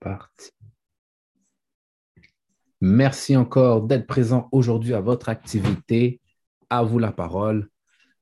parti. 0.00 0.50
Merci 2.80 3.36
encore 3.36 3.82
d'être 3.82 4.06
présent 4.06 4.48
aujourd'hui 4.50 4.94
à 4.94 5.00
votre 5.00 5.28
activité. 5.28 6.20
À 6.68 6.82
vous 6.82 6.98
la 6.98 7.12
parole, 7.12 7.68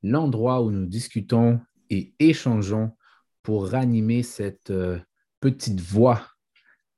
l'endroit 0.02 0.62
où 0.62 0.70
nous 0.70 0.86
discutons 0.86 1.60
et 1.88 2.14
échangeons 2.18 2.96
pour 3.42 3.68
ranimer 3.68 4.22
cette 4.22 4.70
euh, 4.70 4.98
petite 5.40 5.80
voix 5.80 6.26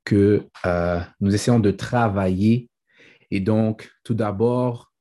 que 0.03 0.47
euh, 0.65 0.99
nous 1.21 1.33
essayons 1.33 1.59
de 1.59 1.71
travailler. 1.71 2.69
Et 3.31 3.39
donc, 3.39 3.91
tout 4.03 4.13
d'abord, 4.13 4.91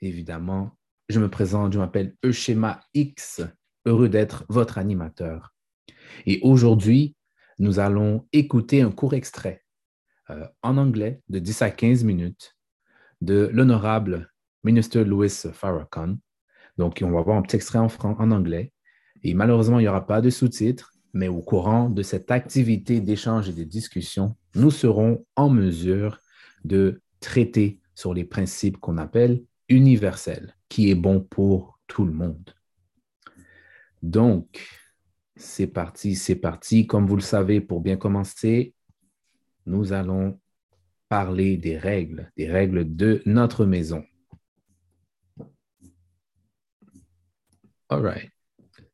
évidemment, 0.00 0.76
je 1.08 1.20
me 1.20 1.28
présente, 1.28 1.72
je 1.72 1.78
m'appelle 1.78 2.16
Euschema 2.24 2.80
X, 2.94 3.42
heureux 3.84 4.08
d'être 4.08 4.44
votre 4.48 4.78
animateur. 4.78 5.52
Et 6.26 6.40
aujourd'hui, 6.42 7.14
nous 7.58 7.78
allons 7.78 8.26
écouter 8.32 8.82
un 8.82 8.90
court 8.90 9.14
extrait 9.14 9.64
euh, 10.30 10.46
en 10.62 10.76
anglais 10.76 11.20
de 11.28 11.38
10 11.38 11.62
à 11.62 11.70
15 11.70 12.04
minutes 12.04 12.56
de 13.20 13.50
l'honorable 13.52 14.32
ministre 14.64 15.00
Louis 15.00 15.30
Farrakhan. 15.52 16.16
Donc, 16.78 17.00
on 17.02 17.10
va 17.10 17.22
voir 17.22 17.36
un 17.36 17.42
petit 17.42 17.56
extrait 17.56 17.78
en, 17.78 17.88
en 18.02 18.30
anglais. 18.30 18.72
Et 19.22 19.34
malheureusement, 19.34 19.78
il 19.78 19.82
n'y 19.82 19.88
aura 19.88 20.06
pas 20.06 20.20
de 20.20 20.30
sous-titres, 20.30 20.92
mais 21.12 21.28
au 21.28 21.40
courant 21.40 21.90
de 21.90 22.02
cette 22.02 22.30
activité 22.30 23.00
d'échange 23.00 23.48
et 23.48 23.52
de 23.52 23.64
discussion, 23.64 24.36
nous 24.54 24.70
serons 24.70 25.24
en 25.36 25.50
mesure 25.50 26.18
de 26.64 27.02
traiter 27.20 27.80
sur 27.94 28.14
les 28.14 28.24
principes 28.24 28.78
qu'on 28.78 28.98
appelle 28.98 29.42
universels, 29.68 30.56
qui 30.68 30.90
est 30.90 30.94
bon 30.94 31.20
pour 31.20 31.78
tout 31.86 32.04
le 32.04 32.12
monde. 32.12 32.54
Donc, 34.02 34.66
c'est 35.42 35.66
parti, 35.66 36.14
c'est 36.14 36.36
parti. 36.36 36.86
Comme 36.86 37.06
vous 37.06 37.16
le 37.16 37.22
savez, 37.22 37.60
pour 37.60 37.80
bien 37.80 37.96
commencer, 37.96 38.74
nous 39.66 39.92
allons 39.92 40.40
parler 41.08 41.56
des 41.56 41.76
règles, 41.76 42.30
des 42.36 42.50
règles 42.50 42.96
de 42.96 43.22
notre 43.26 43.66
maison. 43.66 44.04
All 47.88 48.00
right. 48.00 48.30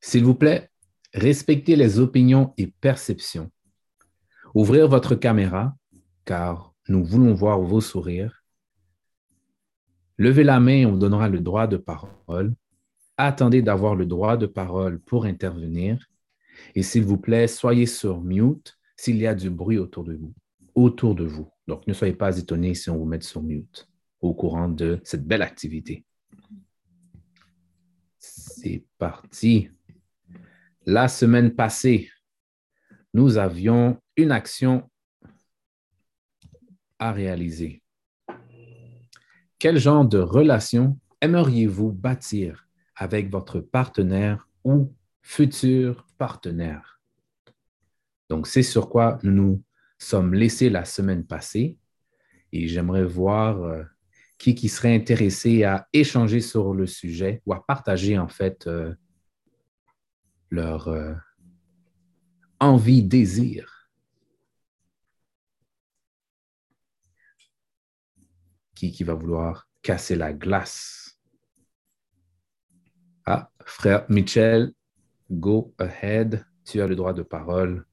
S'il 0.01 0.25
vous 0.25 0.35
plaît, 0.35 0.71
respectez 1.15 1.77
les 1.77 2.01
opinions 2.01 2.55
et 2.57 2.67
perceptions. 2.67 3.51
Ouvrir 4.55 4.89
votre 4.89 5.15
caméra, 5.15 5.77
car 6.25 6.75
nous 6.89 7.05
voulons 7.05 7.35
voir 7.35 7.61
vos 7.61 7.81
sourires. 7.81 8.43
Levez 10.17 10.43
la 10.43 10.59
main, 10.59 10.87
on 10.87 10.93
vous 10.93 10.99
donnera 10.99 11.29
le 11.29 11.41
droit 11.41 11.69
de 11.69 11.77
parole. 11.77 12.55
Attendez 13.17 13.63
d'avoir 13.63 13.95
le 13.95 14.07
droit 14.07 14.37
de 14.37 14.47
parole 14.47 14.99
pour 15.01 15.27
intervenir. 15.27 15.99
Et 16.75 16.83
s'il 16.83 17.05
vous 17.05 17.19
plaît, 17.19 17.47
soyez 17.47 17.87
sur 17.87 18.21
mute 18.21 18.79
s'il 18.97 19.17
y 19.17 19.27
a 19.27 19.35
du 19.35 19.51
bruit 19.51 19.79
autour 19.79 20.05
de 20.05 20.15
vous. 20.15 20.35
Autour 20.75 21.15
de 21.15 21.25
vous. 21.25 21.51
Donc, 21.67 21.87
ne 21.87 21.93
soyez 21.93 22.15
pas 22.15 22.37
étonnés 22.37 22.75
si 22.75 22.91
on 22.91 22.97
vous 22.97 23.05
met 23.05 23.21
sur 23.21 23.43
mute 23.43 23.89
au 24.21 24.35
courant 24.35 24.69
de 24.69 25.01
cette 25.05 25.27
belle 25.27 25.43
activité. 25.43 26.05
C'est 28.19 28.85
parti. 28.99 29.71
La 30.87 31.09
semaine 31.09 31.55
passée, 31.55 32.11
nous 33.15 33.37
avions 33.37 34.01
une 34.17 34.33
action 34.33 34.91
à 36.99 37.13
réaliser. 37.13 37.83
Quel 39.59 39.79
genre 39.79 40.05
de 40.05 40.19
relation 40.19 40.99
aimeriez-vous 41.21 41.93
bâtir 41.93 42.69
avec 42.95 43.31
votre 43.31 43.61
partenaire 43.61 44.49
ou 44.65 44.93
futur 45.29 46.07
partenaire? 46.17 47.03
Donc, 48.31 48.47
c'est 48.47 48.63
sur 48.63 48.89
quoi 48.89 49.19
nous 49.23 49.33
nous 49.33 49.63
sommes 49.99 50.33
laissés 50.33 50.71
la 50.71 50.87
semaine 50.87 51.27
passée 51.27 51.77
et 52.51 52.67
j'aimerais 52.67 53.05
voir 53.05 53.63
euh, 53.63 53.85
qui, 54.39 54.55
qui 54.55 54.71
serait 54.71 54.95
intéressé 54.95 55.65
à 55.65 55.87
échanger 55.93 56.41
sur 56.41 56.73
le 56.73 56.87
sujet 56.87 57.43
ou 57.45 57.53
à 57.53 57.65
partager 57.67 58.17
en 58.17 58.29
fait 58.29 58.67
euh, 58.67 58.95
leur 60.51 60.89
euh, 60.89 61.13
envie, 62.59 63.03
désir. 63.03 63.91
Qui, 68.75 68.93
qui 68.93 69.05
va 69.05 69.13
vouloir 69.13 69.69
casser 69.83 70.17
la 70.17 70.33
glace? 70.33 71.19
Ah, 73.27 73.51
frère 73.67 74.07
Michel, 74.09 74.73
go 75.31 75.75
ahead. 75.79 76.45
Tu 76.65 76.81
as 76.81 76.87
le 76.87 76.97
droit 76.97 77.13
de 77.13 77.23
parole. 77.23 77.87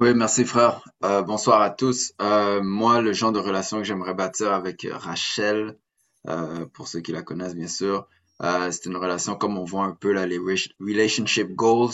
Oui, 0.00 0.14
merci 0.14 0.44
frère. 0.44 0.82
Euh, 1.04 1.22
bonsoir 1.22 1.60
à 1.60 1.70
tous. 1.70 2.12
Euh, 2.20 2.62
moi, 2.62 3.00
le 3.00 3.12
genre 3.12 3.32
de 3.32 3.38
relation 3.38 3.78
que 3.78 3.84
j'aimerais 3.84 4.14
bâtir 4.14 4.52
avec 4.52 4.86
Rachel, 4.90 5.78
pour 6.74 6.88
ceux 6.88 7.00
qui 7.00 7.12
la 7.12 7.22
connaissent 7.22 7.54
bien 7.54 7.68
sûr, 7.68 8.06
euh, 8.42 8.70
c'est 8.70 8.86
une 8.86 8.96
relation 8.96 9.36
comme 9.36 9.58
on 9.58 9.64
voit 9.64 9.84
un 9.84 9.92
peu 9.92 10.12
là, 10.12 10.26
les 10.26 10.38
relationship 10.38 11.54
goals. 11.54 11.92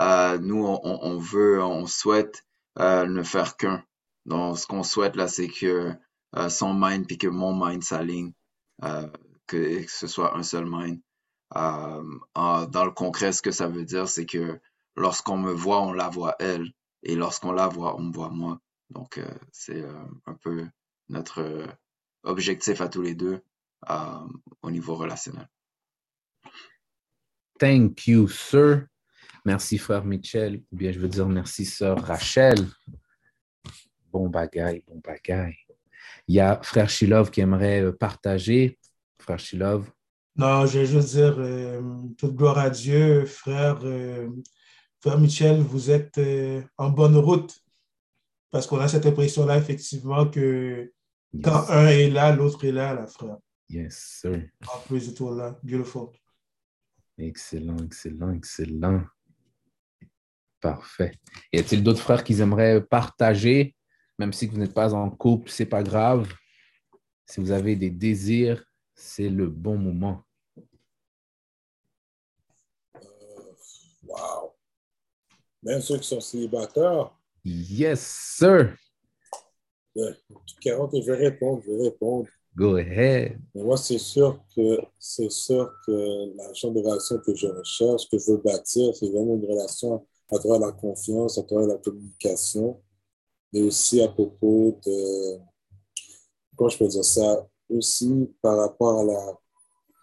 Euh, 0.00 0.38
nous, 0.38 0.64
on, 0.64 1.18
veut, 1.18 1.62
on 1.62 1.86
souhaite 1.86 2.44
euh, 2.78 3.06
ne 3.06 3.22
faire 3.22 3.56
qu'un. 3.56 3.82
Donc, 4.26 4.58
ce 4.58 4.66
qu'on 4.66 4.82
souhaite 4.82 5.16
là, 5.16 5.28
c'est 5.28 5.48
que 5.48 5.92
euh, 6.36 6.48
son 6.50 6.74
mind 6.74 7.06
puis 7.06 7.16
que 7.16 7.26
mon 7.26 7.54
mind 7.54 7.82
s'aligne, 7.82 8.32
euh, 8.84 9.08
que, 9.46 9.84
ce 9.88 10.06
soit 10.06 10.36
un 10.36 10.42
seul 10.42 10.66
mind. 10.66 11.00
Euh, 11.56 12.02
dans 12.34 12.84
le 12.84 12.90
concret, 12.90 13.32
ce 13.32 13.42
que 13.42 13.50
ça 13.50 13.68
veut 13.68 13.84
dire, 13.84 14.08
c'est 14.08 14.26
que 14.26 14.60
lorsqu'on 14.96 15.38
me 15.38 15.52
voit, 15.52 15.82
on 15.82 15.92
la 15.92 16.08
voit 16.08 16.36
elle, 16.40 16.72
et 17.02 17.14
lorsqu'on 17.14 17.52
la 17.52 17.68
voit, 17.68 17.96
on 17.96 18.02
me 18.02 18.12
voit 18.12 18.30
moi. 18.30 18.60
Donc, 18.90 19.20
c'est 19.52 19.84
un 20.26 20.34
peu 20.34 20.66
notre 21.08 21.64
objectif 22.24 22.80
à 22.80 22.88
tous 22.88 23.02
les 23.02 23.14
deux 23.14 23.40
au 24.62 24.70
niveau 24.70 24.96
relationnel. 24.96 25.48
Thank 27.58 28.06
you, 28.06 28.28
sir. 28.28 28.86
Merci, 29.44 29.78
frère 29.78 30.04
Michel. 30.04 30.62
Ou 30.70 30.76
bien, 30.76 30.92
je 30.92 30.98
veux 31.00 31.08
dire 31.08 31.28
merci, 31.28 31.64
sœur 31.64 31.98
Rachel. 32.04 32.68
Bon 34.12 34.28
bagaille, 34.28 34.84
bon 34.86 35.00
bagaille. 35.04 35.56
Il 36.28 36.34
y 36.36 36.40
a 36.40 36.60
frère 36.62 36.88
Shilov 36.88 37.30
qui 37.30 37.40
aimerait 37.40 37.82
euh, 37.82 37.92
partager. 37.92 38.78
Frère 39.18 39.38
Shilov. 39.38 39.90
Non, 40.38 40.66
je 40.66 40.78
veux 40.78 41.02
dire, 41.02 41.34
euh, 41.38 41.82
toute 42.16 42.36
gloire 42.36 42.58
à 42.58 42.70
Dieu, 42.70 43.26
frère. 43.26 43.80
Euh, 43.82 44.28
frère 45.00 45.18
Michel, 45.18 45.60
vous 45.60 45.90
êtes 45.90 46.16
euh, 46.18 46.62
en 46.76 46.90
bonne 46.90 47.16
route 47.16 47.60
parce 48.50 48.66
qu'on 48.66 48.78
a 48.78 48.88
cette 48.88 49.04
impression-là, 49.04 49.58
effectivement, 49.58 50.28
que 50.28 50.92
yes. 51.32 51.42
quand 51.44 51.68
un 51.68 51.88
est 51.88 52.08
là, 52.08 52.34
l'autre 52.34 52.64
est 52.64 52.72
là, 52.72 52.94
là, 52.94 53.06
frère. 53.06 53.38
Yes, 53.68 54.20
sir. 54.20 54.48
En 54.72 54.78
plus, 54.86 55.12
tout 55.12 55.34
là. 55.34 55.58
Beautiful. 55.62 56.08
Excellent, 57.18 57.76
excellent, 57.84 58.32
excellent. 58.32 59.02
Parfait. 60.60 61.18
Y 61.52 61.58
a-t-il 61.58 61.82
d'autres 61.82 62.00
frères 62.00 62.24
qui 62.24 62.40
aimeraient 62.40 62.82
partager, 62.82 63.74
même 64.18 64.32
si 64.32 64.46
vous 64.46 64.56
n'êtes 64.56 64.74
pas 64.74 64.94
en 64.94 65.10
couple, 65.10 65.50
c'est 65.50 65.66
pas 65.66 65.82
grave. 65.82 66.32
Si 67.26 67.40
vous 67.40 67.50
avez 67.50 67.76
des 67.76 67.90
désirs, 67.90 68.64
c'est 68.94 69.28
le 69.28 69.48
bon 69.48 69.76
moment. 69.76 70.24
Euh, 72.96 73.00
wow. 74.04 74.54
Même 75.68 75.82
ceux 75.82 75.98
qui 75.98 76.08
sont 76.08 76.20
célibataires. 76.20 77.14
Yes, 77.44 78.00
sir. 78.00 78.74
40, 80.62 80.94
je 80.94 81.12
vais 81.12 81.16
répondre, 81.28 81.62
je 81.66 81.70
vais 81.70 81.82
répondre. 81.90 82.26
Go 82.56 82.76
ahead. 82.76 83.38
Mais 83.54 83.62
moi, 83.62 83.76
c'est 83.76 83.98
sûr 83.98 84.40
que 84.56 84.78
c'est 84.98 85.30
sûr 85.30 85.70
que 85.86 86.34
la 86.36 86.54
genre 86.54 86.72
de 86.72 86.80
relation 86.80 87.18
que 87.18 87.34
je 87.34 87.48
recherche, 87.48 88.08
que 88.08 88.18
je 88.18 88.30
veux 88.30 88.38
bâtir, 88.38 88.96
c'est 88.96 89.10
vraiment 89.10 89.34
une 89.34 89.44
relation 89.44 90.06
à 90.32 90.38
travers 90.38 90.58
la 90.58 90.72
confiance, 90.72 91.36
à 91.36 91.42
travers 91.42 91.66
la 91.66 91.76
communication, 91.76 92.82
mais 93.52 93.60
aussi 93.60 94.00
à 94.00 94.08
propos 94.08 94.80
de 94.86 95.38
comment 96.56 96.70
je 96.70 96.78
peux 96.78 96.88
dire 96.88 97.04
ça, 97.04 97.46
aussi 97.68 98.32
par 98.40 98.56
rapport 98.56 99.00
à 99.00 99.04
la 99.04 99.38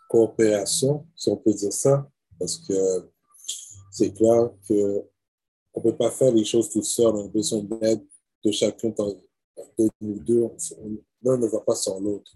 coopération, 0.09 1.07
si 1.15 1.29
on 1.31 1.37
peut 1.37 1.53
dire 1.55 1.73
ça, 1.73 2.07
parce 2.37 2.57
que 2.57 3.09
c'est 3.89 4.13
clair 4.13 4.51
que 4.69 5.03
on 5.75 5.81
peut 5.81 5.95
pas 5.95 6.11
faire 6.11 6.31
les 6.31 6.45
choses 6.45 6.69
tout 6.69 6.83
seul, 6.83 7.07
on 7.07 7.25
a 7.25 7.27
besoin 7.27 7.61
d'aide 7.61 8.03
de 8.43 8.51
chacun 8.51 8.89
de 8.89 9.89
nous 10.01 10.19
deux, 10.19 10.47
l'un 11.21 11.37
ne 11.37 11.47
va 11.47 11.59
pas 11.61 11.75
sans 11.75 11.99
l'autre 11.99 12.31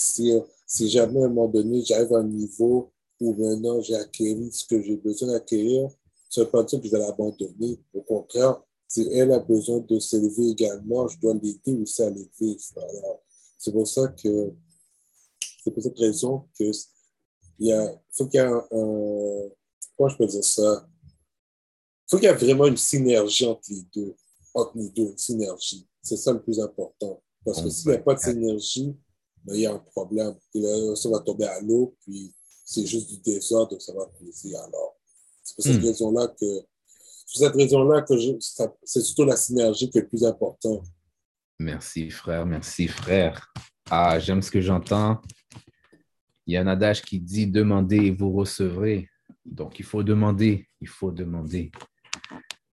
si, 0.00 0.32
si 0.66 0.88
jamais 0.88 1.22
à 1.22 1.26
un 1.26 1.28
moment 1.28 1.48
donné, 1.48 1.84
j'arrive 1.84 2.14
à 2.14 2.18
un 2.18 2.24
niveau 2.24 2.92
où 3.20 3.34
maintenant 3.34 3.80
j'ai 3.80 3.94
acquis 3.94 4.50
ce 4.52 4.64
que 4.64 4.80
j'ai 4.82 4.96
besoin 4.96 5.32
d'acquérir, 5.32 5.90
ça 6.28 6.40
ne 6.40 6.46
veut 6.46 6.50
pas 6.50 6.62
dire 6.62 6.80
que 6.80 6.86
je 6.86 6.92
vais 6.92 6.98
l'abandonner. 6.98 7.78
Au 7.92 8.02
contraire, 8.02 8.62
si 8.88 9.08
elle 9.12 9.32
a 9.32 9.38
besoin 9.38 9.80
de 9.80 9.98
s'élever 9.98 10.50
également, 10.50 11.06
je 11.08 11.18
dois 11.18 11.34
l'aider 11.34 11.74
aussi 11.82 12.02
à 12.02 12.10
l'élever. 12.10 12.56
C'est 13.58 13.72
pour 13.72 13.86
ça 13.86 14.08
que, 14.08 14.52
c'est 15.62 15.70
pour 15.70 15.82
cette 15.82 15.98
raison 15.98 16.44
que 16.58 16.70
il 17.58 17.66
y 17.66 17.72
a, 17.72 18.02
faut 18.10 18.26
qu'il 18.26 18.40
y 18.40 18.42
ait 18.42 18.46
un, 18.46 18.66
un, 18.72 20.08
je 20.08 20.16
peux 20.16 20.26
dire 20.26 20.42
ça? 20.42 20.88
Il 22.10 22.16
faut 22.16 22.18
qu'il 22.18 22.28
y 22.28 22.32
ait 22.32 22.34
vraiment 22.34 22.66
une 22.66 22.76
synergie 22.76 23.46
entre 23.46 23.62
les 23.68 23.82
deux. 23.94 24.16
entre 24.52 24.76
nous 24.76 24.90
deux, 24.90 25.10
une 25.10 25.18
synergie. 25.18 25.86
C'est 26.02 26.16
ça 26.16 26.32
le 26.32 26.42
plus 26.42 26.58
important. 26.58 27.22
Parce 27.44 27.60
que 27.62 27.68
On 27.68 27.70
s'il 27.70 27.90
n'y 27.90 27.96
a 27.96 28.00
pas 28.00 28.14
de 28.14 28.18
synergie, 28.18 28.96
ben, 29.44 29.54
il 29.54 29.60
y 29.60 29.66
a 29.66 29.72
un 29.74 29.78
problème. 29.78 30.34
Et 30.54 30.60
là, 30.60 30.96
ça 30.96 31.08
va 31.08 31.20
tomber 31.20 31.44
à 31.46 31.60
l'eau, 31.60 31.94
puis 32.00 32.34
c'est 32.64 32.84
juste 32.84 33.08
du 33.10 33.18
désordre, 33.18 33.80
ça 33.80 33.92
va 33.94 34.06
briser 34.06 34.56
alors. 34.56 34.96
C'est 35.44 35.54
pour 35.54 35.64
cette 35.64 35.80
Hmm. 35.80 35.84
raison-là 35.86 36.26
que, 36.28 36.46
c'est 37.26 37.38
pour 37.38 37.46
cette 37.46 37.54
raison-là 37.54 38.02
que 38.02 38.14
c'est 38.84 39.00
surtout 39.02 39.24
la 39.24 39.36
synergie 39.36 39.88
qui 39.88 39.98
est 39.98 40.02
le 40.02 40.08
plus 40.08 40.24
important. 40.24 40.82
Merci, 41.60 42.10
frère. 42.10 42.44
Merci, 42.44 42.88
frère. 42.88 43.52
Ah, 43.88 44.18
j'aime 44.18 44.42
ce 44.42 44.50
que 44.50 44.60
j'entends. 44.60 45.20
Il 46.46 46.54
y 46.54 46.56
a 46.56 46.60
un 46.62 46.66
adage 46.66 47.02
qui 47.02 47.20
dit 47.20 47.46
demandez 47.46 47.98
et 48.06 48.10
vous 48.10 48.32
recevrez. 48.32 49.08
Donc, 49.44 49.78
il 49.78 49.84
faut 49.84 50.02
demander. 50.02 50.66
Il 50.80 50.88
faut 50.88 51.12
demander. 51.12 51.70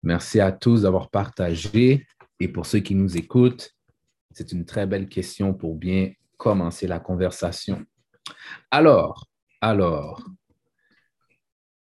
Merci 0.07 0.39
à 0.39 0.53
tous 0.53 0.83
d'avoir 0.83 1.11
partagé. 1.11 2.07
Et 2.39 2.47
pour 2.47 2.65
ceux 2.65 2.79
qui 2.79 2.95
nous 2.95 3.17
écoutent, 3.17 3.75
c'est 4.31 4.53
une 4.53 4.65
très 4.65 4.87
belle 4.87 5.09
question 5.09 5.53
pour 5.53 5.75
bien 5.75 6.13
commencer 6.37 6.87
la 6.87 7.01
conversation. 7.01 7.85
Alors, 8.71 9.29
alors, 9.61 10.25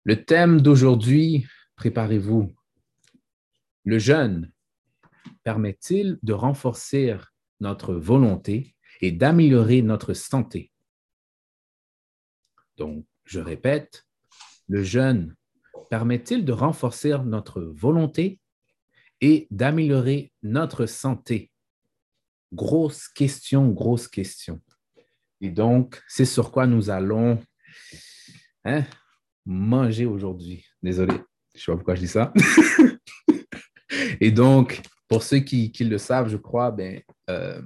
le 0.03 0.25
thème 0.25 0.61
d'aujourd'hui, 0.61 1.47
préparez-vous. 1.76 2.53
Le 3.85 4.00
jeûne 4.00 4.50
permet-il 5.44 6.19
de 6.25 6.32
renforcer 6.32 7.17
notre 7.61 7.94
volonté 7.94 8.75
et 9.00 9.12
d'améliorer 9.12 9.81
notre 9.81 10.12
santé? 10.12 10.73
Donc, 12.79 13.06
je 13.26 13.38
répète, 13.38 14.09
le 14.67 14.82
jeûne 14.82 15.37
permet-il 15.88 16.44
de 16.44 16.52
renforcer 16.52 17.17
notre 17.25 17.62
volonté 17.62 18.38
et 19.20 19.46
d'améliorer 19.50 20.32
notre 20.43 20.87
santé? 20.87 21.50
Grosse 22.52 23.08
question, 23.08 23.69
grosse 23.69 24.08
question. 24.08 24.61
Et 25.40 25.50
donc, 25.50 26.02
c'est 26.08 26.25
sur 26.25 26.50
quoi 26.50 26.67
nous 26.67 26.90
allons 26.90 27.40
hein, 28.64 28.85
manger 29.44 30.06
aujourd'hui. 30.06 30.64
Désolé, 30.82 31.14
je 31.55 31.58
ne 31.58 31.61
sais 31.61 31.73
pas 31.73 31.76
pourquoi 31.76 31.94
je 31.94 32.00
dis 32.00 32.08
ça. 32.08 32.32
Et 34.20 34.31
donc, 34.31 34.82
pour 35.08 35.23
ceux 35.23 35.38
qui, 35.38 35.73
le 35.81 35.99
savent, 35.99 36.29
je 36.29 36.37
crois, 36.37 36.70
ben, 36.70 37.00
euh, 37.31 37.62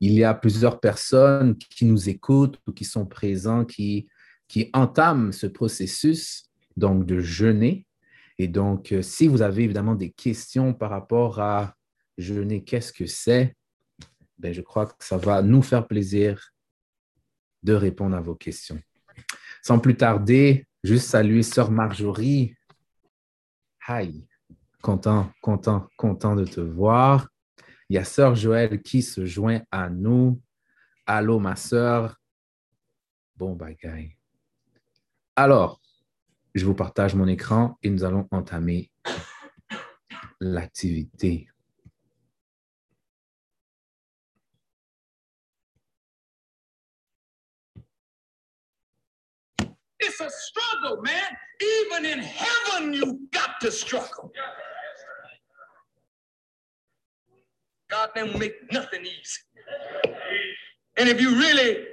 il 0.00 0.12
y 0.12 0.24
a 0.24 0.34
plusieurs 0.34 0.80
personnes 0.80 1.56
qui 1.56 1.84
nous 1.84 2.08
écoutent 2.08 2.60
ou 2.66 2.72
qui 2.72 2.84
sont 2.84 3.06
présents, 3.06 3.64
qui 3.64 4.08
entament 4.72 5.32
ce 5.32 5.46
processus 5.46 6.45
donc 6.76 7.06
de 7.06 7.20
jeûner. 7.20 7.86
Et 8.38 8.48
donc, 8.48 8.92
euh, 8.92 9.02
si 9.02 9.28
vous 9.28 9.42
avez 9.42 9.64
évidemment 9.64 9.94
des 9.94 10.10
questions 10.10 10.74
par 10.74 10.90
rapport 10.90 11.40
à 11.40 11.74
jeûner, 12.18 12.64
qu'est-ce 12.64 12.92
que 12.92 13.06
c'est, 13.06 13.56
ben, 14.38 14.52
je 14.52 14.60
crois 14.60 14.86
que 14.86 15.04
ça 15.04 15.16
va 15.16 15.42
nous 15.42 15.62
faire 15.62 15.86
plaisir 15.86 16.52
de 17.62 17.72
répondre 17.72 18.14
à 18.16 18.20
vos 18.20 18.34
questions. 18.34 18.80
Sans 19.62 19.78
plus 19.78 19.96
tarder, 19.96 20.66
juste 20.84 21.08
saluer 21.08 21.42
Sœur 21.42 21.70
Marjorie. 21.70 22.54
Hi, 23.88 24.26
content, 24.82 25.32
content, 25.40 25.88
content 25.96 26.36
de 26.36 26.44
te 26.44 26.60
voir. 26.60 27.28
Il 27.88 27.94
y 27.94 27.98
a 27.98 28.04
Sœur 28.04 28.34
Joël 28.34 28.82
qui 28.82 29.02
se 29.02 29.24
joint 29.24 29.62
à 29.70 29.88
nous. 29.88 30.40
Allô, 31.06 31.38
ma 31.38 31.56
sœur. 31.56 32.20
Bon 33.36 33.54
bagaille. 33.54 34.16
Alors, 35.34 35.80
je 36.56 36.64
vous 36.64 36.74
partage 36.74 37.14
mon 37.14 37.28
écran 37.28 37.78
et 37.82 37.90
nous 37.90 38.02
allons 38.02 38.26
entamer 38.30 38.90
l'activité. 40.40 41.48
It's 50.00 50.20
a 50.20 50.30
struggle, 50.30 51.02
man. 51.02 51.36
Even 51.60 52.06
in 52.06 52.20
heaven, 52.20 52.94
you 52.94 53.28
got 53.32 53.60
to 53.60 53.70
struggle. 53.70 54.32
God 57.90 58.10
never 58.16 58.38
make 58.38 58.54
nothing 58.72 59.04
easy. 59.04 59.42
And 60.96 61.08
if 61.08 61.20
you 61.20 61.38
really 61.38 61.84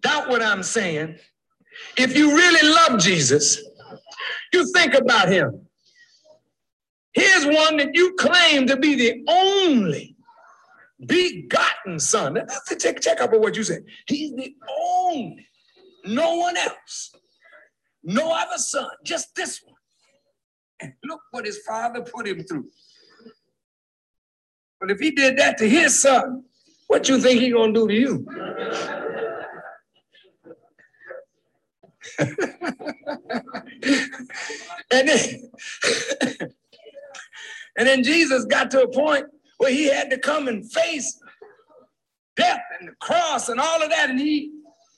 doubt 0.00 0.28
what 0.28 0.42
I'm 0.42 0.62
saying, 0.64 1.18
if 1.96 2.16
you 2.16 2.34
really 2.34 2.68
love 2.68 2.98
Jesus, 2.98 3.62
you 4.52 4.72
think 4.72 4.94
about 4.94 5.28
him. 5.28 5.66
Here's 7.12 7.44
one 7.44 7.76
that 7.76 7.94
you 7.94 8.14
claim 8.18 8.66
to 8.66 8.76
be 8.76 8.94
the 8.94 9.22
only 9.28 10.16
begotten 11.04 11.98
son. 11.98 12.38
Check, 12.78 13.00
check 13.00 13.20
out 13.20 13.38
what 13.38 13.56
you 13.56 13.64
said. 13.64 13.84
He's 14.06 14.32
the 14.34 14.54
only, 14.80 15.46
no 16.06 16.36
one 16.36 16.56
else, 16.56 17.12
no 18.02 18.32
other 18.32 18.58
son, 18.58 18.88
just 19.04 19.34
this 19.34 19.60
one. 19.64 19.76
And 20.80 20.92
look 21.04 21.20
what 21.30 21.44
his 21.44 21.58
father 21.66 22.02
put 22.02 22.26
him 22.26 22.42
through. 22.44 22.68
But 24.80 24.90
if 24.90 24.98
he 24.98 25.12
did 25.12 25.36
that 25.36 25.58
to 25.58 25.68
his 25.68 26.00
son, 26.00 26.44
what 26.88 27.08
you 27.08 27.18
think 27.18 27.40
he 27.40 27.50
gonna 27.50 27.72
do 27.72 27.86
to 27.86 27.94
you? 27.94 28.26
And 34.90 35.08
then, 35.08 35.50
and 37.76 37.88
then 37.88 38.02
Jesus 38.02 38.44
got 38.44 38.70
to 38.72 38.82
a 38.82 38.88
point 38.88 39.26
where 39.58 39.72
he 39.72 39.88
had 39.88 40.10
to 40.10 40.18
come 40.18 40.48
and 40.48 40.70
face 40.70 41.20
death 42.36 42.60
and 42.80 42.88
the 42.88 42.94
cross 43.00 43.48
and 43.48 43.60
all 43.60 43.82
of 43.82 43.90
that, 43.90 44.10
and 44.10 44.18
he 44.18 44.52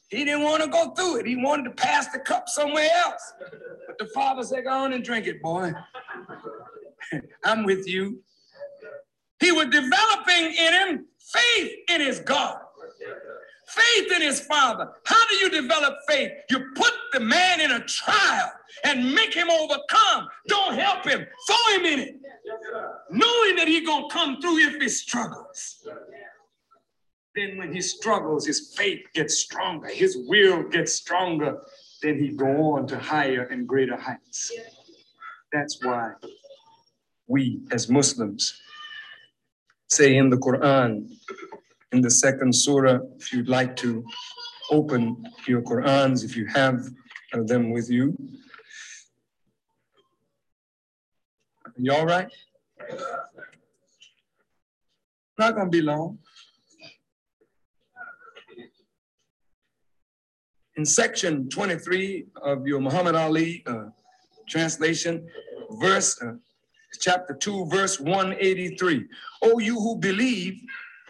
he 0.09 0.25
didn't 0.25 0.43
want 0.43 0.63
to 0.63 0.69
go 0.69 0.91
through 0.91 1.21
it. 1.21 1.27
He 1.27 1.37
wanted 1.37 1.65
to 1.65 1.71
pass 1.71 2.09
the 2.09 2.21
cup 2.21 2.49
somewhere 2.49 2.89
else. 3.05 3.33
But 3.87 3.99
the 3.99 4.07
father 4.07 4.45
said, 4.45 4.65
Go 4.65 4.71
on 4.71 4.93
and 4.93 5.03
drink 5.03 5.27
it, 5.27 5.43
boy. 5.43 5.73
I'm 7.45 7.65
with 7.65 7.89
you. 7.89 8.21
He 9.41 9.51
was 9.51 9.67
developing 9.67 10.55
in 10.57 10.73
him 10.73 11.07
faith 11.19 11.73
in 11.91 12.01
his 12.01 12.21
God, 12.21 12.59
faith 13.69 14.13
in 14.13 14.23
his 14.23 14.41
father. 14.41 14.91
How 15.05 15.27
do 15.29 15.35
you 15.37 15.51
develop 15.51 15.95
faith? 16.09 16.31
You 16.51 16.67
put 16.75 16.93
the 17.13 17.21
man 17.21 17.61
in 17.61 17.73
a 17.73 17.81
trial 17.81 18.53
and 18.85 19.15
make 19.15 19.35
him 19.35 19.51
overcome. 19.51 20.29
Don't 20.49 20.75
help 20.75 21.05
him, 21.05 21.27
throw 21.47 21.77
him 21.77 21.85
in 21.85 21.99
it, 22.01 22.21
knowing 23.11 23.57
that 23.57 23.67
he's 23.67 23.87
gonna 23.87 24.09
come 24.11 24.41
through 24.41 24.59
if 24.59 24.81
he 24.81 24.89
struggles. 24.89 25.87
Then 27.35 27.57
when 27.57 27.73
he 27.73 27.81
struggles, 27.81 28.47
his 28.47 28.75
faith 28.77 29.07
gets 29.13 29.39
stronger, 29.39 29.89
his 29.89 30.17
will 30.29 30.63
gets 30.63 30.95
stronger. 30.95 31.61
Then 32.03 32.19
he 32.19 32.29
go 32.29 32.75
on 32.75 32.87
to 32.89 32.99
higher 32.99 33.45
and 33.45 33.67
greater 33.67 33.97
heights. 33.97 34.53
That's 35.53 35.83
why 35.83 36.13
we 37.27 37.61
as 37.71 37.89
Muslims 37.89 38.61
say 39.89 40.17
in 40.17 40.31
the 40.31 40.37
Quran, 40.37 41.11
in 41.95 42.01
the 42.01 42.11
second 42.11 42.53
surah, 42.53 42.99
if 43.19 43.33
you'd 43.33 43.49
like 43.49 43.77
to 43.77 44.05
open 44.71 45.25
your 45.47 45.63
Qurans, 45.63 46.25
if 46.25 46.37
you 46.37 46.47
have 46.47 46.81
uh, 47.33 47.43
them 47.45 47.71
with 47.71 47.89
you. 47.89 48.17
You 51.77 51.93
all 51.93 52.07
right? 52.07 52.29
Not 55.39 55.55
gonna 55.55 55.71
be 55.71 55.83
long. 55.83 56.19
In 60.77 60.85
section 60.85 61.49
23 61.49 62.27
of 62.43 62.67
your 62.67 62.81
Muhammad 62.81 63.15
Ali 63.15 63.63
uh, 63.67 63.87
translation, 64.49 65.25
verse 65.81 66.21
uh, 66.21 66.33
chapter 67.01 67.35
2, 67.35 67.67
verse 67.67 68.01
183. 68.01 69.05
Oh, 69.43 69.59
you 69.61 69.75
who 69.75 69.97
believe, 69.97 70.61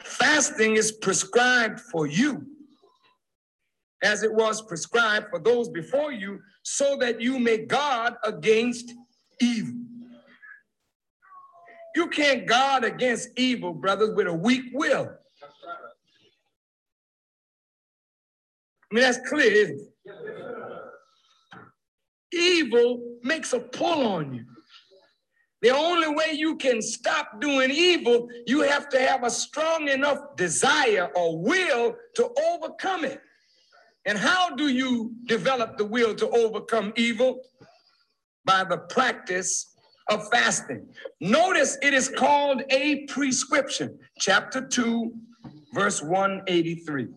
fasting 0.04 0.76
is 0.76 0.92
prescribed 0.92 1.80
for 1.80 2.06
you, 2.06 2.46
as 4.02 4.23
it 4.23 4.32
was 4.32 4.62
prescribed 4.62 5.26
for 5.30 5.38
those 5.38 5.68
before 5.68 6.12
you, 6.12 6.40
so 6.62 6.96
that 6.96 7.20
you 7.20 7.38
may 7.38 7.58
guard 7.58 8.14
against 8.23 8.92
evil. 9.40 9.75
You 11.96 12.08
can't 12.08 12.46
guard 12.46 12.84
against 12.84 13.28
evil, 13.37 13.73
brothers, 13.73 14.14
with 14.14 14.26
a 14.26 14.32
weak 14.32 14.64
will. 14.73 15.11
I 18.90 18.94
mean, 18.94 19.02
that's 19.02 19.28
clear? 19.28 19.76
Evil 22.32 23.18
makes 23.23 23.52
a 23.52 23.61
pull 23.61 24.06
on 24.06 24.34
you. 24.34 24.44
The 25.64 25.71
only 25.71 26.09
way 26.09 26.33
you 26.33 26.56
can 26.56 26.83
stop 26.83 27.40
doing 27.40 27.71
evil, 27.71 28.28
you 28.47 28.61
have 28.61 28.90
to 28.90 29.00
have 29.00 29.25
a 29.25 29.30
strong 29.30 29.88
enough 29.88 30.37
desire 30.37 31.11
or 31.16 31.38
will 31.40 31.97
to 32.16 32.30
overcome 32.52 33.06
it. 33.06 33.23
And 34.04 34.18
how 34.18 34.54
do 34.56 34.68
you 34.68 35.14
develop 35.25 35.78
the 35.78 35.87
will 35.87 36.14
to 36.16 36.28
overcome 36.28 36.92
evil? 36.97 37.40
By 38.44 38.64
the 38.64 38.76
practice 38.76 39.75
of 40.11 40.28
fasting. 40.28 40.87
Notice 41.21 41.78
it 41.80 41.94
is 41.94 42.11
called 42.11 42.62
a 42.68 43.06
prescription. 43.06 43.99
Chapter 44.18 44.61
2, 44.61 45.14
verse 45.73 46.02
183. 46.02 47.09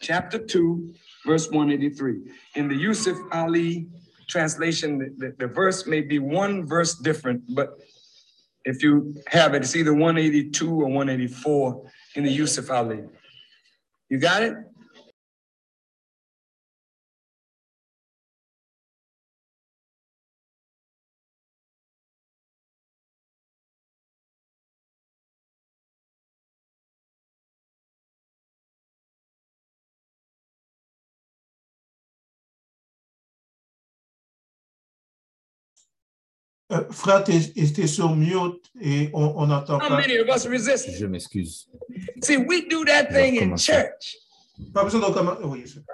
Chapter 0.00 0.40
2, 0.40 0.94
verse 1.24 1.48
183. 1.48 2.22
In 2.56 2.66
the 2.66 2.74
Yusuf 2.74 3.16
Ali 3.30 3.86
translation, 4.28 5.16
the, 5.18 5.34
the, 5.38 5.46
verse 5.46 5.86
may 5.86 6.00
be 6.00 6.18
one 6.18 6.66
verse 6.66 6.94
different, 6.94 7.42
but 7.54 7.78
if 8.64 8.82
you 8.82 9.14
have 9.28 9.54
it, 9.54 9.62
it's 9.62 9.76
either 9.76 9.92
182 9.92 10.68
or 10.68 10.86
184 10.86 11.90
in 12.16 12.24
the 12.24 12.30
Yusuf 12.30 12.70
Ali. 12.70 13.00
You 14.08 14.18
got 14.18 14.42
it? 14.42 14.54
Euh, 36.74 36.84
frère, 36.90 37.22
t'es 37.24 37.86
sur 37.86 38.14
mute 38.16 38.70
et 38.80 39.10
on 39.12 39.46
n'entend 39.46 39.76
How 39.76 39.88
pas. 39.88 39.96
many 40.00 40.16
of 40.18 40.28
us 40.28 40.46
resist? 40.46 40.90
Je 40.98 41.06
m'excuse. 41.06 41.68
See, 42.22 42.36
we 42.36 42.66
do 42.68 42.84
that 42.86 43.12
thing 43.12 43.36
in 43.36 43.56
church, 43.56 44.16
Pas 44.72 44.82
besoin 44.84 45.00
de 45.00 45.12
commencer. 45.14 45.44
Oui, 45.44 45.64
c'est- 45.66 45.84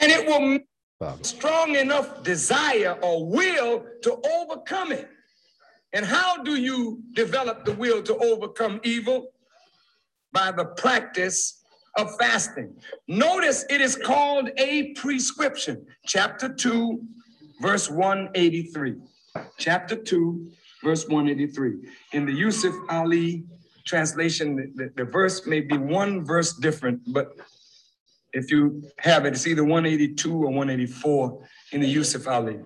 and 0.00 0.10
it 0.10 0.26
will 0.26 0.60
Pardon. 0.98 1.24
strong 1.24 1.74
enough 1.76 2.22
desire 2.22 2.96
or 3.02 3.26
will 3.26 3.84
to 4.02 4.20
overcome 4.40 4.92
it. 4.92 5.08
And 5.92 6.04
how 6.06 6.42
do 6.42 6.56
you 6.56 7.00
develop 7.14 7.64
the 7.64 7.72
will 7.72 8.02
to 8.04 8.16
overcome 8.18 8.80
evil? 8.84 9.32
By 10.32 10.50
the 10.52 10.64
practice 10.76 11.62
of 11.98 12.16
fasting. 12.16 12.74
Notice 13.06 13.64
it 13.68 13.80
is 13.82 13.96
called 13.96 14.50
a 14.56 14.94
prescription. 14.94 15.84
Chapter 16.06 16.48
2, 16.48 17.02
verse 17.60 17.90
183. 17.90 18.94
Chapter 19.58 19.96
2, 19.96 20.50
verse 20.84 21.06
183. 21.08 21.88
In 22.12 22.26
the 22.26 22.32
Yusuf 22.32 22.74
Ali 22.90 23.44
translation, 23.86 24.72
the, 24.74 24.90
the- 24.96 25.04
verse 25.04 25.46
may 25.46 25.60
be 25.60 25.76
one 25.76 26.24
verse 26.24 26.54
different, 26.54 27.00
but 27.12 27.32
if 28.32 28.50
you 28.50 28.82
have 28.98 29.26
it, 29.26 29.34
it's 29.34 29.46
either 29.46 29.62
182 29.64 30.32
or 30.32 30.46
184 30.46 31.46
in 31.72 31.80
the 31.80 31.86
Yusuf 31.88 32.26
Ali. 32.26 32.58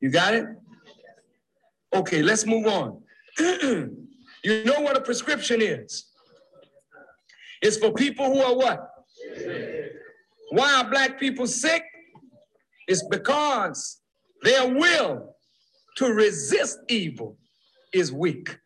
You 0.00 0.10
got 0.10 0.34
it? 0.34 0.46
Okay, 1.94 2.22
let's 2.22 2.46
move 2.46 2.66
on. 2.66 3.00
you 3.38 4.64
know 4.64 4.80
what 4.80 4.96
a 4.96 5.00
prescription 5.00 5.62
is? 5.62 6.06
It's 7.62 7.76
for 7.78 7.92
people 7.92 8.26
who 8.26 8.40
are 8.40 8.54
what? 8.54 8.90
Why 10.50 10.74
are 10.74 10.90
black 10.90 11.18
people 11.18 11.46
sick? 11.46 11.82
It's 12.86 13.04
because 13.08 14.00
their 14.42 14.68
will 14.68 15.35
to 15.96 16.12
resist 16.12 16.78
evil 16.88 17.36
is 17.92 18.12
weak. 18.12 18.58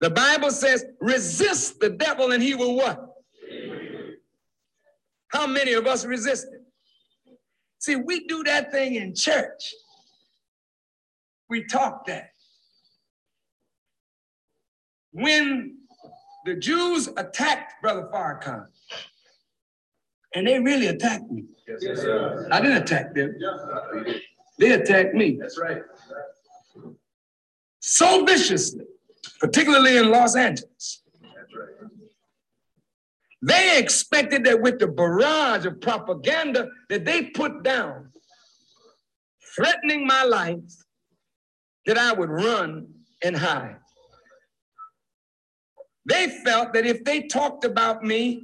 The 0.00 0.10
Bible 0.10 0.50
says, 0.50 0.84
resist 1.00 1.78
the 1.80 1.90
devil 1.90 2.32
and 2.32 2.42
he 2.42 2.54
will 2.54 2.74
what? 2.74 3.08
How 5.28 5.46
many 5.46 5.72
of 5.72 5.86
us 5.86 6.04
resist 6.04 6.48
it? 6.52 6.60
See, 7.78 7.96
we 7.96 8.26
do 8.26 8.44
that 8.44 8.70
thing 8.70 8.96
in 8.96 9.14
church. 9.14 9.72
We 11.48 11.64
talk 11.64 12.06
that. 12.06 12.30
When 15.12 15.76
the 16.44 16.56
Jews 16.56 17.08
attacked 17.16 17.74
Brother 17.82 18.08
Farrakhan, 18.12 18.66
and 20.34 20.46
they 20.46 20.58
really 20.58 20.86
attacked 20.86 21.30
me. 21.30 21.44
I 22.50 22.60
didn't 22.60 22.82
attack 22.82 23.14
them. 23.14 23.36
They 24.58 24.72
attacked 24.72 25.14
me. 25.14 25.38
That's 25.40 25.58
right. 25.58 25.82
So 27.80 28.24
viciously, 28.24 28.84
particularly 29.40 29.96
in 29.96 30.10
Los 30.10 30.36
Angeles. 30.36 31.02
They 33.44 33.76
expected 33.78 34.44
that 34.44 34.62
with 34.62 34.78
the 34.78 34.86
barrage 34.86 35.66
of 35.66 35.80
propaganda 35.80 36.68
that 36.90 37.04
they 37.04 37.24
put 37.24 37.64
down, 37.64 38.12
threatening 39.56 40.06
my 40.06 40.22
life, 40.22 40.60
that 41.86 41.98
I 41.98 42.12
would 42.12 42.30
run 42.30 42.86
and 43.24 43.36
hide. 43.36 43.78
They 46.08 46.28
felt 46.44 46.72
that 46.74 46.86
if 46.86 47.02
they 47.02 47.22
talked 47.22 47.64
about 47.64 48.04
me 48.04 48.42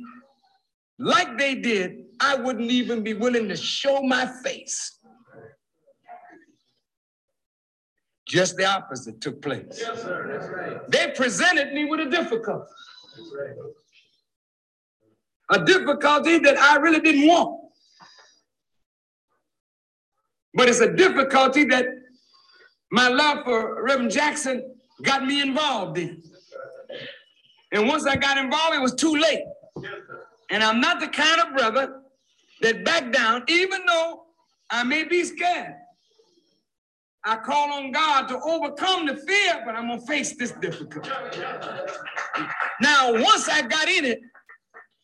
like 0.99 1.39
they 1.39 1.55
did, 1.55 2.05
I 2.21 2.35
wouldn't 2.35 2.71
even 2.71 3.05
be 3.05 3.15
willing 3.15 3.49
to 3.49 3.57
show 3.57 4.03
my 4.03 4.27
face. 4.45 4.98
Just 8.29 8.57
the 8.57 8.67
opposite 8.67 9.21
took 9.23 9.41
place. 9.41 9.83
They 10.89 11.13
presented 11.17 11.73
me 11.73 11.87
with 11.87 12.01
a 12.01 12.11
difficulty. 12.11 12.71
A 15.51 15.65
difficulty 15.65 16.39
that 16.41 16.59
I 16.59 16.77
really 16.77 17.01
didn't 17.01 17.27
want. 17.27 17.59
But 20.53 20.69
it's 20.69 20.81
a 20.81 20.93
difficulty 20.93 21.65
that 21.67 21.87
my 22.93 23.09
love 23.09 23.45
for 23.45 23.83
Reverend 23.83 24.11
Jackson 24.11 24.75
got 25.03 25.25
me 25.25 25.41
involved 25.41 25.97
in. 25.97 26.23
And 27.73 27.89
once 27.89 28.07
I 28.07 28.17
got 28.17 28.37
involved, 28.37 28.75
it 28.75 28.83
was 28.83 28.95
too 28.95 29.17
late. 29.17 29.45
And 30.51 30.63
I'm 30.63 30.81
not 30.81 31.01
the 31.01 31.09
kind 31.09 31.41
of 31.41 31.57
brother 31.57 32.01
that 32.61 32.85
back 32.85 33.11
down, 33.11 33.45
even 33.49 33.87
though 33.87 34.25
I 34.71 34.85
may 34.85 35.05
be 35.05 35.25
scared. 35.25 35.75
I 37.29 37.37
call 37.37 37.71
on 37.75 37.93
God 37.93 38.27
to 38.29 38.41
overcome 38.41 39.05
the 39.05 39.15
fear, 39.15 39.63
but 39.67 39.77
I'm 39.77 39.89
gonna 39.89 40.01
face 40.01 40.35
this 40.37 40.53
difficulty. 40.53 41.11
Now, 42.81 43.13
once 43.13 43.51
I 43.51 43.61
got 43.61 43.87
in 43.87 44.07
it, 44.07 44.21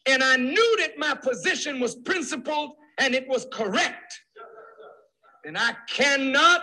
and 0.06 0.22
I 0.22 0.36
knew 0.36 0.76
that 0.80 0.96
my 0.96 1.14
position 1.14 1.80
was 1.80 1.96
principled 1.96 2.70
and 2.98 3.14
it 3.14 3.28
was 3.28 3.46
correct, 3.52 4.22
then 5.44 5.54
I 5.54 5.74
cannot 5.86 6.62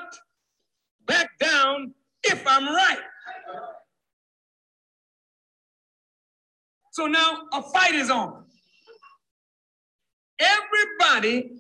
back 1.05 1.27
down 1.39 1.93
if 2.23 2.41
I'm 2.47 2.65
right. 2.65 2.99
So 6.91 7.05
now 7.05 7.37
a 7.53 7.61
fight 7.61 7.93
is 7.93 8.09
on. 8.09 8.45
Everybody 10.39 11.51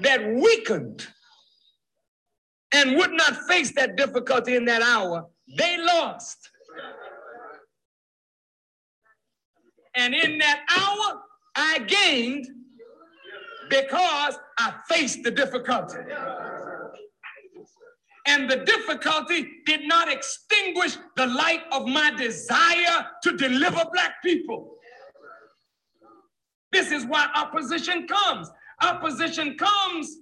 that 0.00 0.26
weakened 0.34 1.06
and 2.74 2.96
would 2.96 3.12
not 3.12 3.36
face 3.46 3.72
that 3.76 3.96
difficulty 3.96 4.56
in 4.56 4.64
that 4.64 4.82
hour, 4.82 5.26
they 5.56 5.78
lost. 5.78 6.50
And 9.94 10.12
in 10.12 10.38
that 10.38 10.60
hour, 10.76 11.20
I 11.54 11.78
gained 11.86 12.46
because 13.70 14.36
I 14.58 14.74
faced 14.88 15.22
the 15.22 15.30
difficulty. 15.30 15.98
And 18.26 18.50
the 18.50 18.56
difficulty 18.56 19.48
did 19.66 19.86
not 19.86 20.10
extinguish 20.10 20.96
the 21.14 21.26
light 21.26 21.62
of 21.70 21.86
my 21.86 22.10
desire 22.16 23.06
to 23.22 23.36
deliver 23.36 23.84
black 23.92 24.20
people. 24.20 24.74
This 26.72 26.90
is 26.90 27.06
why 27.06 27.28
opposition 27.36 28.08
comes. 28.08 28.50
Opposition 28.82 29.56
comes, 29.56 30.16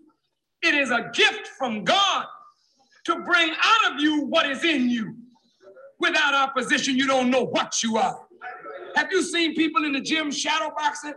it 0.61 0.75
is 0.75 0.91
a 0.91 1.11
gift 1.15 1.49
from 1.59 1.83
God 1.83 2.27
to 3.05 3.17
bring 3.21 3.51
out 3.51 3.93
of 3.93 4.01
you 4.01 4.25
what 4.25 4.49
is 4.49 4.65
in 4.65 4.89
you. 4.89 5.17
Without 5.99 6.35
opposition, 6.35 6.97
you 6.97 7.07
don't 7.07 7.31
know 7.31 7.45
what 7.45 7.83
you 7.83 7.97
are. 7.97 8.21
Have 8.97 9.11
you 9.11 9.23
seen 9.23 9.55
people 9.55 9.85
in 9.85 9.93
the 9.93 10.01
gym 10.01 10.31
shadow 10.31 10.73
boxing? 10.77 11.15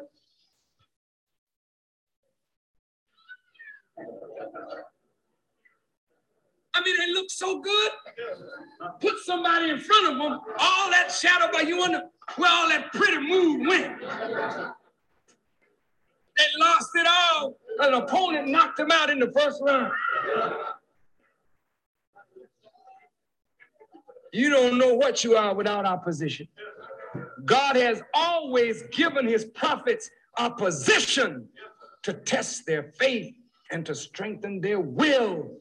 I 6.74 6.82
mean, 6.84 6.96
they 6.98 7.14
look 7.14 7.30
so 7.30 7.62
good. 7.62 7.92
Put 9.00 9.18
somebody 9.24 9.70
in 9.70 9.80
front 9.80 10.08
of 10.08 10.18
them, 10.18 10.40
all 10.60 10.90
that 10.92 11.10
shadow 11.10 11.46
you 11.62 11.78
wonder 11.78 12.04
where 12.36 12.52
all 12.52 12.68
that 12.70 12.92
pretty 12.92 13.18
mood 13.18 13.66
went. 13.68 14.00
They 16.38 16.44
lost 16.60 16.90
it 16.96 17.08
all. 17.08 17.56
An 17.80 17.94
opponent 17.94 18.50
knocked 18.50 18.78
them 18.78 18.92
out 18.92 19.10
in 19.10 19.20
the 19.20 19.32
first 19.32 19.62
round. 19.64 19.92
You 24.36 24.50
don't 24.50 24.78
know 24.78 24.94
what 24.94 25.24
you 25.24 25.38
are 25.38 25.56
without 25.56 25.86
opposition. 25.86 26.50
God 27.46 27.78
has 27.78 28.02
always 28.14 28.84
given 28.92 29.26
his 29.26 29.46
prophets 29.46 30.10
opposition 30.38 31.48
to 32.04 32.12
test 32.12 32.66
their 32.66 32.92
faith 33.00 33.34
and 33.72 33.86
to 33.86 33.96
strengthen 33.96 34.60
their 34.60 34.82
will. 34.82 35.58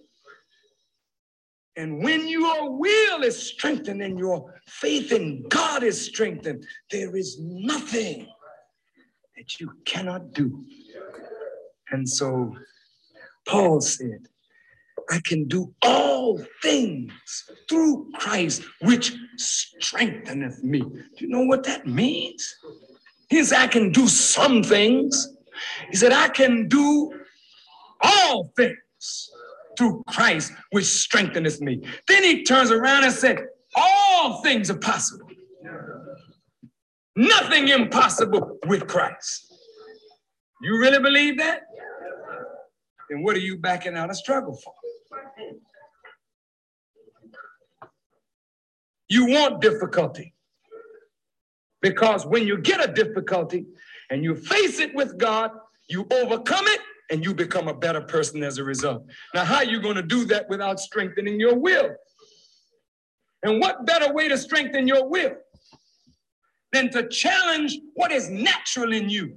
And 1.77 2.03
when 2.03 2.27
your 2.27 2.77
will 2.77 3.23
is 3.23 3.41
strengthened 3.41 4.03
and 4.03 4.19
your 4.19 4.53
faith 4.67 5.13
in 5.13 5.45
God 5.49 5.85
is 5.85 6.05
strengthened, 6.05 6.67
there 6.91 7.15
is 7.15 7.39
nothing 7.41 8.27
that 9.37 9.61
you 9.61 9.71
cannot 9.85 10.33
do. 10.33 10.65
And 11.91 12.09
so 12.09 12.57
Paul 13.47 13.81
said, 13.81 14.27
I 15.11 15.21
can 15.25 15.47
do 15.47 15.73
all 15.83 16.41
things 16.63 17.13
through 17.69 18.11
Christ, 18.19 18.63
which 18.83 19.15
strengtheneth 19.37 20.63
me. 20.63 20.81
Do 20.81 21.03
you 21.19 21.29
know 21.29 21.45
what 21.45 21.65
that 21.65 21.87
means? 21.87 22.55
He 23.29 23.43
said, 23.45 23.59
I 23.61 23.67
can 23.67 23.93
do 23.93 24.07
some 24.09 24.63
things. 24.63 25.37
He 25.91 25.97
said, 25.97 26.13
I 26.13 26.29
can 26.29 26.69
do 26.69 27.13
all 28.03 28.51
things 28.57 29.31
through 29.77 30.03
Christ, 30.07 30.53
which 30.71 30.85
strengtheneth 30.85 31.61
me. 31.61 31.83
Then 32.07 32.23
he 32.23 32.45
turns 32.45 32.71
around 32.71 33.05
and 33.05 33.13
said, 33.13 33.39
All 33.77 34.43
things 34.43 34.71
are 34.71 34.79
possible. 34.79 35.29
Nothing 37.17 37.69
impossible 37.69 38.59
with 38.67 38.87
Christ. 38.89 39.53
You 40.63 40.79
really 40.79 40.99
believe 40.99 41.39
that? 41.39 41.63
Then 43.11 43.23
what 43.23 43.37
are 43.37 43.41
you 43.41 43.59
backing 43.59 43.97
out 43.97 44.11
of 44.11 44.17
struggle 44.17 44.57
for? 44.57 44.73
You 49.09 49.27
want 49.27 49.61
difficulty. 49.61 50.35
Because 51.83 52.25
when 52.25 52.47
you 52.47 52.59
get 52.59 52.83
a 52.83 52.91
difficulty 52.93 53.67
and 54.11 54.25
you 54.25 54.35
face 54.35 54.79
it 54.81 54.95
with 54.95 55.19
God, 55.19 55.51
you 55.89 56.07
overcome 56.11 56.65
it 56.67 56.81
and 57.11 57.23
you 57.23 57.35
become 57.35 57.69
a 57.69 57.75
better 57.75 58.01
person 58.01 58.43
as 58.43 58.59
a 58.59 58.65
result. 58.65 59.05
Now, 59.35 59.45
how 59.45 59.57
are 59.57 59.65
you 59.65 59.81
going 59.81 59.97
to 59.97 60.03
do 60.03 60.25
that 60.27 60.49
without 60.49 60.81
strengthening 60.81 61.39
your 61.39 61.55
will? 61.55 61.91
And 63.43 63.61
what 63.61 63.85
better 63.85 64.13
way 64.13 64.29
to 64.29 64.39
strengthen 64.39 64.89
your 64.89 65.07
will 65.07 65.33
than 66.73 66.89
to 66.91 67.07
challenge 67.09 67.79
what 67.95 68.11
is 68.11 68.31
natural 68.31 68.93
in 68.95 69.11
you? 69.11 69.37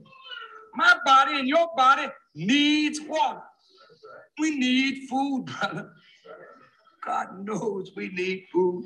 My 0.76 0.96
body 1.06 1.40
and 1.40 1.48
your 1.48 1.70
body 1.76 2.08
needs 2.34 3.02
water. 3.02 3.42
We 4.40 4.58
need 4.58 5.10
food, 5.10 5.46
brother. 5.46 5.92
God 7.04 7.46
knows 7.46 7.92
we 7.96 8.10
need 8.10 8.46
food. 8.52 8.86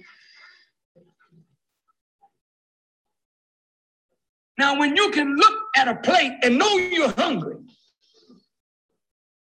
Now, 4.61 4.77
when 4.77 4.95
you 4.95 5.09
can 5.09 5.35
look 5.35 5.55
at 5.75 5.87
a 5.87 5.95
plate 5.95 6.33
and 6.43 6.59
know 6.59 6.77
you're 6.77 7.11
hungry 7.13 7.55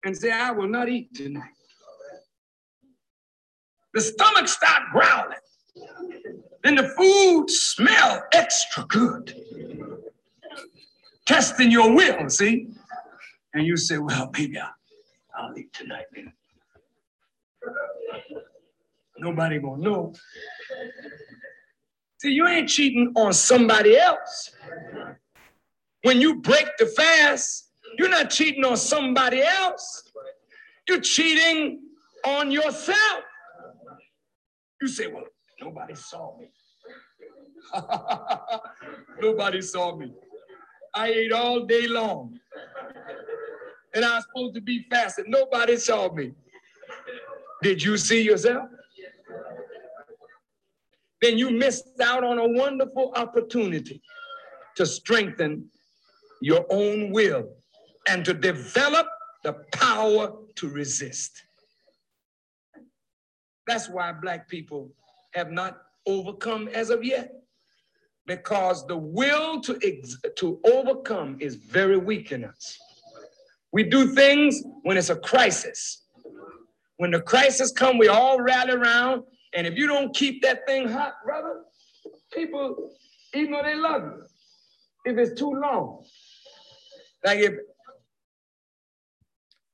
and 0.04 0.18
say, 0.18 0.32
I 0.32 0.50
will 0.50 0.68
not 0.68 0.90
eat 0.90 1.14
tonight, 1.14 1.54
the 3.94 4.02
stomach 4.02 4.48
start 4.48 4.82
growling. 4.92 5.38
Then 6.64 6.74
the 6.74 6.90
food 6.98 7.52
smell 7.52 8.24
extra 8.34 8.84
good. 8.86 9.32
Testing 11.28 11.70
your 11.70 11.94
will, 11.94 12.28
see? 12.28 12.70
And 13.54 13.64
you 13.64 13.78
say, 13.78 14.00
well, 14.00 14.32
maybe 14.36 14.58
I'll, 14.58 15.56
eat 15.56 15.72
tonight 15.72 16.06
then. 16.16 16.34
Nobody 19.20 19.60
gonna 19.60 19.84
know. 19.84 20.14
See, 22.18 22.32
you 22.32 22.48
ain't 22.48 22.70
cheating 22.70 23.12
on 23.16 23.34
somebody 23.34 23.98
else. 23.98 24.52
When 26.04 26.22
you 26.22 26.36
break 26.42 26.68
the 26.78 26.86
fast, 26.86 27.72
you're 27.98 28.10
not 28.10 28.30
cheating 28.30 28.64
on 28.64 28.78
somebody 28.78 29.42
else. 29.42 30.04
You're 30.88 31.02
cheating 31.02 31.82
on 32.26 32.52
yourself. 32.52 33.24
You 34.82 34.88
say, 34.88 35.08
well, 35.08 35.24
nobody 35.62 35.96
saw 35.96 36.38
me. 36.38 36.48
nobody 39.22 39.62
saw 39.62 39.96
me. 39.96 40.12
I 40.94 41.08
ate 41.08 41.32
all 41.32 41.66
day 41.66 41.88
long. 41.88 42.40
And 43.94 44.06
I 44.06 44.16
was 44.16 44.26
supposed 44.26 44.56
to 44.56 44.62
be 44.62 44.86
fasted. 44.90 45.26
Nobody 45.28 45.78
saw 45.78 46.12
me. 46.14 46.34
Did 47.64 47.82
you 47.82 47.98
see 47.98 48.22
yourself? 48.22 48.70
Then 51.26 51.40
you 51.40 51.50
missed 51.50 52.00
out 52.04 52.24
on 52.24 52.38
a 52.38 52.48
wonderful 52.48 53.12
opportunity 53.16 54.00
to 54.76 54.86
strengthen 54.86 55.66
your 56.40 56.68
own 56.70 57.12
will 57.12 57.50
and 58.08 58.24
to 58.26 58.32
develop 58.32 59.08
the 59.44 59.54
power 59.74 60.34
to 60.54 60.70
resist. 60.70 61.42
That's 63.66 63.90
why 63.90 64.12
black 64.12 64.48
people 64.48 64.92
have 65.34 65.50
not 65.50 65.82
overcome 66.06 66.68
as 66.68 66.92
of 66.92 67.04
yet 67.04 67.32
because 68.28 68.86
the 68.86 68.96
will 68.96 69.62
to, 69.62 69.80
ex- 69.82 70.18
to 70.36 70.60
overcome 70.64 71.38
is 71.40 71.56
very 71.56 71.98
weak 71.98 72.34
in 72.34 72.44
us. 72.44 72.78
We 73.72 73.82
do 73.82 74.14
things 74.14 74.62
when 74.84 74.96
it's 74.96 75.10
a 75.10 75.16
crisis. 75.16 76.04
When 76.98 77.10
the 77.10 77.22
crisis 77.22 77.72
come, 77.72 77.98
we 77.98 78.10
all 78.10 78.40
rally 78.40 78.74
around. 78.74 79.24
And 79.56 79.66
if 79.66 79.78
you 79.78 79.88
don't 79.88 80.14
keep 80.14 80.42
that 80.42 80.68
thing 80.68 80.88
hot, 80.90 81.14
brother, 81.24 81.64
people, 82.34 82.92
even 83.34 83.52
though 83.52 83.64
they 83.64 83.76
love 83.76 84.04
you, 84.04 84.24
if 85.06 85.18
it's 85.18 85.40
too 85.40 85.54
long, 85.54 86.04
like 87.24 87.40
if 87.40 87.54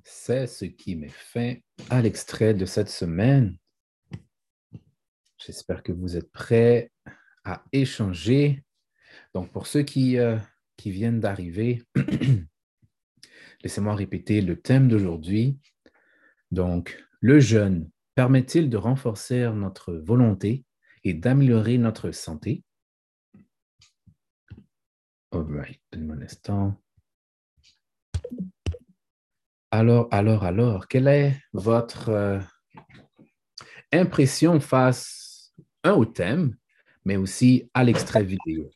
C'est 0.03 0.45
ce 0.45 0.65
qui 0.65 0.95
met 0.95 1.09
fin 1.09 1.55
à 1.89 2.01
l'extrait 2.01 2.53
de 2.53 2.65
cette 2.65 2.89
semaine. 2.89 3.57
J'espère 5.37 5.81
que 5.81 5.91
vous 5.91 6.15
êtes 6.17 6.31
prêts 6.31 6.91
à 7.43 7.63
échanger. 7.71 8.63
Donc, 9.33 9.51
pour 9.51 9.65
ceux 9.65 9.81
qui, 9.81 10.19
euh, 10.19 10.37
qui 10.77 10.91
viennent 10.91 11.21
d'arriver, 11.21 11.81
laissez-moi 13.63 13.95
répéter 13.95 14.41
le 14.41 14.59
thème 14.61 14.89
d'aujourd'hui. 14.89 15.57
Donc, 16.51 17.03
le 17.21 17.39
jeûne 17.39 17.89
permet-il 18.15 18.69
de 18.69 18.78
renforcer 18.78 19.50
notre 19.54 19.93
volonté 19.93 20.65
et 21.04 21.13
d'améliorer 21.13 21.78
notre 21.78 22.12
santé? 22.12 22.63
All 25.32 25.45
right, 25.50 25.82
donne-moi 25.91 26.15
un 26.17 26.21
instant. 26.21 26.82
Alors, 29.71 30.10
alors, 30.12 30.43
alors, 30.43 30.88
quelle 30.89 31.08
est 31.08 31.41
votre 31.54 32.10
euh, 32.10 32.39
impression 33.93 34.60
face, 34.60 35.54
un, 35.86 35.93
au 35.93 36.04
thème, 36.04 36.58
mais 37.06 37.15
aussi 37.15 37.69
à 37.74 37.86
l'extrait 37.86 38.24
vidéo? 38.24 38.69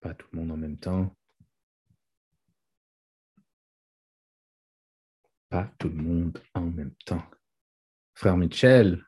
Pas 0.00 0.14
tout 0.14 0.26
le 0.32 0.40
monde 0.40 0.50
en 0.50 0.56
même 0.56 0.78
temps. 0.78 1.16
Pas 5.48 5.68
tout 5.78 5.88
le 5.88 5.94
monde 5.94 6.42
en 6.54 6.62
même 6.62 6.94
temps. 7.04 7.22
Frère 8.14 8.36
Michel. 8.36 9.04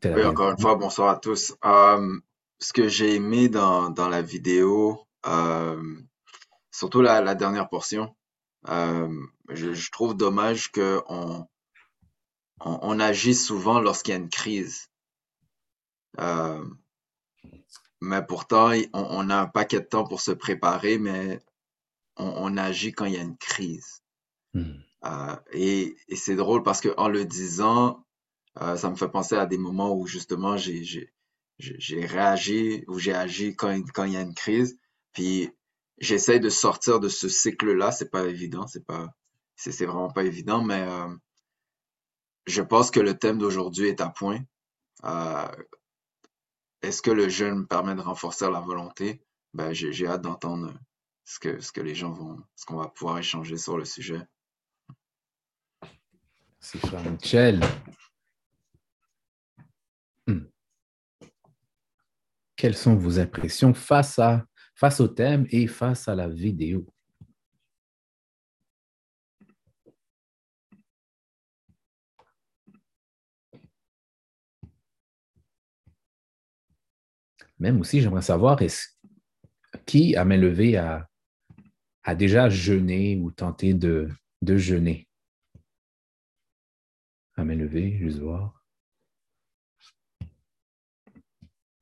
t'es 0.00 0.14
Oui, 0.14 0.24
encore 0.24 0.50
une 0.50 0.60
fois, 0.60 0.74
bonsoir 0.74 1.08
à 1.08 1.16
tous. 1.16 1.54
Euh, 1.64 2.20
ce 2.58 2.72
que 2.72 2.88
j'ai 2.88 3.14
aimé 3.14 3.48
dans, 3.48 3.88
dans 3.90 4.08
la 4.08 4.20
vidéo, 4.20 5.06
euh, 5.26 5.96
surtout 6.70 7.00
la, 7.00 7.22
la 7.22 7.34
dernière 7.34 7.68
portion, 7.68 8.14
euh, 8.68 9.26
je, 9.48 9.72
je 9.72 9.90
trouve 9.90 10.14
dommage 10.14 10.70
que 10.70 11.02
on, 11.08 11.46
on, 12.60 13.00
agit 13.00 13.34
souvent 13.34 13.80
lorsqu'il 13.80 14.12
y 14.12 14.16
a 14.16 14.20
une 14.20 14.30
crise. 14.30 14.90
Mais 18.00 18.22
pourtant, 18.26 18.72
on, 18.92 19.06
on 19.10 19.30
a 19.30 19.36
un 19.36 19.46
paquet 19.46 19.80
de 19.80 19.86
temps 19.86 20.04
pour 20.04 20.20
se 20.20 20.32
préparer, 20.32 20.98
mais 20.98 21.40
on, 22.16 22.26
on 22.26 22.56
agit 22.56 22.92
quand 22.92 23.06
il 23.06 23.14
y 23.14 23.18
a 23.18 23.22
une 23.22 23.38
crise. 23.38 24.02
Euh, 25.04 25.36
et 25.52 25.96
c'est 26.16 26.36
drôle 26.36 26.62
parce 26.62 26.80
que 26.80 26.88
en 26.96 27.08
le 27.08 27.24
disant, 27.24 28.04
euh, 28.60 28.76
ça 28.76 28.90
me 28.90 28.96
fait 28.96 29.08
penser 29.08 29.36
à 29.36 29.46
des 29.46 29.58
moments 29.58 29.94
où 29.94 30.06
justement 30.06 30.56
j'ai 30.56 31.10
réagi 32.06 32.84
ou 32.88 32.98
j'ai 32.98 33.14
agi 33.14 33.54
quand 33.56 33.72
il- 33.72 34.12
y 34.12 34.16
a 34.16 34.22
une 34.22 34.34
crise. 34.34 34.78
Puis 35.12 35.50
j'essaie 35.98 36.40
de 36.40 36.48
sortir 36.50 37.00
de 37.00 37.08
ce 37.08 37.28
cycle-là. 37.28 37.92
C'est 37.92 38.10
pas 38.10 38.24
évident, 38.26 38.66
c'est 38.66 38.84
pas 38.86 39.08
c'est 39.56 39.86
vraiment 39.86 40.10
pas 40.10 40.24
évident, 40.24 40.62
mais 40.62 40.82
euh, 40.82 41.08
je 42.46 42.60
pense 42.62 42.90
que 42.90 42.98
le 42.98 43.16
thème 43.18 43.38
d'aujourd'hui 43.38 43.86
est 43.88 44.00
à 44.00 44.08
point. 44.08 44.40
Est-ce 46.80 47.02
que 47.02 47.10
le 47.10 47.28
jeûne 47.28 47.58
me 47.58 47.66
permet 47.66 47.94
de 47.94 48.00
renforcer 48.00 48.50
la 48.50 48.60
volonté? 48.60 49.20
Ben 49.52 49.74
j'ai 49.74 49.92
j'ai 49.92 50.06
hâte 50.06 50.22
d'entendre 50.22 50.72
ce 51.24 51.38
que 51.38 51.60
ce 51.60 51.70
que 51.70 51.82
les 51.82 51.94
gens 51.94 52.12
vont 52.12 52.42
ce 52.54 52.64
qu'on 52.64 52.76
va 52.78 52.88
pouvoir 52.88 53.18
échanger 53.18 53.58
sur 53.58 53.76
le 53.76 53.84
sujet. 53.84 54.22
C'est 56.68 56.80
Michel. 57.08 57.60
Hmm. 60.26 60.46
Quelles 62.56 62.76
sont 62.76 62.96
vos 62.96 63.20
impressions 63.20 63.72
face, 63.72 64.18
au 64.98 65.06
thème 65.06 65.46
et 65.50 65.68
face 65.68 66.08
à 66.08 66.16
la 66.16 66.28
vidéo? 66.28 66.84
Même 77.60 77.78
aussi, 77.80 78.00
j'aimerais 78.00 78.22
savoir 78.22 78.60
qui 79.86 80.16
à 80.16 80.24
a, 80.76 81.08
déjà 82.16 82.48
jeûné 82.48 83.16
ou 83.18 83.30
tenté 83.30 83.72
de, 83.72 84.08
de 84.42 84.56
jeûner? 84.56 85.05
À 87.36 87.44
levée, 87.44 87.98
juste 87.98 88.18
voir. 88.18 88.62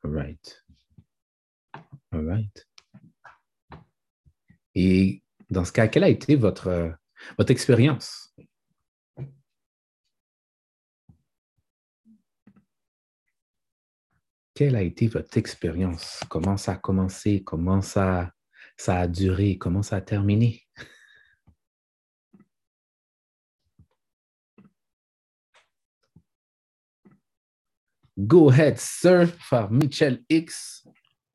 All 0.03 0.11
right. 0.11 0.65
All 2.11 2.27
right. 2.27 2.67
Et 4.75 5.23
dans 5.51 5.65
ce 5.65 5.73
cas, 5.73 5.89
quelle 5.89 6.05
a 6.05 6.09
été 6.09 6.35
votre, 6.35 6.97
votre 7.39 7.51
expérience? 7.53 8.35
Quelle 14.55 14.77
a 14.77 14.83
été 14.83 15.07
votre 15.09 15.37
expérience? 15.39 16.21
Comment 16.29 16.57
ça 16.57 16.73
a 16.73 16.77
commencé? 16.77 17.43
Comment 17.45 17.81
ça, 17.81 18.33
ça 18.77 18.99
a 18.99 19.09
duré? 19.09 19.57
Comment 19.57 19.83
ça 19.83 19.97
a 19.97 20.01
terminé? 20.01 20.64
Go 28.17 28.51
ahead, 28.51 28.79
sir, 28.79 29.29
par 29.51 29.71
Michel 29.73 30.23
X. 30.29 30.87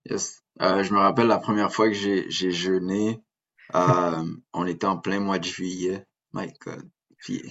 Yes. 0.06 0.42
Euh, 0.62 0.84
je 0.84 0.94
me 0.94 1.00
rappelle 1.00 1.28
la 1.28 1.38
première 1.38 1.74
fois 1.74 1.90
que 1.90 1.94
j'ai 1.94 2.52
jeûné, 2.52 3.22
euh, 3.76 4.24
on 4.54 4.66
était 4.66 4.88
en 4.88 4.98
plein 4.98 5.20
mois 5.20 5.40
de 5.40 5.46
juillet. 5.46 6.06
My 6.34 6.52
God. 6.62 6.90
Puis 7.18 7.42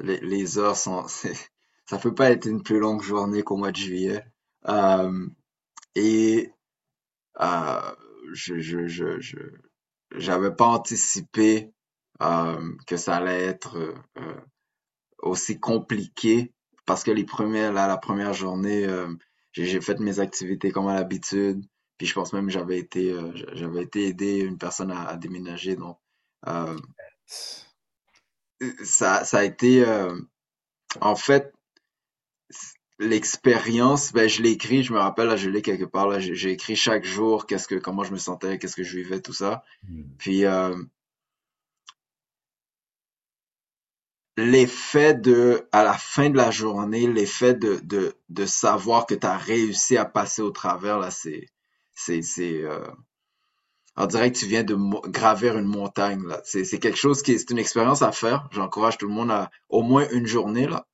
les, 0.00 0.20
les 0.20 0.58
heures 0.58 0.76
sont, 0.76 1.06
ça 1.08 1.98
peut 1.98 2.14
pas 2.14 2.30
être 2.30 2.46
une 2.46 2.62
plus 2.62 2.78
longue 2.78 3.02
journée 3.02 3.42
qu'au 3.42 3.56
mois 3.56 3.72
de 3.72 3.76
juillet. 3.76 4.24
Euh, 4.68 5.26
et 5.94 6.50
je, 7.40 8.58
je, 8.58 8.86
je, 8.86 9.20
je, 9.20 9.38
j'avais 10.16 10.54
pas 10.54 10.66
anticipé 10.66 11.72
que 12.18 12.96
ça 12.96 13.16
allait 13.16 13.44
être 13.44 13.94
aussi 15.18 15.58
compliqué 15.58 16.53
parce 16.86 17.04
que 17.04 17.10
les 17.10 17.24
premières, 17.24 17.72
là, 17.72 17.86
la 17.86 17.96
première 17.98 18.34
journée, 18.34 18.84
euh, 18.86 19.08
j'ai 19.52 19.66
j'ai 19.66 19.80
fait 19.80 20.00
mes 20.00 20.20
activités 20.20 20.70
comme 20.72 20.88
à 20.88 20.94
l'habitude. 20.94 21.64
Puis 21.98 22.06
je 22.08 22.14
pense 22.14 22.32
même 22.32 22.46
que 22.46 22.52
j'avais 22.52 22.78
été, 22.78 23.12
euh, 23.12 23.30
j'avais 23.54 23.82
été 23.82 24.06
aidé 24.08 24.38
une 24.40 24.58
personne 24.58 24.90
à, 24.90 25.04
à 25.08 25.16
déménager. 25.16 25.76
Donc, 25.76 25.98
euh, 26.48 26.76
ça, 28.84 29.24
ça 29.24 29.38
a 29.38 29.44
été, 29.44 29.84
euh, 29.86 30.16
en 31.00 31.16
fait, 31.16 31.52
l'expérience, 32.98 34.12
ben, 34.12 34.28
je 34.28 34.42
l'ai 34.42 34.50
écrit, 34.50 34.82
je 34.82 34.92
me 34.92 34.98
rappelle, 34.98 35.28
là, 35.28 35.36
je 35.36 35.50
l'ai 35.50 35.62
quelque 35.62 35.84
part, 35.84 36.08
là, 36.08 36.18
j'ai 36.20 36.34
j'ai 36.34 36.50
écrit 36.52 36.76
chaque 36.76 37.04
jour, 37.04 37.46
qu'est-ce 37.46 37.68
que, 37.68 37.74
comment 37.76 38.04
je 38.04 38.12
me 38.12 38.18
sentais, 38.18 38.58
qu'est-ce 38.58 38.76
que 38.76 38.82
je 38.84 38.96
vivais, 38.98 39.20
tout 39.20 39.32
ça. 39.32 39.64
Hmm. 39.88 40.02
Puis, 40.18 40.44
euh, 40.44 40.76
l'effet 44.36 45.14
de, 45.14 45.68
à 45.72 45.84
la 45.84 45.94
fin 45.94 46.30
de 46.30 46.36
la 46.36 46.50
journée, 46.50 47.06
l'effet 47.06 47.54
de, 47.54 47.80
de, 47.84 48.14
de 48.28 48.46
savoir 48.46 49.06
que 49.06 49.14
tu 49.14 49.26
as 49.26 49.36
réussi 49.36 49.96
à 49.96 50.04
passer 50.04 50.42
au 50.42 50.50
travers, 50.50 50.98
là, 50.98 51.10
c'est, 51.10 51.46
c'est, 51.94 52.22
c'est, 52.22 52.62
euh, 52.64 52.86
on 53.96 54.06
dirait 54.06 54.32
que 54.32 54.38
tu 54.38 54.46
viens 54.46 54.64
de 54.64 54.76
gravir 55.08 55.56
une 55.56 55.66
montagne, 55.66 56.26
là. 56.26 56.40
C'est, 56.44 56.64
c'est 56.64 56.78
quelque 56.80 56.98
chose 56.98 57.22
qui 57.22 57.32
est, 57.32 57.38
c'est 57.38 57.50
une 57.50 57.58
expérience 57.58 58.02
à 58.02 58.10
faire. 58.12 58.48
J'encourage 58.50 58.98
tout 58.98 59.06
le 59.06 59.14
monde 59.14 59.30
à 59.30 59.50
au 59.68 59.82
moins 59.82 60.08
une 60.10 60.26
journée, 60.26 60.66
là. 60.66 60.86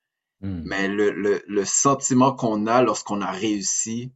Hmm. 0.42 0.62
Mais 0.64 0.88
le, 0.88 1.11
le, 1.11 1.42
le 1.46 1.64
sentiment 1.64 2.33
qu'on 2.35 2.66
a 2.66 2.83
lorsqu'on 2.83 3.20
a 3.22 3.31
réussi 3.31 4.12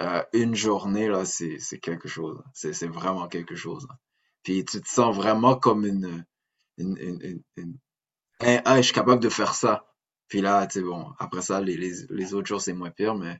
euh, 0.00 0.22
une 0.32 0.54
journée, 0.54 1.08
là, 1.08 1.24
c'est, 1.24 1.58
c'est 1.58 1.78
quelque 1.78 2.08
chose. 2.08 2.42
C'est, 2.54 2.72
c'est 2.72 2.86
vraiment 2.88 3.28
quelque 3.28 3.54
chose. 3.54 3.86
là. 3.88 3.96
Puis 4.42 4.64
tu 4.64 4.80
te 4.80 4.88
sens 4.88 5.14
vraiment 5.14 5.56
comme 5.56 5.84
une, 5.86 6.24
une, 6.78 6.96
une, 6.98 7.42
une, 7.56 7.78
Hein, 8.44 8.60
ah, 8.64 8.76
je 8.78 8.82
suis 8.82 8.94
capable 8.94 9.22
de 9.22 9.28
faire 9.28 9.54
ça. 9.54 9.86
Puis 10.28 10.40
là, 10.40 10.66
tu 10.66 10.78
sais, 10.78 10.84
bon, 10.84 11.12
après 11.18 11.42
ça, 11.42 11.60
les, 11.60 11.76
les, 11.76 11.92
les 12.10 12.34
autres 12.34 12.46
jours, 12.46 12.60
c'est 12.60 12.72
moins 12.72 12.90
pire, 12.90 13.14
mais 13.14 13.38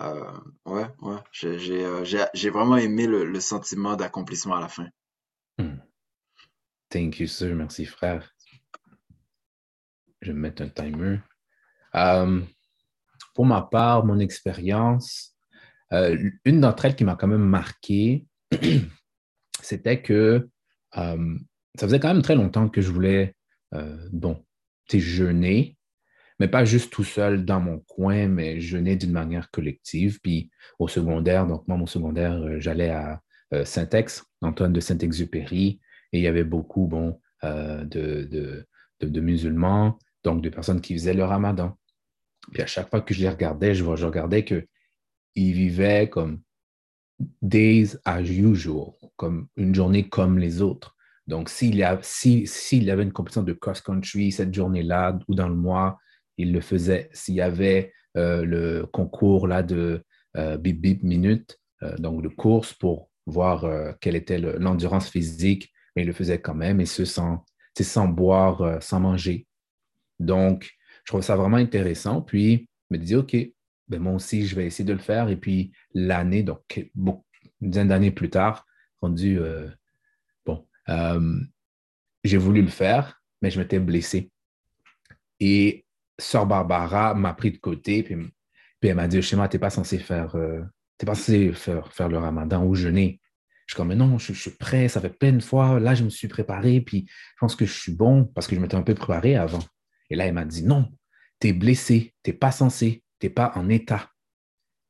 euh, 0.00 0.38
ouais, 0.66 0.86
ouais, 1.00 1.18
j'ai, 1.32 1.58
j'ai, 1.58 1.84
euh, 1.84 2.04
j'ai, 2.34 2.50
vraiment 2.50 2.76
aimé 2.76 3.06
le, 3.06 3.24
le 3.24 3.40
sentiment 3.40 3.96
d'accomplissement 3.96 4.56
à 4.56 4.60
la 4.60 4.68
fin. 4.68 4.88
Hmm. 5.58 5.76
Thank 6.90 7.20
you, 7.20 7.26
sir. 7.26 7.54
Merci, 7.54 7.86
frère. 7.86 8.34
Je 10.20 10.32
vais 10.32 10.38
mettre 10.38 10.62
un 10.62 10.68
timer. 10.68 11.20
Euh, 11.94 12.40
pour 13.34 13.46
ma 13.46 13.62
part, 13.62 14.04
mon 14.04 14.18
expérience, 14.18 15.34
euh, 15.92 16.30
une 16.44 16.60
d'entre 16.60 16.84
elles 16.84 16.96
qui 16.96 17.04
m'a 17.04 17.16
quand 17.16 17.28
même 17.28 17.44
marqué, 17.44 18.26
c'était 19.62 20.02
que 20.02 20.48
ça 20.92 21.16
faisait 21.86 21.98
quand 21.98 22.12
même 22.12 22.22
très 22.22 22.36
longtemps 22.36 22.68
que 22.68 22.80
je 22.80 22.90
voulais, 22.90 23.33
euh, 23.74 23.96
bon, 24.12 24.44
tu 24.88 25.00
jeûner, 25.00 25.76
mais 26.38 26.48
pas 26.48 26.64
juste 26.64 26.92
tout 26.92 27.04
seul 27.04 27.44
dans 27.44 27.60
mon 27.60 27.78
coin, 27.80 28.28
mais 28.28 28.60
jeûner 28.60 28.96
d'une 28.96 29.12
manière 29.12 29.50
collective. 29.50 30.20
Puis 30.20 30.50
au 30.78 30.88
secondaire, 30.88 31.46
donc 31.46 31.66
moi, 31.68 31.76
mon 31.76 31.86
secondaire, 31.86 32.34
euh, 32.34 32.60
j'allais 32.60 32.90
à 32.90 33.20
euh, 33.52 33.64
Saint-Ex, 33.64 34.24
Antoine 34.42 34.72
de 34.72 34.80
Saint-Exupéry, 34.80 35.80
et 36.12 36.18
il 36.18 36.22
y 36.22 36.26
avait 36.26 36.44
beaucoup, 36.44 36.90
de, 37.42 38.66
musulmans, 39.20 39.98
donc 40.22 40.42
de 40.42 40.48
personnes 40.48 40.80
qui 40.80 40.94
faisaient 40.94 41.14
le 41.14 41.24
ramadan. 41.24 41.76
Puis 42.52 42.62
à 42.62 42.66
chaque 42.66 42.90
fois 42.90 43.00
que 43.00 43.14
je 43.14 43.20
les 43.20 43.28
regardais, 43.28 43.74
je, 43.74 43.84
je 43.84 44.06
regardais 44.06 44.44
qu'ils 44.44 44.66
vivaient 45.36 46.08
comme 46.08 46.40
days 47.42 47.96
as 48.04 48.22
usual, 48.22 48.92
comme 49.16 49.48
une 49.56 49.74
journée 49.74 50.08
comme 50.08 50.38
les 50.38 50.62
autres. 50.62 50.93
Donc, 51.26 51.48
s'il 51.48 51.82
a- 51.82 51.98
si, 52.02 52.46
s'il 52.46 52.90
avait 52.90 53.02
une 53.02 53.12
compétition 53.12 53.42
de 53.42 53.52
cross-country 53.52 54.32
cette 54.32 54.52
journée-là 54.54 55.18
ou 55.28 55.34
dans 55.34 55.48
le 55.48 55.54
mois, 55.54 55.98
il 56.36 56.52
le 56.52 56.60
faisait. 56.60 57.08
S'il 57.12 57.34
y 57.36 57.40
avait 57.40 57.92
euh, 58.16 58.44
le 58.44 58.86
concours 58.86 59.48
là, 59.48 59.62
de 59.62 60.02
euh, 60.36 60.56
bip 60.56 60.80
bip 60.80 61.02
minute, 61.02 61.58
euh, 61.82 61.96
donc 61.98 62.22
de 62.22 62.28
course 62.28 62.72
pour 62.74 63.10
voir 63.26 63.66
quelle 64.00 64.16
était 64.16 64.38
le- 64.38 64.58
l'endurance 64.58 65.08
physique, 65.08 65.72
mais 65.96 66.02
il 66.02 66.06
le 66.06 66.12
faisait 66.12 66.40
quand 66.40 66.54
même, 66.54 66.80
et 66.80 66.86
ce 66.86 67.04
sans, 67.04 67.42
boire, 68.08 68.82
sans 68.82 69.00
manger. 69.00 69.46
Donc, 70.20 70.70
je 71.04 71.12
trouve 71.12 71.22
ça 71.22 71.36
vraiment 71.36 71.56
intéressant. 71.56 72.20
Puis, 72.22 72.68
je 72.90 72.96
me 72.96 73.02
dis, 73.02 73.14
OK, 73.14 73.36
ben 73.88 74.00
moi 74.00 74.12
aussi, 74.12 74.46
je 74.46 74.54
vais 74.56 74.66
essayer 74.66 74.84
de 74.84 74.92
le 74.92 74.98
faire. 74.98 75.28
Et 75.28 75.36
puis, 75.36 75.72
l'année, 75.94 76.42
donc, 76.42 76.60
une 76.96 77.70
dizaine 77.70 77.88
d'années 77.88 78.10
plus 78.10 78.30
tard, 78.30 78.66
rendu, 79.00 79.38
euh, 80.88 81.40
j'ai 82.22 82.36
voulu 82.36 82.62
le 82.62 82.68
faire, 82.68 83.22
mais 83.42 83.50
je 83.50 83.58
m'étais 83.60 83.78
blessé. 83.78 84.30
Et 85.40 85.84
Sœur 86.18 86.46
Barbara 86.46 87.14
m'a 87.14 87.34
pris 87.34 87.52
de 87.52 87.58
côté, 87.58 88.02
puis, 88.02 88.32
elle 88.82 88.96
m'a 88.96 89.08
dit, 89.08 89.20
Schéma, 89.22 89.48
tu 89.48 89.56
n'es 89.56 89.60
pas 89.60 89.70
censé 89.70 89.98
faire, 89.98 90.36
euh, 90.36 90.62
t'es 90.98 91.06
pas 91.06 91.14
censé 91.14 91.52
faire, 91.52 91.92
faire 91.92 92.08
le 92.08 92.18
ramadan 92.18 92.64
ou 92.64 92.74
jeûner. 92.74 93.20
Je 93.66 93.72
suis 93.72 93.76
comme, 93.76 93.88
mais 93.88 93.96
non, 93.96 94.18
je, 94.18 94.34
je 94.34 94.40
suis 94.40 94.50
prêt, 94.50 94.88
ça 94.88 95.00
fait 95.00 95.16
plein 95.18 95.32
de 95.32 95.42
fois. 95.42 95.80
Là, 95.80 95.94
je 95.94 96.04
me 96.04 96.10
suis 96.10 96.28
préparé, 96.28 96.82
puis 96.82 97.06
je 97.08 97.40
pense 97.40 97.56
que 97.56 97.64
je 97.64 97.72
suis 97.72 97.92
bon 97.92 98.24
parce 98.26 98.46
que 98.46 98.54
je 98.54 98.60
m'étais 98.60 98.74
un 98.74 98.82
peu 98.82 98.94
préparé 98.94 99.36
avant. 99.36 99.64
Et 100.10 100.16
là, 100.16 100.26
elle 100.26 100.34
m'a 100.34 100.44
dit, 100.44 100.64
non, 100.64 100.92
tu 101.40 101.48
es 101.48 101.52
blessé, 101.54 102.14
tu 102.22 102.30
n'es 102.30 102.36
pas 102.36 102.52
censé, 102.52 103.02
tu 103.20 103.26
n'es 103.26 103.30
pas 103.30 103.52
en 103.54 103.70
état. 103.70 104.10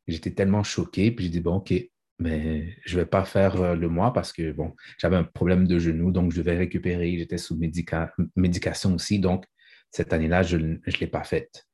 J'étais 0.08 0.32
tellement 0.32 0.64
choqué, 0.64 1.12
puis 1.12 1.26
j'ai 1.26 1.30
dit, 1.30 1.40
bon, 1.40 1.56
OK, 1.56 1.72
mais 2.18 2.76
je 2.86 2.96
ne 2.96 3.02
vais 3.02 3.06
pas 3.06 3.24
faire 3.24 3.60
euh, 3.60 3.74
le 3.74 3.88
mois 3.88 4.12
parce 4.12 4.32
que, 4.32 4.52
bon, 4.52 4.74
j'avais 4.98 5.16
un 5.16 5.24
problème 5.24 5.66
de 5.66 5.78
genou, 5.78 6.12
donc 6.12 6.32
je 6.32 6.38
devais 6.38 6.56
récupérer. 6.56 7.16
J'étais 7.18 7.38
sous 7.38 7.56
médica- 7.56 8.12
médication 8.36 8.94
aussi, 8.94 9.18
donc 9.18 9.44
cette 9.90 10.12
année-là, 10.12 10.42
je 10.42 10.56
ne 10.56 10.76
l'ai 11.00 11.06
pas 11.06 11.24
faite. 11.24 11.66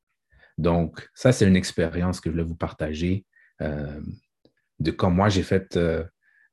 Donc, 0.59 1.09
ça, 1.14 1.33
c'est 1.33 1.46
une 1.48 1.57
expérience 1.57 2.20
que 2.20 2.31
je 2.31 2.33
voulais 2.35 2.44
vous 2.48 2.57
partager 2.57 3.26
euh, 3.62 4.00
de 4.81 4.90
quand 4.90 5.11
moi 5.11 5.29
j'ai 5.29 5.42
fait 5.42 5.76
euh, 5.76 6.05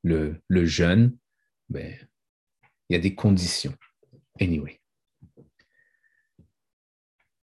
le, 0.04 0.42
le 0.48 0.66
jeûne. 0.66 1.18
Ben, 1.70 1.94
il 2.90 2.94
y 2.94 2.98
a 2.98 3.02
des 3.02 3.16
conditions. 3.16 3.74
Anyway. 4.42 4.80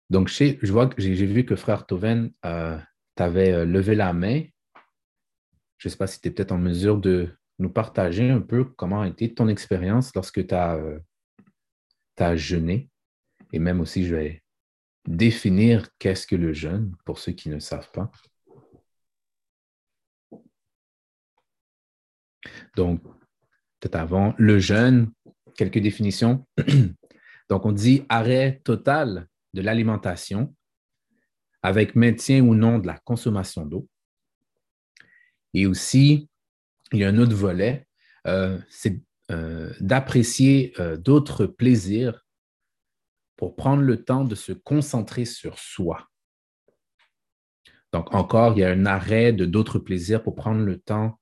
Donc, 0.10 0.28
je, 0.28 0.34
sais- 0.34 0.60
je 0.62 0.72
vois 0.72 0.88
que 0.88 1.02
j'ai 1.02 1.26
vu 1.26 1.46
que 1.46 1.56
frère 1.56 1.86
Toven, 1.86 2.32
euh, 2.46 2.78
t'avais 3.15 3.65
levé 3.65 3.96
la 3.96 4.13
main. 4.13 4.44
Je 5.82 5.88
ne 5.88 5.89
sais 5.89 5.98
pas 5.98 6.06
si 6.06 6.22
tu 6.22 6.28
es 6.28 6.32
peut-être 6.32 6.52
en 6.52 6.60
mesure 6.60 7.00
de 7.00 7.36
nous 7.58 7.72
partager 7.72 8.30
un 8.30 8.39
peu 8.39 8.65
comment 8.65 9.02
a 9.02 9.08
été 9.08 9.34
ton 9.34 9.48
expérience 9.48 10.13
lorsque 10.13 10.46
tu 10.46 10.54
as, 10.54 12.36
jeûné. 12.36 12.91
Et 13.52 13.58
même 13.58 13.80
aussi, 13.80 14.06
je 14.06 14.13
vais 14.13 14.44
définir 15.08 15.89
qu'est-ce 15.98 16.28
que 16.28 16.36
le 16.36 16.54
jeûne 16.54 16.96
pour 17.04 17.17
ceux 17.17 17.32
qui 17.32 17.50
ne 17.50 17.58
savent 17.58 17.89
pas. 17.89 18.12
Donc, 22.76 23.02
peut-être 23.80 23.96
avant, 23.96 24.36
le 24.38 24.60
jeûne, 24.60 25.12
quelques 25.58 25.80
définitions. 25.80 26.46
Donc, 27.50 27.65
on 27.65 27.72
dit 27.72 28.06
arrêt 28.08 28.62
total 28.63 29.28
de 29.56 29.63
l'alimentation 29.63 30.56
avec 31.63 31.96
maintien 31.96 32.44
ou 32.44 32.54
non 32.54 32.78
de 32.78 32.86
la 32.86 33.00
consommation 33.00 33.65
d'eau. 33.65 33.88
Et 35.54 35.66
aussi, 35.66 36.30
il 36.92 37.00
y 37.00 37.04
a 37.04 37.10
un 37.10 37.18
autre 37.18 37.36
volet, 37.36 37.88
euh, 38.28 38.60
c'est 38.70 39.02
euh, 39.32 39.74
d'apprécier 39.80 40.74
euh, 40.80 40.98
d'autres 40.98 41.46
plaisirs 41.46 42.26
pour 43.38 43.56
prendre 43.56 43.82
le 43.82 44.04
temps 44.04 44.24
de 44.24 44.36
se 44.36 44.52
concentrer 44.52 45.26
sur 45.26 45.58
soi. 45.58 46.08
Donc, 47.92 48.14
encore, 48.14 48.54
il 48.58 48.62
y 48.62 48.64
a 48.64 48.70
un 48.70 48.86
arrêt 48.86 49.34
de 49.34 49.46
d'autres 49.46 49.80
plaisirs 49.80 50.24
pour 50.24 50.36
prendre 50.36 50.64
le 50.64 50.80
temps 50.80 51.18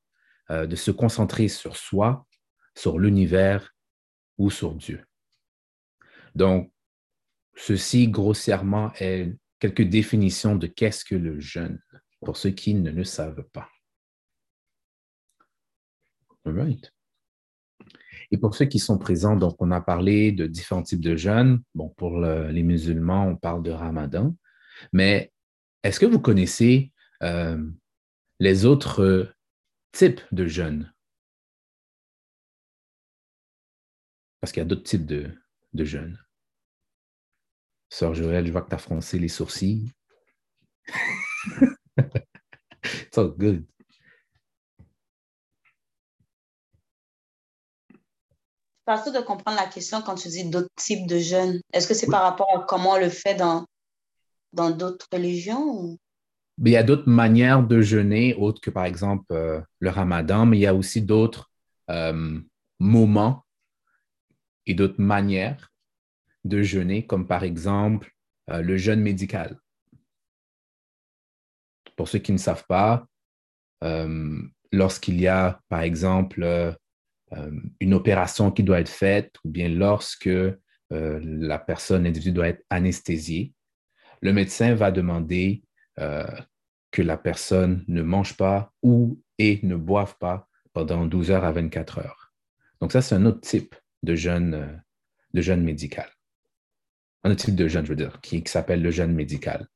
de 0.50 0.76
se 0.76 0.89
concentrer 0.89 1.48
sur 1.48 1.78
soi, 1.78 2.26
sur 2.76 2.98
l'univers 2.98 3.76
ou 4.39 4.50
sur 4.50 4.74
Dieu. 4.74 5.06
Donc, 6.34 6.72
ceci, 7.56 8.08
grossièrement, 8.08 8.92
est 9.00 9.32
quelques 9.60 9.84
définitions 9.84 10.56
de 10.56 10.65
qu'est-ce 10.65 11.06
que 11.06 11.15
le 11.15 11.39
jeûne, 11.39 11.80
pour 12.22 12.36
ceux 12.36 12.50
qui 12.50 12.74
ne 12.74 12.89
le 12.89 13.04
savent 13.04 13.44
pas. 13.54 13.70
Et 18.32 18.38
pour 18.38 18.56
ceux 18.56 18.66
qui 18.66 18.80
sont 18.80 18.98
présents, 18.98 19.36
donc 19.36 19.56
on 19.60 19.72
a 19.72 19.82
parlé 19.82 20.32
de 20.32 20.46
différents 20.48 20.84
types 20.84 21.02
de 21.02 21.16
jeûnes. 21.16 21.62
Bon, 21.74 21.90
pour 21.90 22.20
les 22.20 22.64
musulmans, 22.64 23.28
on 23.28 23.36
parle 23.36 23.64
de 23.64 23.72
ramadan. 23.72 24.36
Mais 24.94 25.32
est-ce 25.84 26.00
que 26.00 26.06
vous 26.06 26.20
connaissez 26.20 26.92
euh, 27.24 27.64
les 28.40 28.66
autres 28.66 29.34
types 29.92 30.22
de 30.32 30.46
jeûnes? 30.46 30.94
Parce 34.40 34.52
qu'il 34.54 34.62
y 34.62 34.66
a 34.66 34.68
d'autres 34.68 34.84
types 34.84 35.06
de, 35.06 35.32
de 35.74 35.84
jeûnes. 35.84 36.18
Sœur 37.90 38.14
Joël, 38.14 38.46
je 38.46 38.52
vois 38.52 38.62
que 38.62 38.70
tu 38.70 38.76
as 38.76 38.80
froncé 38.80 39.18
les 39.18 39.28
sourcils. 39.28 39.92
It's 42.84 43.18
all 43.18 43.34
good. 43.36 43.66
Pas 48.89 48.97
de 49.12 49.19
comprendre 49.19 49.56
la 49.56 49.67
question 49.67 50.02
quand 50.02 50.15
tu 50.15 50.30
dis 50.30 50.49
d'autres 50.49 50.73
types 50.75 51.06
de 51.06 51.19
jeûnes. 51.19 51.62
Est-ce 51.73 51.88
que 51.88 51.93
c'est 51.93 52.10
par 52.10 52.23
rapport 52.23 52.47
à 52.58 52.65
comment 52.67 52.93
on 52.93 52.99
le 52.99 53.10
fait 53.10 53.36
dans 53.36 53.67
dans 54.52 54.71
d'autres 54.71 55.06
religions? 55.13 55.95
il 56.58 56.71
y 56.71 56.75
a 56.75 56.82
d'autres 56.82 57.08
manières 57.08 57.62
de 57.62 57.82
jeûner, 57.82 58.34
autres 58.34 58.60
que 58.60 58.71
par 58.71 58.86
exemple 58.86 59.32
euh, 59.32 59.62
le 59.78 59.91
ramadan, 59.91 60.47
mais 60.47 60.58
il 60.58 60.62
y 60.62 60.65
a 60.65 60.73
aussi 60.73 61.04
d'autres 61.04 61.52
euh, 61.91 62.39
moments 62.80 63.45
et 64.65 64.73
d'autres 64.73 64.99
manières 64.99 65.71
de 66.43 66.63
jeûner, 66.63 67.06
comme 67.06 67.28
par 67.28 67.43
exemple 67.43 68.12
euh, 68.49 68.63
le 68.63 68.75
jeûne 68.75 69.02
médical. 69.02 69.60
Pour 71.95 72.08
ceux 72.08 72.17
qui 72.17 72.32
ne 72.32 72.39
savent 72.39 72.65
pas, 72.67 73.06
lorsqu'il 74.71 75.21
y 75.21 75.28
a, 75.28 75.62
par 75.69 75.82
exemple, 75.82 76.75
une 77.80 77.94
opération 77.94 78.52
qui 78.52 78.63
doit 78.63 78.80
être 78.80 78.89
faite, 78.89 79.36
ou 79.44 79.50
bien 79.50 79.70
lorsque 79.70 80.30
la 80.89 81.60
personne, 81.60 82.04
l'individu 82.04 82.32
doit 82.32 82.48
être 82.48 82.65
anesthésiée, 82.70 83.54
le 84.22 84.34
médecin 84.34 84.74
va 84.74 84.92
demander 84.92 85.63
que 85.96 87.02
la 87.02 87.18
personne 87.18 87.84
ne 87.88 88.02
mange 88.02 88.36
pas 88.36 88.74
ou 88.82 89.22
et 89.38 89.60
ne 89.63 89.76
boive 89.76 90.15
pas 90.20 90.48
pendant 90.74 91.06
12 91.06 91.32
heures 91.32 91.46
à 91.46 91.52
24 91.52 92.00
heures. 92.00 92.34
Donc 92.82 92.92
ça, 92.92 93.02
c'est 93.02 93.15
un 93.15 93.26
autre 93.26 93.42
type 93.42 93.76
de 94.02 94.15
jeûne, 94.15 94.82
de 95.34 95.54
médical 95.56 96.10
un 97.24 97.32
autre 97.32 97.46
type 97.46 97.56
de 97.56 97.68
jeûne, 97.68 97.86
je 97.86 97.89
veux 97.89 97.96
dire, 97.96 98.20
qui, 98.22 98.42
s'appelle 98.46 98.82
le 98.82 98.92
jeûne 98.92 99.13
médical. 99.13 99.68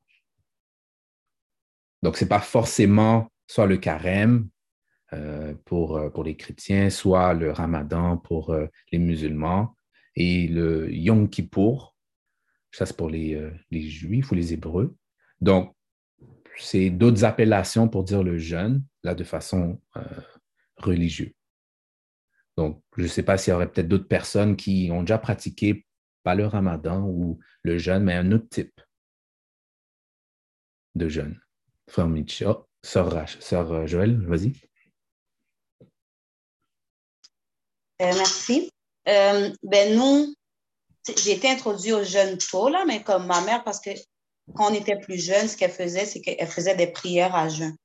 Donc, 2.02 2.16
ce 2.16 2.24
n'est 2.24 2.28
pas 2.28 2.40
forcément 2.40 3.30
soit 3.46 3.66
le 3.66 3.76
carême 3.76 4.48
euh, 4.48 4.53
pour, 5.64 5.96
euh, 5.96 6.10
pour 6.10 6.24
les 6.24 6.36
chrétiens, 6.36 6.90
soit 6.90 7.34
le 7.34 7.50
ramadan 7.50 8.16
pour 8.16 8.50
euh, 8.50 8.66
les 8.92 8.98
musulmans, 8.98 9.76
et 10.16 10.46
le 10.48 10.92
Yom 10.92 11.28
Kippour, 11.28 11.96
ça 12.70 12.86
c'est 12.86 12.96
pour 12.96 13.10
les, 13.10 13.50
les 13.70 13.82
juifs 13.82 14.30
ou 14.30 14.34
les 14.34 14.52
hébreux. 14.52 14.96
Donc, 15.40 15.74
c'est 16.56 16.90
d'autres 16.90 17.24
appellations 17.24 17.88
pour 17.88 18.04
dire 18.04 18.22
le 18.22 18.38
jeûne, 18.38 18.84
là, 19.02 19.14
de 19.14 19.24
façon 19.24 19.80
religieuse. 20.76 21.32
Donc, 22.56 22.80
je 22.96 23.02
ne 23.02 23.08
sais 23.08 23.24
pas 23.24 23.36
s'il 23.36 23.50
y 23.50 23.54
aurait 23.54 23.70
peut-être 23.70 23.88
d'autres 23.88 24.06
personnes 24.06 24.54
qui 24.54 24.88
ont 24.92 25.00
déjà 25.00 25.18
pratiqué 25.18 25.84
pas 26.22 26.34
le 26.34 26.46
ramadan 26.46 27.06
ou 27.06 27.38
le 27.62 27.78
jeûne, 27.78 28.04
mais 28.04 28.14
un 28.14 28.32
autre 28.32 28.48
type 28.48 28.80
de 30.94 31.08
jeûne. 31.08 31.40
Frère 31.88 32.08
Mitcha, 32.08 32.64
sœur, 32.82 33.28
sœur 33.28 33.72
euh, 33.72 33.86
Joël, 33.86 34.16
vas-y. 34.26 34.52
Euh, 35.82 35.86
merci. 38.00 38.70
Euh, 39.08 39.50
ben 39.62 39.96
nous, 39.96 40.34
j'ai 41.22 41.32
été 41.32 41.48
introduite 41.48 41.92
au 41.92 42.04
jeûne 42.04 42.38
tôt, 42.38 42.68
là, 42.68 42.84
mais 42.86 43.02
comme 43.02 43.26
ma 43.26 43.40
mère, 43.42 43.62
parce 43.64 43.80
que 43.80 43.90
quand 44.54 44.70
on 44.70 44.74
était 44.74 44.98
plus 44.98 45.18
jeune, 45.18 45.48
ce 45.48 45.56
qu'elle 45.56 45.70
faisait, 45.70 46.06
c'est 46.06 46.20
qu'elle 46.20 46.48
faisait 46.48 46.76
des 46.76 46.86
prières 46.86 47.34
à 47.34 47.48
jeûne. 47.48 47.76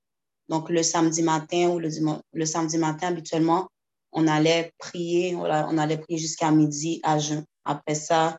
Donc, 0.48 0.69
le 0.69 0.84
samedi 0.84 1.22
matin 1.22 1.69
ou 1.69 1.80
le, 1.80 1.89
le 2.34 2.45
samedi 2.45 2.78
matin, 2.78 3.10
habituellement, 3.10 3.67
on 4.12 4.28
allait 4.28 4.72
prier, 4.80 5.36
on 5.36 5.78
allait 5.78 5.98
prier 5.98 6.17
jusqu'à 6.17 6.52
midi 6.52 7.00
à 7.04 7.19
jeun. 7.19 7.45
Après 7.65 7.95
ça, 7.95 8.38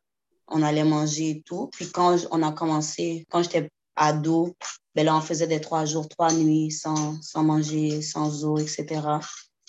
on 0.48 0.62
allait 0.62 0.84
manger 0.84 1.30
et 1.30 1.42
tout. 1.42 1.68
Puis 1.72 1.90
quand 1.90 2.16
on 2.32 2.42
a 2.42 2.52
commencé, 2.52 3.24
quand 3.30 3.42
j'étais 3.42 3.68
ado, 3.96 4.54
ben 4.94 5.06
là, 5.06 5.16
on 5.16 5.20
faisait 5.20 5.46
des 5.46 5.60
trois 5.60 5.84
jours, 5.84 6.08
trois 6.08 6.32
nuits 6.32 6.72
sans, 6.72 7.20
sans 7.22 7.44
manger, 7.44 8.02
sans 8.02 8.44
eau, 8.44 8.58
etc. 8.58 8.86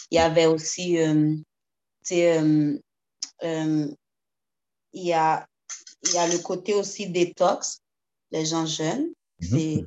Il 0.10 0.16
y 0.16 0.20
avait 0.20 0.48
aussi, 0.48 0.98
euh, 1.00 1.36
euh, 2.12 2.78
euh, 3.44 3.88
il, 4.94 5.04
y 5.04 5.14
a, 5.14 5.46
il 6.04 6.14
y 6.14 6.18
a 6.18 6.28
le 6.28 6.38
côté 6.40 6.74
aussi 6.74 7.08
détox, 7.08 7.82
les 8.32 8.46
gens 8.46 8.66
jeunes. 8.66 9.08
Mhm. 9.40 9.86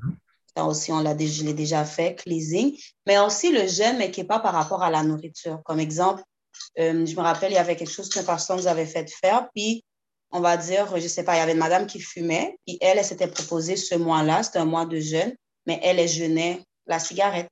Ça 0.56 0.64
aussi, 0.64 0.92
on 0.92 1.00
l'a 1.00 1.14
déjà, 1.14 1.52
déjà 1.52 1.84
fait, 1.84 2.14
cleansing. 2.14 2.78
Mais 3.06 3.18
aussi 3.18 3.50
le 3.50 3.66
jeûne, 3.66 3.98
mais 3.98 4.10
qui 4.10 4.20
n'est 4.20 4.26
pas 4.26 4.38
par 4.38 4.54
rapport 4.54 4.82
à 4.82 4.90
la 4.90 5.02
nourriture. 5.02 5.60
Comme 5.64 5.80
exemple, 5.80 6.22
je 6.76 7.16
me 7.16 7.20
rappelle, 7.20 7.50
il 7.52 7.56
y 7.56 7.58
avait 7.58 7.76
quelque 7.76 7.90
chose 7.90 8.08
que 8.08 8.20
personne 8.20 8.58
nous 8.58 8.68
avait 8.68 8.87
fait 8.87 9.10
faire, 9.10 9.48
puis 9.54 9.84
on 10.30 10.40
va 10.40 10.56
dire, 10.56 10.88
je 10.96 11.02
ne 11.02 11.08
sais 11.08 11.24
pas, 11.24 11.37
il 11.37 11.38
y 11.38 11.42
avait 11.42 11.52
une 11.52 11.58
madame 11.58 11.87
qui 11.87 12.00
fumait, 12.00 12.58
puis 12.66 12.78
elle, 12.80 12.98
elle 12.98 13.04
s'était 13.04 13.28
proposée 13.28 13.76
ce 13.76 13.94
mois-là, 13.94 14.42
c'était 14.42 14.58
un 14.58 14.64
mois 14.64 14.84
de 14.84 14.98
jeûne, 14.98 15.34
mais 15.66 15.80
elle, 15.82 15.98
elle 15.98 16.08
jeûnait 16.08 16.62
la 16.87 16.98
cigarette. 16.98 17.48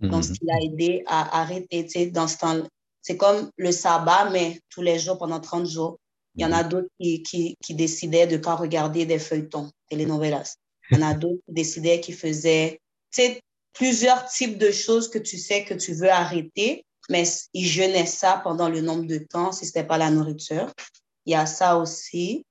Donc, 0.00 0.24
ce 0.24 0.30
mhm. 0.30 0.36
qui 0.36 0.44
l'a 0.46 0.62
aidé 0.62 1.04
à 1.06 1.40
arrêter, 1.40 1.84
tu 1.84 1.90
sais, 1.90 2.06
dans 2.06 2.28
ce 2.28 2.38
temps 2.38 2.62
C'est 3.06 3.16
comme 3.16 3.52
le 3.56 3.70
sabbat, 3.70 4.30
mais 4.30 4.60
tous 4.68 4.82
les 4.82 4.98
jours, 4.98 5.16
pendant 5.16 5.38
30 5.38 5.64
jours. 5.64 6.00
Il 6.34 6.42
y 6.42 6.44
en 6.44 6.50
a 6.50 6.64
mhm. 6.64 6.68
d'autres 6.68 6.88
qui, 7.00 7.22
qui, 7.22 7.56
qui, 7.62 7.74
décidaient 7.76 8.26
de 8.26 8.36
ne 8.36 8.42
pas 8.42 8.56
regarder 8.56 9.06
des 9.06 9.20
feuilletons, 9.20 9.70
telenovelas. 9.88 10.56
Il 10.90 10.98
y 10.98 11.04
en 11.04 11.06
a 11.06 11.14
d'autres 11.14 11.40
qui 11.46 11.52
décidaient, 11.52 12.00
qui 12.00 12.12
faisaient, 12.12 12.80
plusieurs 13.72 14.26
types 14.26 14.58
de 14.58 14.72
choses 14.72 15.08
que 15.08 15.20
tu 15.20 15.38
sais 15.38 15.64
que 15.64 15.74
tu 15.74 15.94
veux 15.94 16.10
arrêter, 16.10 16.84
mais 17.08 17.22
ils 17.52 17.68
jeûnaient 17.68 18.06
ça 18.06 18.40
pendant 18.42 18.68
le 18.68 18.80
nombre 18.80 19.06
de 19.06 19.18
temps 19.18 19.52
si 19.52 19.66
ce 19.66 19.70
n'était 19.70 19.86
pas 19.86 19.98
la 19.98 20.10
nourriture. 20.10 20.72
Il 21.26 21.32
y 21.32 21.36
a 21.36 21.46
ça 21.46 21.78
aussi. 21.78 22.44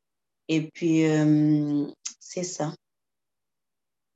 Et 0.47 0.69
puis, 0.71 1.03
euh, 1.03 1.85
c'est 2.21 2.43
ça. 2.43 2.73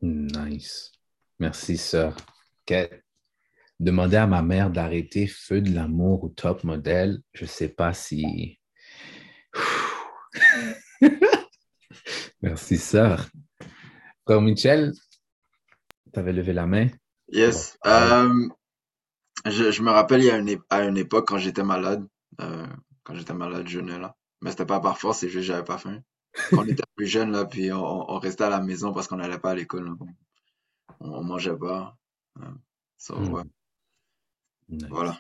Nice. 0.02 0.94
Merci, 1.38 1.76
sœur. 1.76 2.16
Demander 3.80 4.18
à 4.18 4.28
ma 4.28 4.42
mère 4.42 4.70
d'arrêter 4.70 5.26
Feu 5.26 5.62
de 5.62 5.74
l'amour 5.74 6.26
ou 6.26 6.30
Top 6.30 6.66
Model, 6.66 7.22
je 7.34 7.46
ne 7.46 7.50
sais 7.50 7.70
pas 7.70 7.94
si. 7.94 8.60
Merci, 12.42 12.78
sœur. 12.78 13.30
Frère 14.26 14.42
Michel, 14.42 14.92
tu 16.14 16.20
avais 16.20 16.34
levé 16.34 16.52
la 16.52 16.68
main? 16.68 16.88
Yes. 17.30 17.78
Euh, 17.86 18.50
je, 19.46 19.82
me 19.82 19.92
rappelle, 19.92 20.24
il 20.24 20.28
y 20.28 20.32
a 20.32 20.38
une, 20.38 20.60
à 20.70 20.84
une 20.84 20.98
époque, 20.98 21.30
quand 21.30 21.38
j'étais 21.38 21.64
malade, 21.64 22.06
euh, 22.42 22.68
quand 23.04 23.16
j'étais 23.16 23.34
malade, 23.34 23.68
jeune, 23.68 23.98
là, 23.98 24.14
mais 24.42 24.52
c'était 24.52 24.66
pas 24.66 24.82
par 24.82 24.98
force, 24.98 25.20
c'est 25.20 25.30
juste 25.30 25.48
que 25.48 25.54
j'avais 25.54 25.64
pas 25.64 25.78
faim. 25.78 26.02
Quand 26.50 26.64
on 26.64 26.68
était 26.68 26.84
plus 26.96 27.08
jeune, 27.08 27.32
là, 27.32 27.46
puis 27.46 27.72
on, 27.72 28.12
on 28.12 28.20
restait 28.20 28.44
à 28.44 28.50
la 28.50 28.62
maison 28.62 28.94
parce 28.94 29.08
qu'on 29.08 29.18
n'allait 29.18 29.40
pas 29.40 29.52
à 29.52 29.56
l'école. 29.56 29.96
On, 31.00 31.12
on 31.12 31.24
mangeait 31.24 31.58
pas. 31.58 31.96
Ça, 32.98 33.16
hmm. 33.16 33.34
ouais. 33.34 33.44
Voilà. 34.70 35.20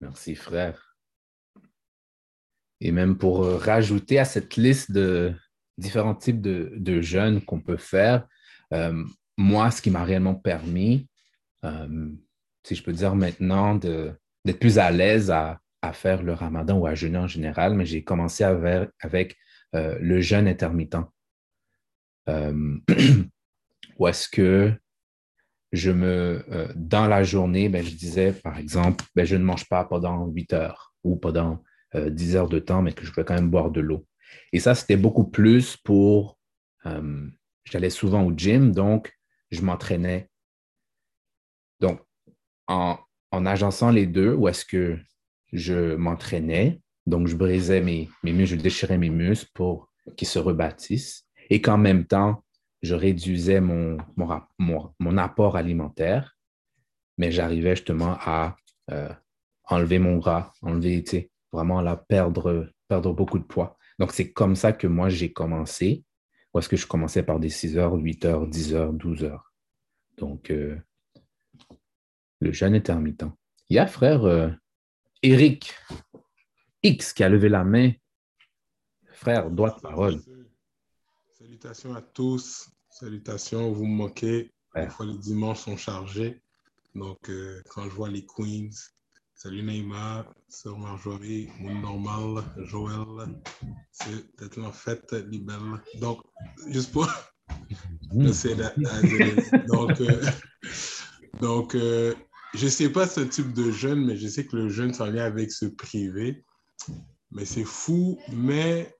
Merci, 0.00 0.34
frère. 0.34 0.96
Et 2.80 2.92
même 2.92 3.18
pour 3.18 3.44
euh, 3.44 3.56
rajouter 3.56 4.18
à 4.18 4.24
cette 4.24 4.56
liste 4.56 4.90
de 4.92 5.34
différents 5.78 6.14
types 6.14 6.40
de, 6.40 6.72
de 6.76 7.00
jeûnes 7.00 7.42
qu'on 7.42 7.60
peut 7.60 7.76
faire, 7.76 8.26
euh, 8.72 9.04
moi, 9.36 9.70
ce 9.70 9.82
qui 9.82 9.90
m'a 9.90 10.04
réellement 10.04 10.34
permis, 10.34 11.08
euh, 11.64 12.10
si 12.64 12.74
je 12.74 12.82
peux 12.82 12.92
dire 12.92 13.14
maintenant, 13.14 13.74
d'être 13.76 14.58
plus 14.58 14.78
à 14.78 14.90
l'aise 14.90 15.30
à, 15.30 15.60
faire 15.92 16.22
le 16.22 16.34
ramadan 16.34 16.78
ou 16.78 16.86
à 16.86 16.94
jeûner 16.94 17.18
en 17.18 17.26
général, 17.26 17.74
mais 17.74 17.86
j'ai 17.86 18.04
commencé 18.04 18.44
avec, 18.44 19.36
le 19.72 20.20
jeûne 20.20 20.46
intermittent. 20.46 20.98
Où 22.28 24.06
est-ce 24.06 24.28
que 24.28 24.72
je 25.72 25.90
me, 25.90 26.44
euh, 26.50 26.68
dans 26.74 27.06
la 27.06 27.22
journée, 27.22 27.68
ben, 27.68 27.84
je 27.84 27.94
disais, 27.94 28.32
par 28.32 28.58
exemple, 28.58 29.04
ben, 29.14 29.24
je 29.24 29.36
ne 29.36 29.44
mange 29.44 29.68
pas 29.68 29.84
pendant 29.84 30.26
8 30.26 30.52
heures 30.52 30.94
ou 31.04 31.16
pendant 31.16 31.62
10 31.94 32.36
heures 32.36 32.48
de 32.48 32.60
temps, 32.60 32.82
mais 32.82 32.92
que 32.92 33.04
je 33.04 33.12
peux 33.12 33.24
quand 33.24 33.34
même 33.34 33.50
boire 33.50 33.70
de 33.70 33.80
l'eau. 33.80 34.06
Et 34.52 34.60
ça, 34.60 34.76
c'était 34.76 34.96
beaucoup 34.96 35.24
plus 35.24 35.76
pour, 35.76 36.38
j'allais 37.64 37.90
souvent 37.90 38.22
au 38.22 38.32
gym, 38.36 38.70
donc 38.70 39.12
je 39.50 39.62
m'entraînais. 39.62 40.28
Donc, 41.80 42.00
en, 42.68 42.96
en 43.32 43.46
agençant 43.46 43.90
les 43.90 44.06
deux, 44.06 44.34
où 44.34 44.48
est-ce 44.48 44.64
que 44.64 44.98
je 45.52 45.94
m'entraînais, 45.96 46.80
donc 47.06 47.26
je 47.26 47.36
brisais 47.36 47.80
mes, 47.80 48.08
mes 48.22 48.32
muscles, 48.32 48.58
je 48.58 48.62
déchirais 48.62 48.98
mes 48.98 49.10
muscles 49.10 49.50
pour 49.54 49.90
qu'ils 50.16 50.28
se 50.28 50.38
rebâtissent, 50.38 51.26
et 51.48 51.60
qu'en 51.60 51.78
même 51.78 52.06
temps, 52.06 52.44
je 52.82 52.94
réduisais 52.94 53.60
mon, 53.60 53.98
mon, 54.16 55.16
apport 55.18 55.56
alimentaire, 55.56 56.36
mais 57.18 57.30
j'arrivais 57.30 57.76
justement 57.76 58.16
à 58.20 58.56
euh, 58.90 59.12
enlever 59.64 59.98
mon 59.98 60.16
gras, 60.16 60.52
enlever, 60.62 61.30
vraiment 61.52 61.82
là, 61.82 61.96
perdre, 61.96 62.72
perdre 62.88 63.12
beaucoup 63.12 63.38
de 63.38 63.44
poids. 63.44 63.76
Donc, 63.98 64.12
c'est 64.12 64.32
comme 64.32 64.56
ça 64.56 64.72
que 64.72 64.86
moi, 64.86 65.08
j'ai 65.08 65.32
commencé. 65.32 66.04
Ou 66.52 66.58
est-ce 66.58 66.68
que 66.68 66.76
je 66.76 66.86
commençais 66.86 67.22
par 67.22 67.38
des 67.38 67.50
6 67.50 67.76
heures, 67.76 67.94
8 67.94 68.24
heures, 68.24 68.46
10 68.46 68.74
heures, 68.74 68.92
12 68.92 69.24
heures? 69.24 69.52
Donc, 70.16 70.50
euh, 70.50 70.76
le 72.40 72.52
jeûne 72.52 72.74
intermittent. 72.74 73.26
Il 73.68 73.76
y 73.76 73.78
a 73.78 73.86
frère 73.86 74.24
euh, 74.24 74.48
Eric 75.22 75.74
X 76.82 77.12
qui 77.12 77.22
a 77.22 77.28
levé 77.28 77.48
la 77.48 77.62
main. 77.62 77.92
Frère, 79.12 79.50
droit 79.50 79.76
de 79.76 79.80
parole. 79.80 80.20
Salutations 81.40 81.94
à 81.94 82.02
tous. 82.02 82.68
Salutations, 82.90 83.72
vous 83.72 83.86
me 83.86 83.96
manquez. 83.96 84.52
Des 84.76 84.90
fois, 84.90 85.06
les 85.06 85.16
dimanches 85.16 85.60
sont 85.60 85.76
chargés. 85.78 86.42
Donc, 86.94 87.30
euh, 87.30 87.62
quand 87.70 87.84
je 87.84 87.94
vois 87.94 88.10
les 88.10 88.26
Queens, 88.26 88.68
salut 89.34 89.62
Neymar, 89.62 90.30
Sœur 90.50 90.78
Marjorie, 90.78 91.48
Moon 91.58 91.80
Normal, 91.80 92.44
Joël, 92.58 93.40
c'est 93.90 94.36
peut-être 94.36 94.60
en 94.60 94.70
fête, 94.70 95.10
Libelle. 95.30 95.80
Donc, 95.98 96.20
juste 96.68 96.92
pour. 96.92 97.08
Mm. 98.12 98.26
Donc, 99.66 100.00
euh, 100.02 100.22
donc 101.40 101.74
euh, 101.74 102.14
je 102.52 102.66
ne 102.66 102.70
sais 102.70 102.90
pas 102.90 103.06
ce 103.08 103.20
type 103.20 103.54
de 103.54 103.70
jeûne, 103.70 104.04
mais 104.04 104.16
je 104.18 104.28
sais 104.28 104.44
que 104.44 104.56
le 104.56 104.68
jeûne 104.68 104.92
s'en 104.92 105.10
vient 105.10 105.24
avec 105.24 105.52
ce 105.52 105.64
privé. 105.64 106.44
Mais 107.30 107.46
c'est 107.46 107.64
fou. 107.64 108.18
Mais 108.30 108.94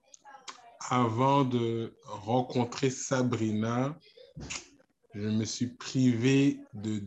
avant 0.90 1.44
de 1.44 1.94
rencontrer 2.05 2.90
Sabrina, 2.90 3.96
je 5.14 5.29
me 5.29 5.44
suis 5.44 5.68
privé 5.68 6.59
de, 6.74 7.00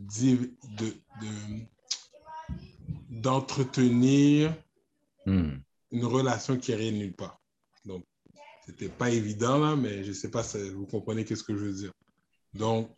d'entretenir 3.10 4.54
hmm. 5.26 5.56
une 5.90 6.04
relation 6.04 6.56
qui 6.56 6.72
irait 6.72 6.90
nulle 6.90 7.14
part. 7.14 7.40
Donc, 7.84 8.04
c'était 8.64 8.88
pas 8.88 9.10
évident 9.10 9.58
là, 9.58 9.76
mais 9.76 10.02
je 10.02 10.12
sais 10.12 10.30
pas 10.30 10.42
si 10.42 10.70
vous 10.70 10.86
comprenez 10.86 11.26
qu'est-ce 11.26 11.44
que 11.44 11.54
je 11.54 11.64
veux 11.64 11.72
dire. 11.72 11.92
Donc, 12.54 12.90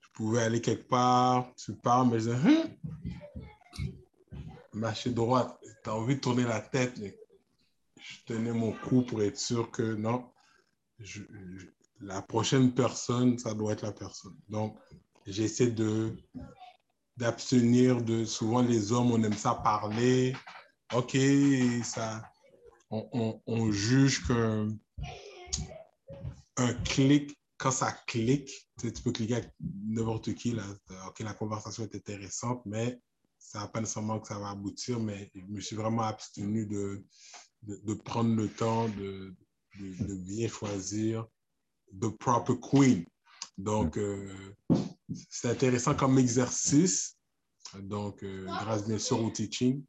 je 0.00 0.08
pouvais 0.12 0.42
aller 0.42 0.60
quelque 0.60 0.88
part, 0.88 1.54
tu 1.54 1.72
parles, 1.74 2.08
mais 2.10 2.18
je 2.18 2.30
disais, 2.30 2.48
hein? 2.48 2.64
marcher 4.72 5.10
droite, 5.10 5.56
tu 5.84 5.90
as 5.90 5.94
envie 5.94 6.16
de 6.16 6.20
tourner 6.20 6.44
la 6.44 6.60
tête, 6.60 6.98
mais 6.98 7.16
je 8.02 8.16
tenais 8.26 8.52
mon 8.52 8.72
coup 8.72 9.02
pour 9.02 9.22
être 9.22 9.38
sûr 9.38 9.70
que 9.70 9.94
non, 9.94 10.30
la 12.00 12.22
prochaine 12.22 12.74
personne, 12.74 13.38
ça 13.38 13.54
doit 13.54 13.72
être 13.72 13.82
la 13.82 13.92
personne. 13.92 14.36
Donc, 14.48 14.76
j'essaie 15.26 15.70
de 15.70 16.16
d'abstenir 17.18 18.02
de 18.02 18.24
souvent 18.24 18.62
les 18.62 18.90
hommes, 18.90 19.12
on 19.12 19.22
aime 19.22 19.34
ça 19.34 19.54
parler. 19.54 20.34
OK, 20.94 21.16
ça, 21.84 22.22
on, 22.90 23.40
on, 23.46 23.70
juge 23.70 24.26
qu'un 24.26 24.68
un 26.56 26.74
clic, 26.84 27.38
quand 27.58 27.70
ça 27.70 27.92
clique, 28.06 28.50
tu, 28.78 28.90
peux 28.90 29.12
cliquer 29.12 29.36
avec 29.36 29.50
n'importe 29.60 30.34
qui, 30.34 30.52
là, 30.52 30.64
OK, 31.06 31.20
la 31.20 31.34
conversation 31.34 31.84
est 31.84 31.94
intéressante, 31.94 32.62
mais 32.66 33.00
ça 33.38 33.60
n'a 33.60 33.68
pas 33.68 33.80
nécessairement 33.80 34.20
que 34.20 34.28
ça 34.28 34.38
va 34.38 34.50
aboutir, 34.50 34.98
mais 34.98 35.30
je 35.34 35.44
me 35.46 35.60
suis 35.60 35.76
vraiment 35.76 36.02
abstenu 36.02 36.66
de, 36.66 37.04
de, 37.62 37.94
prendre 37.94 38.34
le 38.34 38.48
temps 38.48 38.88
de, 38.88 39.34
bien 39.78 40.48
choisir 40.48 41.26
the 42.00 42.08
proper 42.18 42.54
queen. 42.58 43.04
Donc, 43.58 43.98
euh, 43.98 44.54
c'est 45.28 45.50
intéressant 45.50 45.94
comme 45.94 46.18
exercice. 46.18 47.16
Donc, 47.80 48.22
euh, 48.22 48.46
grâce 48.46 48.86
bien 48.86 48.98
sûr 48.98 49.22
au 49.22 49.30
teaching, 49.30 49.84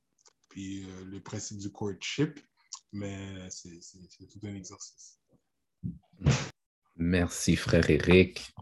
puis 0.49 0.83
euh, 0.83 1.05
le 1.05 1.21
principe 1.21 1.57
du 1.57 1.71
courtship, 1.71 2.39
mais 2.91 3.49
c'est 3.49 3.79
tout 4.29 4.39
un 4.43 4.55
exercice. 4.55 5.19
Merci, 6.95 7.55
frère 7.55 7.89
Eric. 7.89 8.53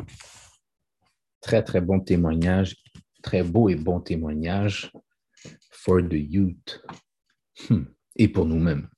Très, 1.41 1.63
très 1.63 1.81
bon 1.81 1.99
témoignage. 1.99 2.75
Très 3.21 3.43
beau 3.43 3.69
et 3.69 3.75
bon 3.75 3.99
témoignage 3.99 4.91
for 5.69 6.01
the 6.01 6.13
youth. 6.13 6.81
Hmm. 7.69 7.83
Et 8.15 8.27
pour 8.27 8.45
nous-mêmes. 8.45 8.89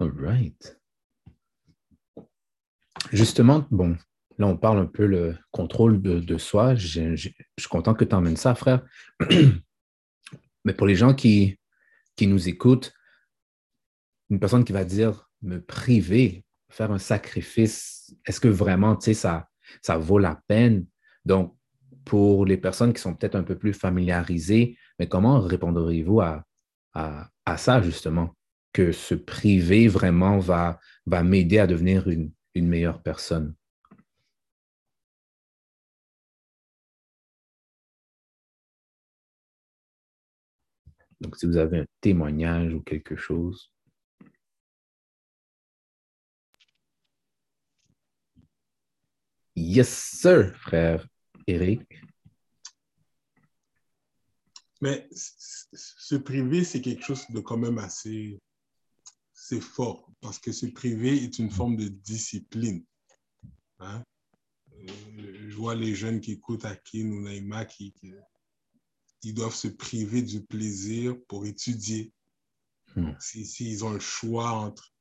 All 0.00 0.10
right. 0.10 0.80
Justement, 3.12 3.64
bon, 3.70 3.96
là, 4.38 4.46
on 4.46 4.56
parle 4.56 4.78
un 4.78 4.86
peu 4.86 5.06
le 5.06 5.36
contrôle 5.52 6.02
de, 6.02 6.38
soi. 6.38 6.74
Je, 6.74 7.14
suis 7.16 7.68
content 7.68 7.94
que 7.94 8.04
tu 8.04 8.14
emmènes 8.14 8.36
ça, 8.36 8.54
frère. 8.54 8.82
Mais 10.64 10.74
pour 10.74 10.86
les 10.86 10.96
gens 10.96 11.14
qui, 11.14 11.58
qui 12.16 12.26
nous 12.26 12.48
écoutent, 12.48 12.92
une 14.30 14.40
personne 14.40 14.64
qui 14.64 14.72
va 14.72 14.84
dire 14.84 15.30
me 15.42 15.60
priver, 15.62 16.44
faire 16.70 16.90
un 16.90 16.98
sacrifice, 16.98 18.16
est-ce 18.26 18.40
que 18.40 18.48
vraiment, 18.48 18.96
tu 18.96 19.06
sais, 19.06 19.14
ça, 19.14 19.48
ça 19.80 19.96
vaut 19.96 20.18
la 20.18 20.42
peine? 20.48 20.86
Donc, 21.24 21.56
pour 22.04 22.44
les 22.46 22.56
personnes 22.56 22.92
qui 22.92 23.00
sont 23.00 23.14
peut-être 23.14 23.36
un 23.36 23.44
peu 23.44 23.56
plus 23.56 23.74
familiarisées, 23.74 24.76
mais 24.98 25.08
comment 25.08 25.40
répondriez-vous 25.40 26.20
à, 26.20 26.44
à 26.94 27.56
ça, 27.56 27.80
justement? 27.80 28.34
Que 28.74 28.92
se 28.92 29.14
priver 29.14 29.88
vraiment 29.88 30.38
va, 30.40 30.80
va 31.06 31.22
m'aider 31.22 31.58
à 31.60 31.66
devenir 31.66 32.08
une, 32.08 32.32
une 32.54 32.68
meilleure 32.68 33.02
personne. 33.02 33.54
Donc, 41.20 41.36
si 41.36 41.46
vous 41.46 41.56
avez 41.56 41.78
un 41.78 41.86
témoignage 42.00 42.74
ou 42.74 42.82
quelque 42.82 43.16
chose. 43.16 43.70
Yes, 49.56 49.88
sir, 49.88 50.52
frère 50.56 51.06
Eric. 51.46 51.82
Mais 54.80 55.08
se 55.12 56.16
priver, 56.16 56.64
c'est 56.64 56.80
quelque 56.80 57.04
chose 57.04 57.24
de 57.30 57.38
quand 57.38 57.56
même 57.56 57.78
assez 57.78 58.40
c'est 59.46 59.60
fort 59.60 60.10
parce 60.22 60.38
que 60.38 60.52
se 60.52 60.64
priver 60.64 61.22
est 61.22 61.38
une 61.38 61.50
forme 61.50 61.76
de 61.76 61.88
discipline. 61.88 62.82
Hein? 63.78 64.02
Euh, 64.72 65.48
je 65.50 65.54
vois 65.54 65.74
les 65.74 65.94
jeunes 65.94 66.22
qui 66.22 66.32
écoutent 66.32 66.64
Akin 66.64 67.10
ou 67.10 67.20
Naïma 67.20 67.66
qui, 67.66 67.92
qui, 69.20 69.34
doivent 69.34 69.54
se 69.54 69.68
priver 69.68 70.22
du 70.22 70.42
plaisir 70.42 71.14
pour 71.28 71.44
étudier. 71.44 72.14
Hmm. 72.96 73.12
S'ils 73.20 73.46
si, 73.46 73.82
ont 73.82 73.92
le 73.92 74.00
choix 74.00 74.50
entre 74.50 74.94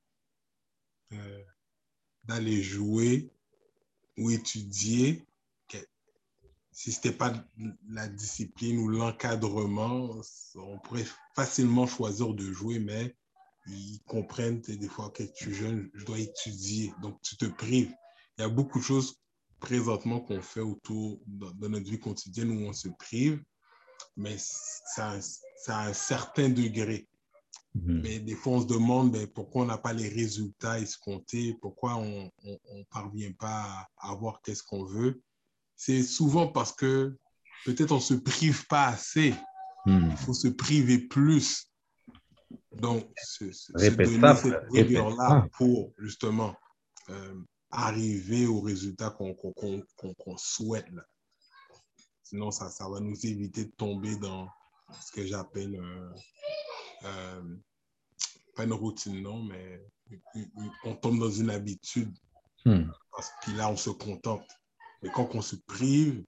euh, 1.13 1.43
d'aller 2.25 2.61
jouer 2.61 3.31
ou 4.17 4.29
étudier, 4.29 5.25
si 6.73 6.91
ce 6.91 6.97
n'était 6.97 7.17
pas 7.17 7.33
la 7.87 8.07
discipline 8.07 8.79
ou 8.79 8.89
l'encadrement, 8.89 10.19
on 10.55 10.79
pourrait 10.79 11.05
facilement 11.35 11.85
choisir 11.85 12.33
de 12.33 12.51
jouer, 12.51 12.79
mais 12.79 13.15
ils 13.67 14.01
comprennent 14.05 14.61
des 14.61 14.87
fois 14.87 15.09
que 15.09 15.23
tu 15.23 15.51
es 15.51 15.53
jeune, 15.53 15.89
je 15.93 16.05
dois 16.05 16.19
étudier, 16.19 16.93
donc 17.01 17.21
tu 17.21 17.37
te 17.37 17.45
prives. 17.45 17.93
Il 18.37 18.41
y 18.41 18.43
a 18.43 18.49
beaucoup 18.49 18.79
de 18.79 18.83
choses 18.83 19.19
présentement 19.59 20.19
qu'on 20.19 20.41
fait 20.41 20.59
autour 20.59 21.19
de, 21.25 21.67
notre 21.67 21.89
vie 21.89 21.99
quotidienne 21.99 22.51
où 22.51 22.67
on 22.67 22.73
se 22.73 22.89
prive, 22.89 23.41
mais 24.17 24.35
ça, 24.37 25.17
a 25.67 25.87
un 25.87 25.93
certain 25.93 26.49
degré. 26.49 27.07
Mhm. 27.75 28.01
Mais 28.01 28.19
des 28.19 28.35
fois, 28.35 28.53
on 28.53 28.61
se 28.61 28.67
demande 28.67 29.11
ben, 29.13 29.25
pourquoi 29.27 29.63
on 29.63 29.65
n'a 29.65 29.77
pas 29.77 29.93
les 29.93 30.09
résultats 30.09 30.79
escomptés, 30.79 31.57
pourquoi 31.61 31.95
on 31.95 32.29
ne 32.43 32.83
parvient 32.91 33.31
pas 33.31 33.87
à 33.97 34.11
avoir 34.11 34.41
qu'est-ce 34.41 34.63
qu'on 34.63 34.83
veut? 34.83 35.21
C'est 35.75 36.03
souvent 36.03 36.47
parce 36.47 36.73
que 36.73 37.17
peut-être 37.65 37.91
on 37.91 37.95
ne 37.95 38.01
se 38.01 38.13
prive 38.13 38.67
pas 38.67 38.87
assez. 38.87 39.33
Mhm. 39.85 40.09
Il 40.11 40.17
faut 40.17 40.33
se 40.33 40.49
priver 40.49 40.99
plus. 40.99 41.67
Donc, 42.71 43.09
se, 43.23 43.45
donner 43.71 44.35
cette 44.35 44.63
rigueur-là 44.71 45.47
pour 45.57 45.93
justement 45.97 46.55
euh, 47.09 47.35
arriver 47.71 48.47
au 48.47 48.61
résultat 48.61 49.09
qu'on 49.11 50.37
souhaite. 50.37 50.87
sinon 52.23 52.51
ça, 52.51 52.69
ça 52.69 52.89
va 52.89 52.99
nous 52.99 53.25
éviter 53.25 53.65
de 53.65 53.71
tomber 53.71 54.15
dans 54.17 54.47
ce 55.01 55.11
que 55.11 55.25
j'appelle, 55.25 55.75
euh, 55.75 56.09
euh, 57.05 57.55
pas 58.55 58.63
une 58.63 58.73
routine, 58.73 59.21
non, 59.21 59.43
mais 59.43 59.81
on 60.83 60.95
tombe 60.95 61.19
dans 61.19 61.31
une 61.31 61.49
habitude. 61.49 62.15
Hmm. 62.65 62.85
Parce 63.11 63.31
que 63.43 63.51
là, 63.51 63.69
on 63.69 63.77
se 63.77 63.89
contente. 63.89 64.47
Mais 65.01 65.09
quand 65.11 65.35
on 65.35 65.41
se 65.41 65.55
prive, 65.55 66.23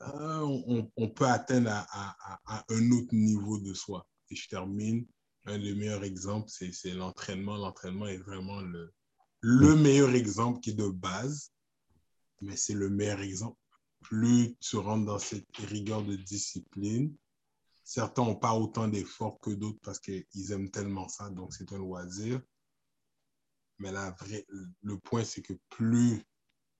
on, 0.00 1.08
peut 1.08 1.26
atteindre 1.26 1.70
à, 1.70 2.64
un 2.68 2.90
autre 2.90 3.14
niveau 3.14 3.58
de 3.58 3.72
soi. 3.74 4.06
Et 4.30 4.36
je 4.36 4.48
termine, 4.48 5.06
un 5.46 5.58
des 5.58 5.74
meilleurs 5.74 6.04
exemples, 6.04 6.48
c'est 6.50 6.92
l'entraînement. 6.92 7.56
L'entraînement 7.56 8.06
est 8.06 8.18
vraiment 8.18 8.60
le, 8.60 8.92
le 9.40 9.76
meilleur 9.76 10.10
exemple 10.10 10.60
qui 10.60 10.70
est 10.70 10.74
de 10.74 10.88
base, 10.88 11.52
mais 12.40 12.56
c'est 12.56 12.74
le 12.74 12.90
meilleur 12.90 13.20
exemple. 13.20 13.58
Plus 14.02 14.56
tu 14.60 14.76
rentres 14.76 15.06
dans 15.06 15.18
cette 15.18 15.56
rigueur 15.56 16.02
de 16.02 16.16
discipline, 16.16 17.14
certains 17.84 18.24
n'ont 18.24 18.36
pas 18.36 18.54
autant 18.54 18.88
d'efforts 18.88 19.40
que 19.40 19.50
d'autres 19.50 19.80
parce 19.82 20.00
qu'ils 20.00 20.52
aiment 20.52 20.70
tellement 20.70 21.08
ça, 21.08 21.28
donc 21.30 21.52
c'est 21.52 21.72
un 21.72 21.78
loisir. 21.78 22.40
Mais 23.78 23.92
la 23.92 24.10
vraie, 24.12 24.46
le 24.82 24.98
point, 24.98 25.24
c'est 25.24 25.42
que 25.42 25.54
plus 25.70 26.22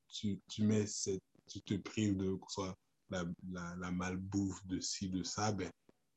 tu, 0.08 0.40
tu 0.48 0.64
mets 0.64 0.86
cette 0.86 1.22
tu 1.50 1.60
te 1.62 1.74
prives 1.74 2.16
de 2.16 2.38
soit 2.48 2.76
la, 3.10 3.24
la, 3.76 3.90
malbouffe 3.90 4.64
de 4.66 4.80
ci, 4.80 5.08
de 5.08 5.24
ça, 5.24 5.52
ben, 5.52 5.70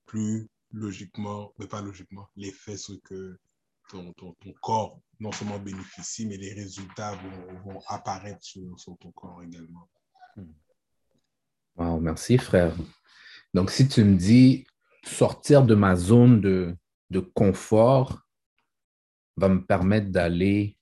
plus 0.06 0.48
logiquement, 0.74 1.54
mais 1.58 1.68
pas 1.68 1.82
logiquement, 1.82 2.28
l'effet, 2.36 2.76
c'est 2.78 3.00
que 3.04 3.40
ton, 3.90 4.12
ton, 4.14 4.34
ton, 4.34 4.54
corps 4.62 5.00
non 5.20 5.32
seulement 5.32 5.60
bénéficie, 5.60 6.26
mais 6.26 6.38
les 6.38 6.54
résultats 6.54 7.16
vont, 7.16 7.60
vont 7.64 7.82
apparaître 7.88 8.44
sur, 8.44 8.78
sur, 8.80 8.98
ton 8.98 9.12
corps 9.12 9.42
également. 9.44 9.90
Wow, 11.76 12.00
merci 12.00 12.38
frère. 12.38 12.76
Donc, 13.54 13.72
si 13.72 13.88
tu 13.88 14.04
me 14.04 14.16
dis 14.16 14.66
sortir 15.06 15.64
de 15.64 15.76
ma 15.76 15.96
zone 15.96 16.42
de, 16.42 16.76
de 17.10 17.20
confort 17.20 18.22
va 19.38 19.50
me 19.50 19.64
permettre 19.66 20.10
d'aller 20.10 20.78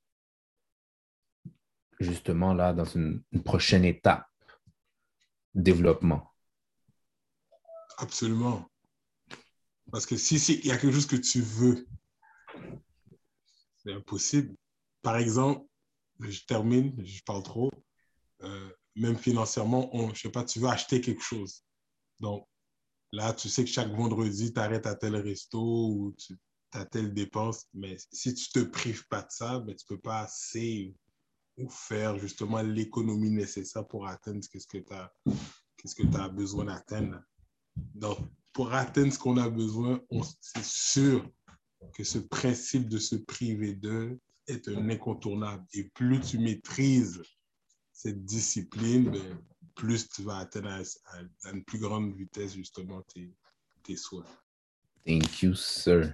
justement 2.00 2.54
là 2.54 2.74
dans 2.74 2.86
une, 2.86 3.24
une 3.32 3.44
prochaine 3.44 3.86
étape 3.86 4.28
développement. 5.54 6.34
Absolument. 7.98 8.71
Parce 9.92 10.06
que 10.06 10.16
si 10.16 10.36
il 10.36 10.66
y 10.66 10.72
a 10.72 10.78
quelque 10.78 10.94
chose 10.94 11.06
que 11.06 11.18
tu 11.18 11.42
veux, 11.42 11.88
c'est 13.84 13.94
impossible. 13.94 14.56
Par 15.02 15.18
exemple, 15.18 15.66
je 16.20 16.40
termine, 16.46 16.94
je 17.04 17.22
parle 17.24 17.44
trop, 17.44 17.72
euh, 18.44 18.70
même 18.96 19.18
financièrement, 19.18 19.94
on, 19.96 20.14
je 20.14 20.22
sais 20.22 20.30
pas, 20.30 20.44
tu 20.44 20.60
veux 20.60 20.68
acheter 20.68 21.02
quelque 21.02 21.24
chose. 21.24 21.64
Donc, 22.20 22.48
là, 23.12 23.34
tu 23.34 23.50
sais 23.50 23.64
que 23.64 23.70
chaque 23.70 23.92
vendredi, 23.92 24.54
tu 24.54 24.60
arrêtes 24.60 24.86
à 24.86 24.96
tel 24.96 25.16
resto 25.16 25.60
ou 25.60 26.16
tu 26.18 26.38
as 26.74 26.86
telle 26.86 27.14
dépense, 27.14 27.68
mais 27.74 27.98
si 28.12 28.34
tu 28.34 28.50
te 28.50 28.60
prives 28.60 29.08
pas 29.08 29.24
de 29.24 29.32
ça, 29.32 29.60
ben, 29.60 29.76
tu 29.76 29.86
peux 29.86 30.00
pas 30.00 30.22
assez 30.22 30.96
ou 31.58 31.70
faire 31.70 32.18
justement 32.18 32.62
l'économie 32.62 33.30
nécessaire 33.30 33.86
pour 33.86 34.08
atteindre 34.08 34.42
ce 34.44 34.50
que 34.50 34.78
tu 34.78 34.94
as, 34.94 35.12
que 35.26 36.18
as 36.18 36.30
besoin 36.30 36.66
d'atteindre. 36.66 37.22
Donc, 37.76 38.20
pour 38.54 38.74
atteindre 38.74 39.14
ce 39.14 39.20
qu'on 39.20 39.38
a 39.38 39.50
besoin, 39.50 40.02
c'est 40.42 40.64
sûr 40.64 41.30
que 41.94 42.04
ce 42.04 42.20
principe 42.20 42.90
de 42.90 42.98
se 42.98 43.16
priver 43.16 43.74
d'eux 43.74 44.20
est 44.48 44.68
un 44.68 44.90
incontournable. 44.90 45.66
Et 45.74 45.86
plus 45.86 46.20
tu 46.20 46.38
maîtrises 46.38 47.22
cette 47.94 48.26
discipline, 48.26 49.10
ben, 49.10 49.38
plus 49.76 50.10
tu 50.10 50.24
vas 50.24 50.38
atteindre 50.38 50.70
à, 50.70 51.52
une 51.52 51.64
plus 51.64 51.80
grande 51.80 52.16
vitesse 52.16 52.56
justement 52.56 53.02
tes, 53.04 53.34
tes 53.84 53.96
souhaits. 53.96 54.28
Thank 55.06 55.42
you, 55.42 55.56
sir. 55.56 56.14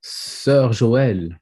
Sœur 0.00 0.72
Joël, 0.72 1.38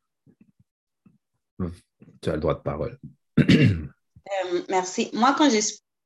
tu 2.22 2.30
as 2.30 2.34
le 2.34 2.40
droit 2.40 2.54
de 2.54 2.62
parole. 2.62 2.98
Euh, 3.38 4.62
merci. 4.68 5.11
Moi, 5.12 5.34
quand 5.36 5.50
j'ai 5.50 5.61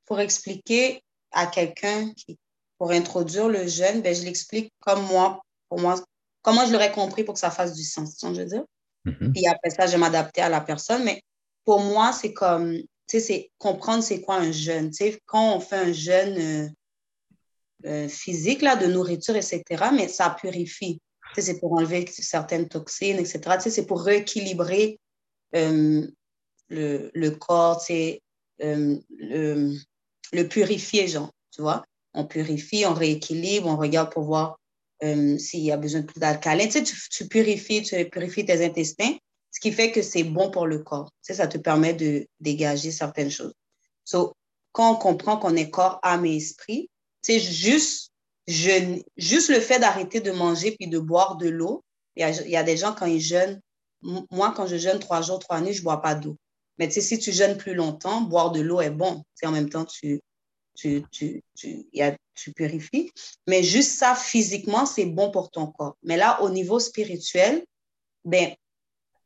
pour 0.06 0.18
expliquer 0.18 1.02
à 1.30 1.46
quelqu'un 1.46 2.12
qui, 2.14 2.38
pour 2.84 2.92
introduire 2.92 3.48
le 3.48 3.66
jeune, 3.66 4.02
ben, 4.02 4.14
je 4.14 4.24
l'explique 4.24 4.70
comme 4.80 5.06
moi, 5.06 5.40
pour 5.70 5.80
moi, 5.80 5.94
comment 6.42 6.66
je 6.66 6.72
l'aurais 6.72 6.92
compris 6.92 7.24
pour 7.24 7.32
que 7.32 7.40
ça 7.40 7.50
fasse 7.50 7.72
du 7.72 7.82
sens, 7.82 8.14
tu 8.18 8.26
je 8.26 8.42
veux 8.42 8.44
dire? 8.44 8.64
Mm-hmm. 9.06 9.32
Puis 9.32 9.46
après 9.46 9.70
ça, 9.70 9.86
je 9.86 9.92
vais 9.92 9.96
m'adapter 9.96 10.42
à 10.42 10.50
la 10.50 10.60
personne. 10.60 11.02
Mais 11.02 11.22
pour 11.64 11.80
moi, 11.80 12.12
c'est 12.12 12.34
comme, 12.34 12.76
tu 12.76 12.86
sais, 13.08 13.20
c'est 13.20 13.50
comprendre 13.56 14.02
c'est 14.02 14.20
quoi 14.20 14.34
un 14.34 14.52
jeûne. 14.52 14.90
Tu 14.90 14.96
sais, 14.96 15.18
quand 15.24 15.56
on 15.56 15.60
fait 15.60 15.76
un 15.76 15.92
jeûne 15.94 16.36
euh, 16.38 16.68
euh, 17.86 18.08
physique, 18.08 18.60
là, 18.60 18.76
de 18.76 18.84
nourriture, 18.84 19.34
etc., 19.34 19.62
mais 19.94 20.08
ça 20.08 20.36
purifie. 20.38 21.00
Tu 21.32 21.40
sais, 21.40 21.52
c'est 21.52 21.60
pour 21.60 21.72
enlever 21.72 22.04
certaines 22.12 22.68
toxines, 22.68 23.18
etc. 23.18 23.40
Tu 23.54 23.60
sais, 23.62 23.70
c'est 23.70 23.86
pour 23.86 24.02
rééquilibrer 24.02 25.00
euh, 25.56 26.06
le, 26.68 27.10
le, 27.14 27.30
corps, 27.30 27.80
tu 27.80 27.86
sais, 27.86 28.22
le, 28.58 29.74
le 30.34 30.48
purifier, 30.48 31.08
genre, 31.08 31.30
tu 31.50 31.62
vois. 31.62 31.82
On 32.14 32.24
purifie, 32.24 32.84
on 32.86 32.94
rééquilibre, 32.94 33.68
on 33.68 33.76
regarde 33.76 34.12
pour 34.12 34.24
voir 34.24 34.58
euh, 35.02 35.36
s'il 35.38 35.60
y 35.60 35.72
a 35.72 35.76
besoin 35.76 36.00
de 36.00 36.06
plus 36.06 36.20
d'alcaline. 36.20 36.68
Tu 36.68 36.84
sais, 36.84 36.94
tu, 37.10 37.28
purifies, 37.28 37.82
tu 37.82 38.08
purifies 38.08 38.44
tes 38.44 38.64
intestins, 38.64 39.16
ce 39.50 39.60
qui 39.60 39.72
fait 39.72 39.90
que 39.90 40.02
c'est 40.02 40.24
bon 40.24 40.50
pour 40.50 40.66
le 40.66 40.78
corps. 40.78 41.10
Tu 41.22 41.32
sais, 41.32 41.34
ça 41.34 41.46
te 41.46 41.58
permet 41.58 41.92
de 41.94 42.26
dégager 42.40 42.90
certaines 42.90 43.30
choses. 43.30 43.54
So, 44.04 44.32
quand 44.72 44.92
on 44.92 44.96
comprend 44.96 45.36
qu'on 45.36 45.56
est 45.56 45.70
corps, 45.70 45.98
âme 46.02 46.26
et 46.26 46.36
esprit, 46.36 46.90
c'est 47.22 47.38
juste, 47.38 48.10
je, 48.46 49.00
juste 49.16 49.48
le 49.48 49.60
fait 49.60 49.78
d'arrêter 49.78 50.20
de 50.20 50.30
manger 50.30 50.76
puis 50.78 50.88
de 50.88 50.98
boire 50.98 51.36
de 51.36 51.48
l'eau. 51.48 51.82
Il 52.16 52.22
y 52.22 52.56
a, 52.56 52.62
des 52.62 52.76
gens, 52.76 52.92
quand 52.92 53.06
ils 53.06 53.20
jeûnent, 53.20 53.60
moi, 54.30 54.52
quand 54.56 54.66
je 54.66 54.76
jeûne 54.76 54.98
trois 54.98 55.22
jours, 55.22 55.38
trois 55.38 55.60
nuits, 55.60 55.72
je 55.72 55.82
bois 55.82 56.00
pas 56.00 56.14
d'eau. 56.14 56.36
Mais 56.78 56.88
tu 56.88 56.94
sais, 56.94 57.00
si 57.00 57.18
tu 57.18 57.32
jeûnes 57.32 57.56
plus 57.56 57.74
longtemps, 57.74 58.20
boire 58.20 58.52
de 58.52 58.60
l'eau 58.60 58.80
est 58.80 58.90
bon. 58.90 59.22
Tu 59.38 59.46
en 59.46 59.52
même 59.52 59.68
temps, 59.68 59.84
tu, 59.84 60.20
tu, 60.74 61.04
tu, 61.10 61.42
tu, 61.54 61.86
y 61.92 62.02
a, 62.02 62.16
tu 62.34 62.52
purifies. 62.52 63.12
Mais 63.46 63.62
juste 63.62 63.92
ça, 63.98 64.14
physiquement, 64.14 64.86
c'est 64.86 65.06
bon 65.06 65.30
pour 65.30 65.50
ton 65.50 65.68
corps. 65.68 65.96
Mais 66.02 66.16
là, 66.16 66.42
au 66.42 66.50
niveau 66.50 66.78
spirituel, 66.80 67.64
ben, 68.24 68.54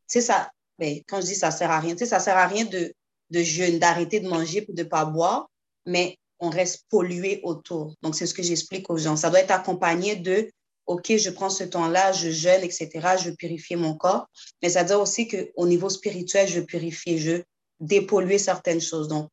sais, 0.09 0.21
ça, 0.21 0.51
ben, 0.79 1.01
quand 1.07 1.21
je 1.21 1.27
dis 1.27 1.35
ça 1.35 1.51
sert 1.51 1.71
à 1.71 1.81
rien, 1.81 1.95
tu 1.95 2.01
sais, 2.01 2.07
ça 2.07 2.21
sert 2.21 2.37
à 2.37 2.47
rien 2.47 2.65
de, 2.65 2.93
de 3.31 3.43
jeûne, 3.43 3.79
d'arrêter 3.79 4.21
de 4.21 4.29
manger 4.29 4.63
pour 4.63 4.75
de 4.75 4.83
pas 4.83 5.05
boire, 5.05 5.49
mais 5.87 6.17
on 6.41 6.51
reste 6.51 6.87
pollué 6.89 7.41
autour. 7.43 7.95
Donc, 8.03 8.15
c'est 8.15 8.27
ce 8.27 8.35
que 8.35 8.43
j'explique 8.43 8.89
aux 8.91 8.97
gens. 8.97 9.17
Ça 9.17 9.31
doit 9.31 9.41
être 9.41 9.51
accompagné 9.51 10.17
de 10.17 10.51
OK, 10.87 11.17
je 11.17 11.31
prends 11.31 11.51
ce 11.51 11.65
temps-là, 11.65 12.13
je 12.13 12.31
jeûne, 12.31 12.63
etc., 12.63 12.89
je 13.23 13.31
purifie 13.31 13.77
mon 13.77 13.95
corps. 13.95 14.27
Mais 14.63 14.71
ça 14.71 14.83
veut 14.83 14.89
dire 14.89 15.01
aussi 15.01 15.29
qu'au 15.29 15.67
niveau 15.67 15.91
spirituel, 15.91 16.49
je 16.49 16.61
purifie, 16.61 17.19
je 17.19 17.43
dépolluer 17.79 18.39
certaines 18.39 18.81
choses. 18.81 19.09
Donc, 19.09 19.29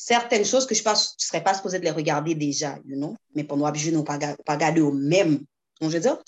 certaines 0.00 0.44
choses 0.44 0.64
que 0.64 0.76
je 0.76 0.88
ne 0.88 0.94
serais 0.94 1.42
pas 1.42 1.54
supposé 1.54 1.80
de 1.80 1.84
les 1.84 1.90
regarder 1.90 2.36
déjà, 2.36 2.78
you 2.86 2.96
know? 2.96 3.16
mais 3.34 3.42
pendant 3.42 3.74
je 3.74 3.90
n'ai 3.90 4.04
pas, 4.04 4.16
pas 4.16 4.54
regarder 4.54 4.80
au 4.80 4.92
même. 4.92 5.44
Donc, 5.80 5.90
je 5.90 5.96
veux 5.96 6.00
dire, 6.00 6.18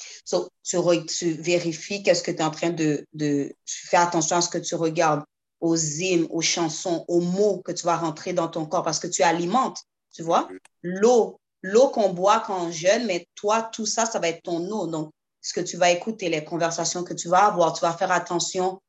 tu, 1.06 1.32
vérifies 1.32 2.02
qu'est-ce 2.02 2.22
que 2.24 2.32
tu 2.32 2.38
es 2.38 2.42
en 2.42 2.50
train 2.50 2.70
de, 2.70 3.06
de. 3.12 3.54
Tu 3.64 3.86
fais 3.86 3.96
attention 3.96 4.36
à 4.36 4.40
ce 4.40 4.48
que 4.48 4.58
tu 4.58 4.74
regardes, 4.74 5.22
aux 5.60 5.76
hymnes, 5.76 6.26
aux 6.30 6.40
chansons, 6.40 7.04
aux 7.06 7.20
mots 7.20 7.62
que 7.64 7.70
tu 7.70 7.84
vas 7.84 7.96
rentrer 7.96 8.32
dans 8.32 8.48
ton 8.48 8.66
corps 8.66 8.82
parce 8.82 8.98
que 8.98 9.06
tu 9.06 9.22
alimentes, 9.22 9.78
tu 10.12 10.22
vois? 10.22 10.48
L'eau, 10.82 11.40
l'eau 11.62 11.88
qu'on 11.88 12.12
boit 12.12 12.40
quand 12.40 12.66
on 12.66 12.72
jeûne, 12.72 13.06
mais 13.06 13.26
toi, 13.36 13.70
tout 13.72 13.86
ça, 13.86 14.04
ça 14.04 14.18
va 14.18 14.28
être 14.28 14.42
ton 14.42 14.68
eau. 14.70 14.88
Donc, 14.88 15.10
ce 15.42 15.52
que 15.52 15.60
tu 15.60 15.76
vas 15.76 15.90
écouter, 15.90 16.28
les 16.28 16.44
conversations 16.44 17.04
que 17.04 17.14
tu 17.14 17.28
vas 17.28 17.46
avoir, 17.46 17.72
tu 17.72 17.82
vas 17.82 17.92
faire 17.92 18.10
attention. 18.10 18.80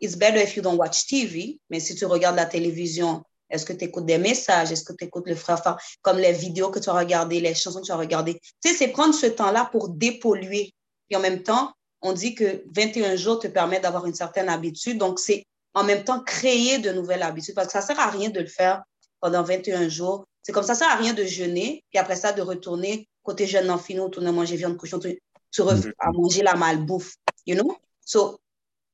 It's 0.00 0.16
better 0.16 0.42
if 0.42 0.56
you 0.56 0.62
don't 0.62 0.78
watch 0.78 1.06
TV, 1.06 1.58
mais 1.68 1.80
si 1.80 1.94
tu 1.94 2.06
regardes 2.06 2.36
la 2.36 2.46
télévision, 2.46 3.22
est-ce 3.52 3.64
que 3.64 3.72
tu 3.72 3.84
écoutes 3.84 4.06
des 4.06 4.18
messages? 4.18 4.72
Est-ce 4.72 4.82
que 4.82 4.92
tu 4.92 5.04
écoutes 5.04 5.28
le 5.28 5.36
frère 5.36 5.62
comme 6.02 6.18
les 6.18 6.32
vidéos 6.32 6.70
que 6.70 6.80
tu 6.80 6.90
as 6.90 6.94
regardées, 6.94 7.40
les 7.40 7.54
chansons 7.54 7.80
que 7.80 7.86
tu 7.86 7.92
as 7.92 7.96
regardées? 7.96 8.40
Tu 8.62 8.70
sais, 8.70 8.74
c'est 8.74 8.88
prendre 8.88 9.14
ce 9.14 9.26
temps-là 9.26 9.68
pour 9.70 9.88
dépolluer. 9.90 10.74
Et 11.10 11.16
en 11.16 11.20
même 11.20 11.42
temps, 11.42 11.72
on 12.00 12.12
dit 12.12 12.34
que 12.34 12.64
21 12.74 13.14
jours 13.14 13.38
te 13.38 13.46
permettent 13.46 13.82
d'avoir 13.82 14.06
une 14.06 14.14
certaine 14.14 14.48
habitude. 14.48 14.98
Donc, 14.98 15.20
c'est 15.20 15.44
en 15.74 15.84
même 15.84 16.02
temps 16.02 16.20
créer 16.20 16.78
de 16.78 16.90
nouvelles 16.90 17.22
habitudes 17.22 17.54
parce 17.54 17.68
que 17.68 17.72
ça 17.72 17.80
ne 17.80 17.86
sert 17.86 18.00
à 18.00 18.10
rien 18.10 18.30
de 18.30 18.40
le 18.40 18.46
faire 18.46 18.82
pendant 19.20 19.44
21 19.44 19.88
jours 19.88 20.24
c'est 20.42 20.52
comme 20.52 20.64
ça, 20.64 20.74
ça 20.74 20.86
sert 20.86 20.92
à 20.92 20.96
rien 20.96 21.14
de 21.14 21.24
jeûner, 21.24 21.84
puis 21.90 21.98
après 21.98 22.16
ça, 22.16 22.32
de 22.32 22.42
retourner 22.42 23.08
côté 23.22 23.46
jeûne 23.46 23.66
non 23.66 23.78
fini, 23.78 24.00
retourner 24.00 24.32
manger 24.32 24.56
viande 24.56 24.76
cochon, 24.76 24.98
tu, 24.98 25.20
tu 25.50 25.62
mm-hmm. 25.62 25.92
à 25.98 26.10
manger 26.10 26.42
la 26.42 26.54
malbouffe, 26.54 27.14
you 27.46 27.54
know? 27.54 27.76
So, 28.04 28.40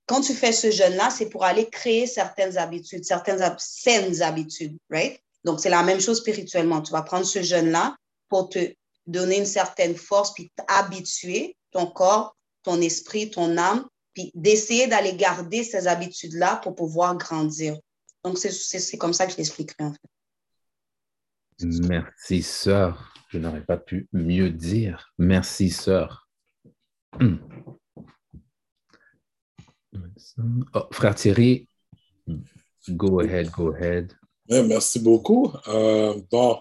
quand 0.08 0.22
tu 0.22 0.32
fais 0.32 0.52
ce 0.52 0.70
jeûne-là, 0.70 1.10
c'est 1.10 1.28
pour 1.28 1.44
aller 1.44 1.68
créer 1.68 2.06
certaines 2.06 2.56
habitudes, 2.56 3.04
certaines 3.04 3.42
saines 3.58 4.22
habitudes, 4.22 4.76
right? 4.90 5.20
Donc, 5.44 5.60
c'est 5.60 5.68
la 5.68 5.82
même 5.82 6.00
chose 6.00 6.18
spirituellement. 6.18 6.80
Tu 6.80 6.92
vas 6.92 7.02
prendre 7.02 7.26
ce 7.26 7.42
jeûne-là 7.42 7.94
pour 8.28 8.48
te 8.48 8.74
donner 9.06 9.38
une 9.38 9.46
certaine 9.46 9.94
force, 9.96 10.32
puis 10.32 10.50
t'habituer 10.56 11.56
ton 11.70 11.86
corps, 11.86 12.34
ton 12.62 12.80
esprit, 12.80 13.30
ton 13.30 13.56
âme, 13.58 13.86
puis 14.14 14.32
d'essayer 14.34 14.86
d'aller 14.86 15.14
garder 15.14 15.62
ces 15.62 15.86
habitudes-là 15.86 16.56
pour 16.56 16.74
pouvoir 16.74 17.16
grandir. 17.16 17.78
Donc, 18.24 18.38
c'est 18.38 18.98
comme 18.98 19.12
ça 19.12 19.26
que 19.26 19.32
je 19.32 19.36
l'expliquerai, 19.36 19.84
en 19.84 19.92
fait. 19.92 21.66
Merci, 21.86 22.42
sœur. 22.42 23.12
Je 23.28 23.38
n'aurais 23.38 23.64
pas 23.64 23.76
pu 23.76 24.08
mieux 24.12 24.50
dire. 24.50 25.12
Merci, 25.18 25.68
sœur. 25.68 26.28
Oh, 30.74 30.86
frère 30.92 31.14
Thierry, 31.14 31.68
go 32.90 33.20
ahead, 33.20 33.50
go 33.50 33.72
ahead. 33.72 34.12
merci 34.48 34.98
beaucoup. 35.00 35.52
Euh, 35.66 36.20
bon, 36.30 36.58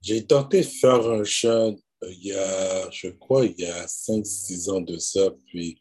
j'ai 0.00 0.26
tenté 0.26 0.58
de 0.58 0.66
faire 0.66 1.08
un 1.08 1.24
jeûne 1.24 1.76
euh, 2.04 2.12
il 2.12 2.26
y 2.26 2.32
a, 2.32 2.90
je 2.90 3.08
crois, 3.08 3.46
il 3.46 3.58
y 3.58 3.66
a 3.66 3.86
5-6 3.86 4.70
ans 4.70 4.80
de 4.80 4.98
ça, 4.98 5.30
puis 5.46 5.78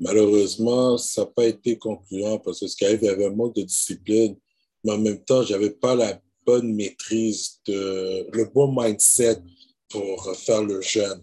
malheureusement, 0.00 0.96
ça 0.96 1.22
n'a 1.22 1.26
pas 1.26 1.46
été 1.46 1.76
concluant 1.76 2.38
parce 2.38 2.60
que 2.60 2.66
ce 2.66 2.76
qui 2.76 2.84
arrive, 2.84 3.00
il 3.02 3.06
y 3.06 3.10
avait 3.10 3.26
un 3.26 3.34
manque 3.34 3.56
de 3.56 3.62
discipline, 3.62 4.36
mais 4.84 4.92
en 4.92 4.98
même 4.98 5.22
temps, 5.24 5.42
je 5.42 5.52
n'avais 5.52 5.70
pas 5.70 5.94
la 5.94 6.20
bonne 6.44 6.74
maîtrise, 6.74 7.60
de, 7.66 8.26
le 8.32 8.44
bon 8.44 8.72
mindset 8.80 9.38
pour 9.88 10.34
faire 10.36 10.62
le 10.62 10.80
jeûne. 10.80 11.22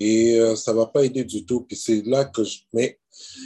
Et 0.00 0.38
euh, 0.38 0.56
ça 0.56 0.72
ne 0.72 0.78
va 0.78 0.86
pas 0.86 1.04
aider 1.04 1.24
du 1.24 1.46
tout. 1.46 1.62
Puis 1.62 1.76
c'est 1.76 2.02
là 2.04 2.24
que 2.24 2.44
je. 2.44 2.58
Mais, 2.72 2.98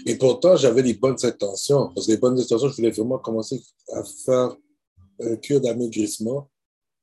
et 0.07 0.17
pourtant, 0.17 0.57
j'avais 0.57 0.83
les 0.83 0.95
bonnes 0.95 1.17
intentions. 1.23 1.91
Parce 1.95 2.07
que 2.07 2.13
les 2.13 2.19
bonnes 2.19 2.39
intentions, 2.39 2.69
je 2.69 2.77
voulais 2.77 2.91
vraiment 2.91 3.19
commencer 3.19 3.63
à 3.93 4.03
faire 4.05 4.57
un 5.21 5.37
cure 5.37 5.61
d'amaigrissement 5.61 6.49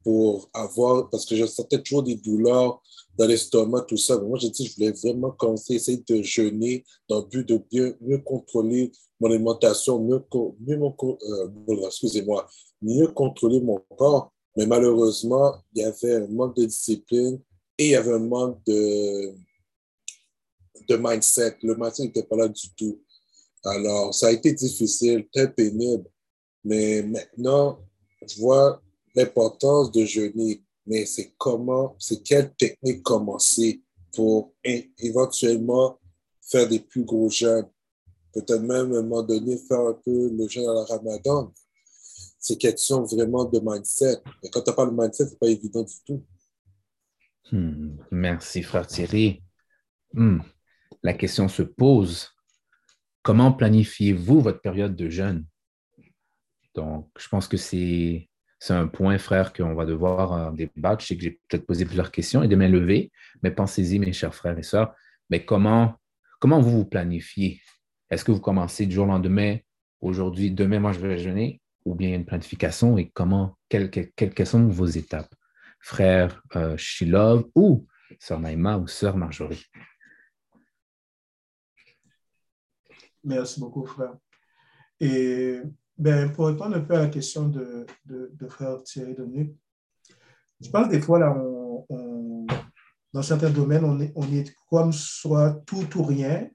pour 0.03 0.49
avoir. 0.53 1.09
Parce 1.09 1.25
que 1.25 1.35
je 1.35 1.45
sentais 1.45 1.81
toujours 1.81 2.03
des 2.03 2.15
douleurs 2.15 2.81
dans 3.17 3.27
l'estomac, 3.27 3.81
tout 3.81 3.97
ça. 3.97 4.17
Mais 4.19 4.27
moi, 4.27 4.37
j'ai 4.39 4.49
dit, 4.49 4.65
je 4.65 4.75
voulais 4.75 4.91
vraiment 4.91 5.31
commencer 5.31 5.73
à 5.73 5.75
essayer 5.77 6.03
de 6.07 6.21
jeûner 6.21 6.83
dans 7.09 7.19
le 7.19 7.25
but 7.25 7.47
de 7.47 7.61
mieux 8.01 8.19
contrôler 8.19 8.91
mon 9.19 9.29
alimentation, 9.29 9.99
mieux, 9.99 10.23
mieux 10.59 10.77
euh, 10.77 11.85
excusez-moi, 11.85 12.47
mieux 12.81 13.07
contrôler 13.07 13.61
mon 13.61 13.79
corps. 13.97 14.31
Mais 14.57 14.65
malheureusement, 14.65 15.55
il 15.73 15.81
y 15.81 15.85
avait 15.85 16.15
un 16.15 16.27
manque 16.27 16.55
de 16.55 16.65
discipline 16.65 17.39
et 17.77 17.85
il 17.85 17.91
y 17.91 17.95
avait 17.95 18.13
un 18.13 18.19
manque 18.19 18.59
de, 18.65 19.33
de 20.87 20.97
mindset. 20.97 21.57
Le 21.63 21.75
mindset 21.75 22.03
n'était 22.03 22.23
pas 22.23 22.37
là 22.37 22.47
du 22.47 22.73
tout. 22.75 23.01
Alors, 23.63 24.13
ça 24.13 24.27
a 24.27 24.31
été 24.31 24.53
difficile, 24.53 25.27
très 25.33 25.51
pénible. 25.51 26.05
Mais 26.63 27.03
maintenant, 27.03 27.79
je 28.27 28.39
vois 28.39 28.81
l'importance 29.15 29.91
de 29.91 30.05
jeûner. 30.05 30.63
Mais 30.85 31.05
c'est 31.05 31.33
comment, 31.37 31.95
c'est 31.99 32.21
quelle 32.21 32.53
technique 32.55 33.01
commencer 33.01 33.81
pour 34.13 34.53
éventuellement 34.99 35.99
faire 36.41 36.67
des 36.67 36.79
plus 36.79 37.03
gros 37.03 37.29
jeûnes. 37.29 37.67
Peut-être 38.33 38.61
même 38.61 38.93
à 38.93 38.97
un 38.97 39.01
moment 39.01 39.23
donné 39.23 39.57
faire 39.57 39.79
un 39.79 39.93
peu 39.93 40.29
le 40.29 40.47
jeûne 40.47 40.69
à 40.69 40.73
la 40.73 40.83
ramadan. 40.83 41.53
C'est 42.37 42.57
question 42.57 43.03
vraiment 43.03 43.45
de 43.45 43.59
mindset. 43.59 44.21
Mais 44.43 44.49
quand 44.49 44.61
tu 44.61 44.73
pas 44.73 44.85
le 44.85 44.91
mindset, 44.91 45.25
ce 45.25 45.31
n'est 45.31 45.37
pas 45.37 45.47
évident 45.47 45.83
du 45.83 45.95
tout. 46.05 46.23
Hmm, 47.51 47.97
merci, 48.11 48.61
frère 48.61 48.85
Thierry. 48.85 49.41
Hmm, 50.13 50.39
la 51.03 51.13
question 51.13 51.47
se 51.47 51.61
pose, 51.61 52.31
comment 53.21 53.51
planifiez-vous 53.51 54.41
votre 54.41 54.61
période 54.61 54.95
de 54.95 55.09
jeûne? 55.09 55.45
Donc, 56.73 57.09
je 57.17 57.27
pense 57.29 57.47
que 57.47 57.57
c'est 57.57 58.27
un 58.69 58.87
point, 58.87 59.17
frère, 59.17 59.53
qu'on 59.53 59.75
va 59.75 59.85
devoir 59.85 60.33
euh, 60.33 60.51
débattre. 60.51 61.01
Je 61.01 61.07
sais 61.07 61.17
que 61.17 61.23
j'ai 61.23 61.39
peut-être 61.47 61.65
posé 61.65 61.85
plusieurs 61.85 62.11
questions 62.11 62.43
et 62.43 62.47
de 62.47 62.55
mains 62.55 62.69
mais 63.43 63.51
pensez-y, 63.51 63.99
mes 63.99 64.13
chers 64.13 64.35
frères 64.35 64.57
et 64.57 64.63
sœurs. 64.63 64.93
Mais 65.29 65.45
comment, 65.45 65.97
vous 66.41 66.71
vous 66.71 66.85
planifiez? 66.85 67.61
Est-ce 68.09 68.25
que 68.25 68.31
vous 68.31 68.41
commencez 68.41 68.85
du 68.85 68.95
jour 68.95 69.05
au 69.05 69.09
lendemain, 69.09 69.57
aujourd'hui, 70.01 70.51
demain, 70.51 70.79
moi, 70.79 70.91
je 70.91 70.99
vais 70.99 71.17
jeûner, 71.17 71.61
ou 71.85 71.95
bien 71.95 72.15
une 72.15 72.25
planification 72.25 72.97
et 72.97 73.09
comment, 73.09 73.57
quelles, 73.69 73.89
quelles 73.89 74.47
sont 74.47 74.67
vos 74.67 74.87
étapes? 74.87 75.33
frère 75.85 76.41
euh, 76.55 76.75
Shilov 76.77 77.45
ou 77.53 77.85
sœur 78.19 78.39
Naïma 78.39 78.77
ou 78.77 78.87
sœur 78.87 79.17
Marjorie? 79.17 79.65
Merci 83.25 83.59
beaucoup, 83.59 83.85
frère. 83.85 84.13
Et 84.99 85.59
ben, 85.97 86.31
pour 86.31 86.47
répondre 86.47 86.75
un 86.75 86.81
peu 86.81 86.93
à 86.95 87.01
la 87.01 87.07
question 87.07 87.47
de, 87.47 87.85
de, 88.05 88.47
frère 88.47 88.81
Thierry 88.83 89.15
Dominique, 89.15 89.57
je 90.61 90.69
pense 90.69 90.87
des 90.87 91.01
fois, 91.01 91.19
là, 91.19 91.35
on, 91.89 92.45
dans 93.11 93.21
certains 93.23 93.49
domaines, 93.49 93.83
on 93.83 93.99
est, 93.99 94.11
on 94.15 94.31
est 94.31 94.55
comme 94.69 94.93
soit 94.93 95.61
tout 95.65 95.97
ou 95.97 96.03
rien. 96.03 96.49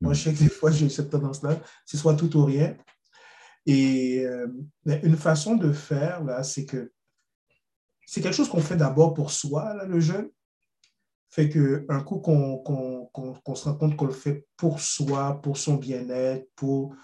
Moi, 0.00 0.12
je 0.12 0.24
sais 0.24 0.34
que 0.34 0.38
des 0.38 0.48
fois, 0.48 0.70
j'ai 0.70 0.88
cette 0.88 1.10
tendance-là, 1.10 1.60
c'est 1.86 1.96
soit 1.96 2.14
tout 2.14 2.36
ou 2.36 2.44
rien. 2.44 2.76
Et 3.64 4.24
euh, 4.26 4.48
une 4.84 5.16
façon 5.16 5.56
de 5.56 5.72
faire, 5.72 6.22
là, 6.24 6.42
c'est 6.42 6.66
que 6.66 6.92
c'est 8.04 8.20
quelque 8.20 8.34
chose 8.34 8.48
qu'on 8.48 8.60
fait 8.60 8.76
d'abord 8.76 9.14
pour 9.14 9.30
soi, 9.30 9.74
là, 9.74 9.86
le 9.86 10.00
jeûne. 10.00 10.28
Fait 11.32 11.48
qu'un 11.48 12.00
coup 12.02 12.18
qu'on 12.18 12.62
se 13.54 13.64
rend 13.64 13.74
compte 13.74 13.96
qu'on 13.96 14.04
le 14.04 14.12
fait 14.12 14.46
pour 14.54 14.80
soi, 14.80 15.40
pour 15.40 15.56
son 15.56 15.76
bien-être, 15.76 16.46
pour, 16.54 16.94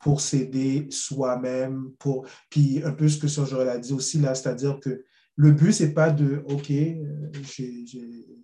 pour 0.00 0.22
s'aider 0.22 0.86
soi-même, 0.90 1.90
pour... 1.98 2.26
Puis 2.48 2.82
un 2.82 2.92
peu 2.92 3.06
ce 3.08 3.18
que 3.18 3.28
Sir 3.28 3.44
a 3.60 3.76
dit 3.76 3.92
aussi 3.92 4.18
là, 4.18 4.34
c'est-à-dire 4.34 4.80
que 4.80 5.04
le 5.36 5.50
but, 5.50 5.72
c'est 5.72 5.92
pas 5.92 6.10
de, 6.10 6.42
OK, 6.46 6.70
euh, 6.70 7.30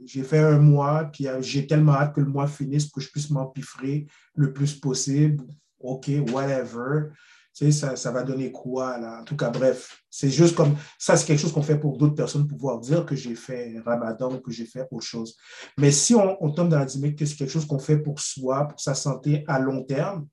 j'ai 0.05 0.23
fait 0.25 0.41
un 0.41 0.59
mois, 0.59 1.05
puis 1.05 1.27
euh, 1.27 1.41
j'ai 1.41 1.67
tellement 1.67 1.93
hâte 1.93 2.15
que 2.15 2.21
le 2.21 2.27
mois 2.27 2.47
finisse 2.47 2.87
pour 2.87 3.01
que 3.01 3.07
je 3.07 3.11
puisse 3.11 3.31
m'empiffrer 3.31 4.09
le 4.35 4.53
plus 4.53 4.75
possible. 4.79 5.43
OK, 5.79 6.11
whatever 6.33 7.13
ça, 7.53 7.97
ça 7.97 8.11
va 8.11 8.23
donner 8.23 8.51
quoi 8.53 8.99
là? 8.99 9.21
En 9.21 9.25
tout 9.25 9.37
cas, 9.37 9.51
bref, 9.51 10.03
c'est 10.09 10.31
juste 10.31 10.55
comme 10.55 10.77
ça, 10.99 11.17
c'est 11.17 11.27
quelque 11.27 11.41
chose 11.41 11.53
qu'on 11.53 11.63
fait 11.63 11.79
pour 11.79 11.99
d'autres 11.99 12.15
personnes 12.15 12.47
pouvoir 12.47 12.79
dire 12.79 13.05
que 13.05 13.15
j'ai 13.15 13.35
fait 13.35 13.79
Ramadan 13.85 14.33
ou 14.33 14.41
que 14.41 14.51
j'ai 14.51 14.65
fait 14.65 14.87
autre 14.91 15.05
chose. 15.05 15.37
Mais 15.77 15.91
si 15.91 16.15
on, 16.15 16.51
tombe 16.53 16.69
dans 16.69 16.79
la 16.79 16.87
dynamique 16.87 17.19
que 17.19 17.27
c'est 17.27 17.37
quelque 17.37 17.51
chose 17.51 17.67
qu'on 17.67 17.79
fait 17.79 17.99
pour 17.99 18.21
soi, 18.21 18.69
pour 18.69 18.81
sa 18.81 18.95
santé 18.95 19.45
à 19.47 19.59
long 19.59 19.85
terme, 19.85 20.27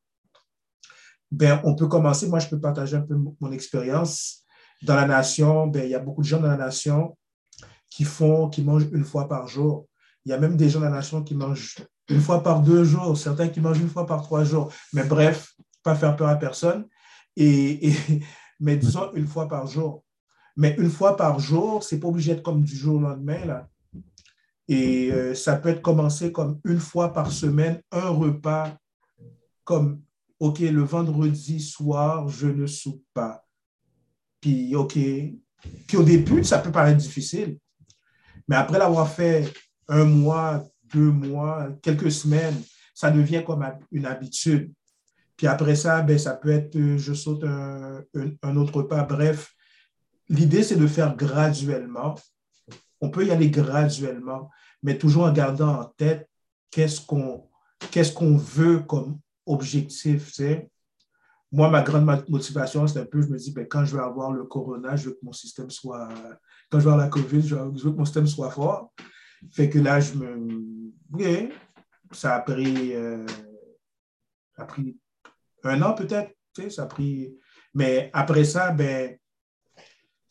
ben, 1.30 1.59
on 1.65 1.76
peut 1.76 1.88
commencer. 1.88 2.28
Moi, 2.28 2.39
je 2.39 2.47
peux 2.47 2.59
partager 2.59 2.95
un 2.95 3.01
peu 3.01 3.18
mon 3.41 3.51
expérience. 3.51 4.45
Dans 4.84 4.95
la 4.95 5.05
nation, 5.05 5.68
ben, 5.68 5.84
il 5.84 5.89
y 5.89 5.95
a 5.95 5.99
beaucoup 5.99 6.22
de 6.22 6.28
gens 6.28 6.39
dans 6.39 6.47
la 6.47 6.57
nation 6.57 7.18
qui 7.89 8.03
font, 8.03 8.49
qui 8.49 8.63
mangent 8.63 8.88
une 8.93 9.03
fois 9.03 9.28
par 9.28 9.47
jour. 9.47 9.88
Il 10.26 10.30
y 10.30 10.34
a 10.34 10.38
même 10.38 10.55
des 10.55 10.70
gens 10.70 10.80
dans 10.80 10.89
la 10.89 10.97
nation 10.97 11.24
qui 11.24 11.36
mangent 11.36 11.78
une 12.09 12.22
fois 12.22 12.41
par 12.41 12.61
deux 12.61 12.84
jours, 12.84 13.18
certains 13.18 13.49
qui 13.49 13.59
mangent 13.59 13.80
une 13.80 13.89
fois 13.89 14.05
par 14.05 14.22
trois 14.22 14.43
jours. 14.43 14.72
Mais 14.93 15.03
bref, 15.03 15.53
pas 15.84 15.95
faire 15.95 16.15
peur 16.15 16.30
à 16.30 16.36
personne. 16.36 16.88
Et, 17.38 17.94
mais 18.60 18.78
disons 18.78 19.14
une 19.14 19.28
fois 19.28 19.48
par 19.48 19.68
jour. 19.68 20.04
Mais 20.56 20.76
une 20.78 20.90
fois 20.90 21.16
par 21.16 21.40
jour, 21.40 21.84
c'est 21.84 22.00
pas 22.00 22.08
obligé 22.08 22.34
d'être 22.34 22.44
comme 22.44 22.64
du 22.64 22.76
jour 22.76 22.96
au 22.96 23.00
lendemain. 23.00 23.46
Là. 23.46 23.70
Et 24.68 25.12
euh, 25.12 25.34
ça 25.34 25.56
peut 25.56 25.70
être 25.70 25.82
commencé 25.82 26.32
comme 26.32 26.60
une 26.66 26.80
fois 26.80 27.14
par 27.14 27.32
semaine, 27.32 27.82
un 27.92 28.10
repas, 28.10 28.76
comme, 29.64 30.02
OK, 30.40 30.60
le 30.60 30.82
vendredi 30.82 31.60
soir, 31.60 32.28
je 32.28 32.48
ne 32.48 32.66
soupe 32.66 33.04
pas. 33.14 33.46
Puis, 34.42 34.76
OK. 34.76 34.94
Puis 34.94 35.98
au 35.98 36.04
début, 36.04 36.44
ça 36.44 36.60
peut 36.60 36.72
paraître 36.72 36.98
difficile. 36.98 37.58
Mais 38.48 38.56
après 38.56 38.80
l'avoir 38.80 39.10
fait 39.10 39.52
un 39.88 40.06
mois, 40.06 40.64
deux 40.94 41.12
mois, 41.12 41.70
quelques 41.82 42.12
semaines, 42.12 42.62
ça 42.94 43.12
devient 43.12 43.44
comme 43.46 43.66
une 43.92 44.06
habitude. 44.06 44.74
Puis 45.38 45.46
après 45.46 45.76
ça, 45.76 46.02
ben, 46.02 46.18
ça 46.18 46.34
peut 46.34 46.50
être 46.50 46.76
euh, 46.76 46.98
je 46.98 47.14
saute 47.14 47.44
un, 47.44 48.56
autre 48.56 48.82
pas. 48.82 49.04
Bref, 49.04 49.54
l'idée, 50.28 50.64
c'est 50.64 50.76
de 50.76 50.88
faire 50.88 51.16
graduellement. 51.16 52.16
On 53.00 53.12
peut 53.12 53.26
y 53.26 53.32
aller 53.32 53.52
graduellement, 53.52 54.50
mais 54.82 54.98
toujours 54.98 55.26
en 55.26 55.32
gardant 55.32 55.80
en 55.80 55.86
tête 55.86 56.28
qu'est-ce 56.72 57.00
qu'on 57.00 57.48
qu'est-ce 57.92 58.18
veut 58.20 58.80
comme 58.80 59.20
objectif. 59.46 60.42
Moi, 61.52 61.70
ma 61.70 61.82
grande 61.82 62.26
motivation, 62.28 62.88
c'est 62.88 63.00
un 63.00 63.06
peu, 63.06 63.22
je 63.22 63.30
me 63.30 63.38
dis, 63.38 63.52
ben, 63.52 63.66
quand 63.68 63.86
je 63.86 63.96
vais 63.96 64.04
avoir 64.04 64.32
le 64.32 64.44
corona, 64.44 64.96
je 64.96 65.10
veux 65.10 65.14
que 65.14 65.24
mon 65.24 65.32
système 65.32 65.70
soit, 65.70 66.10
quand 66.70 66.80
je 66.80 66.86
vais 66.86 66.92
avoir 66.92 67.06
la 67.06 67.10
COVID, 67.10 67.48
je 67.48 67.56
veux, 67.56 67.92
que 67.92 67.98
mon 67.98 68.06
système 68.06 68.28
soit 68.28 68.50
fort. 68.50 68.92
Fait 69.52 69.70
que 69.70 69.78
là, 69.78 70.00
je 70.00 70.16
me, 70.16 70.36
oui, 71.12 71.50
ça 72.12 72.36
a 72.36 72.40
pris, 72.42 72.96
euh, 72.96 73.26
ça 74.56 74.64
a 74.64 74.66
pris 74.66 74.98
un 75.68 75.82
an 75.82 75.93
peut-être, 75.93 76.34
ça 76.70 76.84
a 76.84 76.86
pris. 76.86 77.36
Mais 77.74 78.09
après 78.13 78.43
ça, 78.43 78.72
ben, 78.72 79.18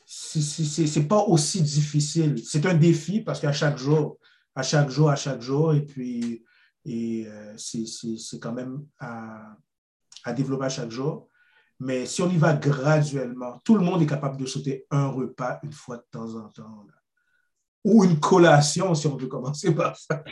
c'est 0.04 1.08
pas 1.08 1.22
aussi 1.22 1.62
difficile. 1.62 2.38
C'est 2.44 2.66
un 2.66 2.74
défi 2.74 3.20
parce 3.20 3.40
qu'à 3.40 3.52
chaque 3.52 3.78
jour, 3.78 4.18
à 4.54 4.62
chaque 4.62 4.90
jour, 4.90 5.10
à 5.10 5.16
chaque 5.16 5.40
jour, 5.40 5.74
et 5.74 5.84
puis 5.84 6.44
et, 6.84 7.26
euh, 7.26 7.56
c'est 7.56 8.38
quand 8.40 8.52
même 8.52 8.86
à, 9.00 9.56
à, 10.24 10.32
développer 10.32 10.66
à 10.66 10.68
chaque 10.68 10.90
jour. 10.90 11.28
Mais 11.80 12.06
si 12.06 12.22
on 12.22 12.30
y 12.30 12.38
va 12.38 12.54
graduellement, 12.54 13.60
tout 13.64 13.74
le 13.74 13.84
monde 13.84 14.00
est 14.02 14.06
capable 14.06 14.38
de 14.38 14.46
sauter 14.46 14.86
un 14.90 15.08
repas 15.08 15.58
une 15.62 15.72
fois 15.72 15.98
de 15.98 16.06
temps 16.10 16.34
en 16.36 16.48
temps. 16.48 16.86
Ou 17.84 18.04
une 18.04 18.18
collation, 18.18 18.94
si 18.94 19.06
on 19.06 19.16
veut 19.16 19.26
commencer 19.26 19.74
par 19.74 19.96
ça. 19.96 20.24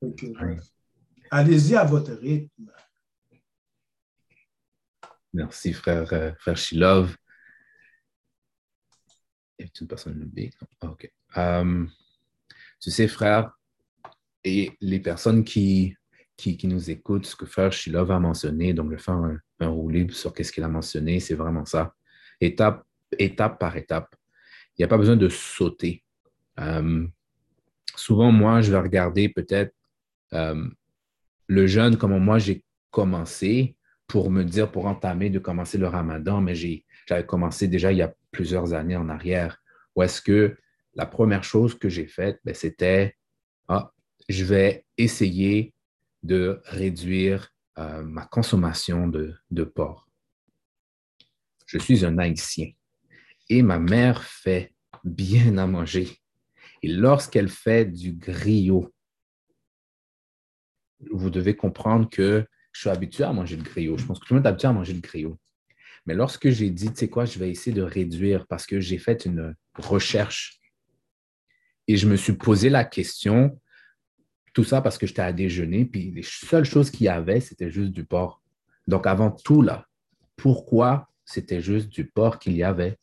Allez-y 1.30 1.76
à 1.76 1.84
votre 1.84 2.12
rythme. 2.12 2.70
Merci, 5.34 5.72
frère, 5.72 6.12
euh, 6.12 6.30
frère 6.38 6.56
Shilov. 6.56 7.16
est 9.58 9.80
une 9.80 9.88
personne 9.88 10.14
B? 10.14 10.50
Ah, 10.80 10.86
OK. 10.86 11.12
Euh, 11.36 11.84
tu 12.80 12.90
sais, 12.92 13.08
frère, 13.08 13.50
et 14.44 14.70
les 14.80 15.00
personnes 15.00 15.42
qui, 15.42 15.96
qui, 16.36 16.68
nous 16.68 16.88
écoutent, 16.88 17.26
ce 17.26 17.34
que 17.34 17.46
frère 17.46 17.72
Shilov 17.72 18.12
a 18.12 18.20
mentionné, 18.20 18.74
donc 18.74 18.90
vais 18.90 18.98
faire 18.98 19.14
un, 19.14 19.36
un 19.58 20.10
sur 20.10 20.32
qu'est-ce 20.32 20.52
qu'il 20.52 20.62
a 20.62 20.68
mentionné, 20.68 21.18
c'est 21.18 21.34
vraiment 21.34 21.64
ça. 21.64 21.94
Étape, 22.40 22.86
étape 23.18 23.58
par 23.58 23.76
étape. 23.76 24.14
Il 24.76 24.82
n'y 24.82 24.84
a 24.84 24.88
pas 24.88 24.98
besoin 24.98 25.16
de 25.16 25.28
sauter. 25.28 26.04
Euh, 26.60 27.08
souvent, 27.96 28.30
moi, 28.30 28.60
je 28.60 28.70
vais 28.70 28.78
regarder 28.78 29.28
peut-être 29.28 29.74
euh, 30.32 30.68
le 31.48 31.66
jeûne, 31.66 31.96
comment 31.96 32.20
moi 32.20 32.38
j'ai 32.38 32.64
commencé 32.92 33.76
pour 34.14 34.30
me 34.30 34.44
dire, 34.44 34.70
pour 34.70 34.86
entamer 34.86 35.28
de 35.28 35.40
commencer 35.40 35.76
le 35.76 35.88
ramadan, 35.88 36.40
mais 36.40 36.54
j'avais 36.54 37.26
commencé 37.26 37.66
déjà 37.66 37.90
il 37.90 37.98
y 37.98 38.02
a 38.02 38.14
plusieurs 38.30 38.72
années 38.72 38.94
en 38.94 39.08
arrière, 39.08 39.60
où 39.96 40.04
est-ce 40.04 40.22
que 40.22 40.56
la 40.94 41.04
première 41.04 41.42
chose 41.42 41.76
que 41.76 41.88
j'ai 41.88 42.06
faite, 42.06 42.38
ben, 42.44 42.54
c'était, 42.54 43.16
ah, 43.66 43.90
je 44.28 44.44
vais 44.44 44.86
essayer 44.96 45.74
de 46.22 46.60
réduire 46.66 47.48
euh, 47.78 48.04
ma 48.04 48.24
consommation 48.24 49.08
de, 49.08 49.34
de 49.50 49.64
porc. 49.64 50.08
Je 51.66 51.78
suis 51.78 52.04
un 52.04 52.16
haïtien 52.18 52.70
et 53.48 53.62
ma 53.62 53.80
mère 53.80 54.22
fait 54.22 54.74
bien 55.02 55.58
à 55.58 55.66
manger. 55.66 56.20
Et 56.84 56.88
lorsqu'elle 56.88 57.48
fait 57.48 57.86
du 57.86 58.12
griot, 58.12 58.94
vous 61.10 61.30
devez 61.30 61.56
comprendre 61.56 62.08
que 62.08 62.46
je 62.74 62.80
suis 62.80 62.90
habitué 62.90 63.24
à 63.24 63.32
manger 63.32 63.56
le 63.56 63.62
griot. 63.62 63.96
Je 63.96 64.04
pense 64.04 64.18
que 64.18 64.26
tout 64.26 64.34
le 64.34 64.40
monde 64.40 64.46
est 64.46 64.48
habitué 64.50 64.68
à 64.68 64.72
manger 64.72 64.92
le 64.92 65.00
griot. 65.00 65.38
Mais 66.06 66.14
lorsque 66.14 66.50
j'ai 66.50 66.68
dit, 66.70 66.90
tu 66.90 66.96
sais 66.96 67.08
quoi, 67.08 67.24
je 67.24 67.38
vais 67.38 67.50
essayer 67.50 67.74
de 67.74 67.82
réduire 67.82 68.46
parce 68.46 68.66
que 68.66 68.80
j'ai 68.80 68.98
fait 68.98 69.24
une 69.24 69.54
recherche 69.78 70.60
et 71.86 71.96
je 71.96 72.06
me 72.06 72.16
suis 72.16 72.32
posé 72.34 72.68
la 72.68 72.84
question, 72.84 73.58
tout 74.52 74.64
ça 74.64 74.82
parce 74.82 74.98
que 74.98 75.06
j'étais 75.06 75.22
à 75.22 75.32
déjeuner, 75.32 75.84
puis 75.84 76.10
les 76.10 76.22
seules 76.22 76.64
choses 76.64 76.90
qu'il 76.90 77.06
y 77.06 77.08
avait, 77.08 77.40
c'était 77.40 77.70
juste 77.70 77.92
du 77.92 78.04
porc. 78.04 78.42
Donc 78.86 79.06
avant 79.06 79.30
tout, 79.30 79.62
là, 79.62 79.86
pourquoi 80.36 81.08
c'était 81.24 81.60
juste 81.60 81.88
du 81.88 82.06
porc 82.06 82.38
qu'il 82.38 82.56
y 82.56 82.62
avait? 82.62 82.98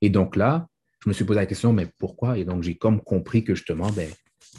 Et 0.00 0.10
donc 0.10 0.36
là, 0.36 0.68
je 1.02 1.08
me 1.08 1.14
suis 1.14 1.24
posé 1.24 1.40
la 1.40 1.46
question, 1.46 1.72
mais 1.72 1.88
pourquoi? 1.98 2.38
Et 2.38 2.44
donc 2.44 2.62
j'ai 2.62 2.76
comme 2.76 3.00
compris 3.00 3.42
que 3.42 3.54
justement, 3.54 3.90
ben, 3.90 4.10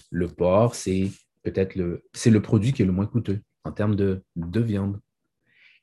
le 0.10 0.28
porc, 0.28 0.76
c'est 0.76 1.12
peut-être 1.44 1.76
le, 1.76 2.04
c'est 2.14 2.32
le 2.32 2.42
produit 2.42 2.74
qui 2.74 2.82
est 2.82 2.86
le 2.86 2.92
moins 2.92 3.06
coûteux 3.06 3.42
en 3.68 3.72
termes 3.72 3.96
de, 3.96 4.24
de 4.36 4.60
viande. 4.60 5.00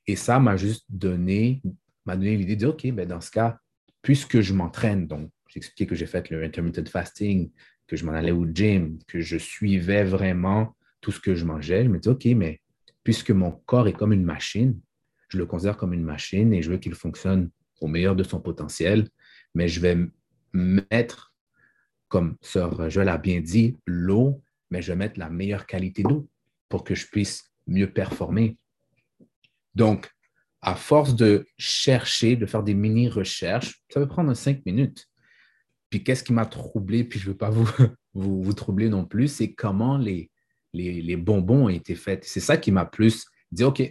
Et 0.07 0.17
ça 0.17 0.39
m'a 0.41 0.57
juste 0.57 0.85
donné, 0.89 1.63
m'a 2.05 2.17
donné 2.17 2.37
l'idée 2.37 2.57
de 2.57 2.61
dire, 2.61 2.71
OK, 2.71 2.87
ben 2.93 3.07
dans 3.07 3.21
ce 3.21 3.31
cas, 3.31 3.59
puisque 4.03 4.41
je 4.41 4.53
m'entraîne, 4.53 5.07
donc 5.07 5.31
j'ai 5.49 5.59
expliqué 5.59 5.87
que 5.87 5.95
j'ai 5.95 6.07
fait 6.07 6.29
le 6.31 6.43
intermittent 6.43 6.89
fasting, 6.89 7.51
que 7.87 7.97
je 7.97 8.05
m'en 8.05 8.13
allais 8.13 8.33
au 8.33 8.47
gym, 8.47 8.99
que 9.07 9.21
je 9.21 9.37
suivais 9.37 10.05
vraiment 10.05 10.77
tout 11.01 11.13
ce 11.13 11.21
que 11.21 11.35
je 11.35 11.45
mangeais, 11.45 11.85
je 11.85 11.89
me 11.89 11.99
dis, 11.99 12.09
OK, 12.09 12.25
mais 12.37 12.61
puisque 13.03 13.31
mon 13.31 13.53
corps 13.53 13.89
est 13.89 13.93
comme 13.93 14.13
une 14.13 14.25
machine, 14.25 14.81
je 15.29 15.39
le 15.39 15.47
considère 15.47 15.77
comme 15.77 15.93
une 15.93 16.05
machine 16.05 16.53
et 16.53 16.63
je 16.63 16.71
veux 16.71 16.79
qu'il 16.79 16.95
fonctionne 16.95 17.51
au 17.81 17.87
meilleur 17.87 18.17
de 18.17 18.23
son 18.23 18.41
potentiel, 18.41 19.09
mais 19.55 19.69
je 19.69 19.81
vais 19.81 19.99
mettre, 20.53 21.35
comme 22.09 22.37
Sœur 22.41 22.89
Joël 22.91 23.09
a 23.09 23.19
bien 23.19 23.41
dit, 23.41 23.77
l'eau, 23.87 24.43
mais 24.71 24.81
je 24.81 24.93
vais 24.93 24.97
mettre 24.97 25.19
la 25.19 25.31
meilleure 25.31 25.67
qualité 25.67 26.03
d'eau 26.03 26.29
pour 26.69 26.85
que 26.85 26.95
je 26.95 27.07
puisse 27.07 27.54
mieux 27.67 27.91
performer. 27.91 28.57
Donc, 29.75 30.11
à 30.63 30.75
force 30.75 31.15
de 31.15 31.47
chercher, 31.59 32.37
de 32.37 32.47
faire 32.47 32.63
des 32.63 32.75
mini-recherches, 32.75 33.83
ça 33.91 34.01
peut 34.01 34.09
prendre 34.09 34.33
cinq 34.35 34.65
minutes. 34.65 35.07
Puis 35.91 36.03
qu'est-ce 36.03 36.25
qui 36.25 36.33
m'a 36.33 36.47
troublé, 36.47 37.05
puis 37.05 37.19
je 37.19 37.27
ne 37.27 37.33
veux 37.33 37.37
pas 37.37 37.51
vous, 38.15 38.43
vous, 38.43 38.53
troubler 38.53 38.89
non 38.89 39.05
plus, 39.05 39.29
c'est 39.29 39.53
comment 39.53 39.99
les, 39.99 40.31
les, 40.73 41.17
bonbons 41.17 41.67
ont 41.67 41.69
été 41.69 41.95
faits. 41.95 42.25
C'est 42.25 42.41
ça 42.41 42.57
qui 42.57 42.73
m'a 42.73 42.87
plus 42.87 43.27
dit, 43.53 43.65
OK, 43.65 43.83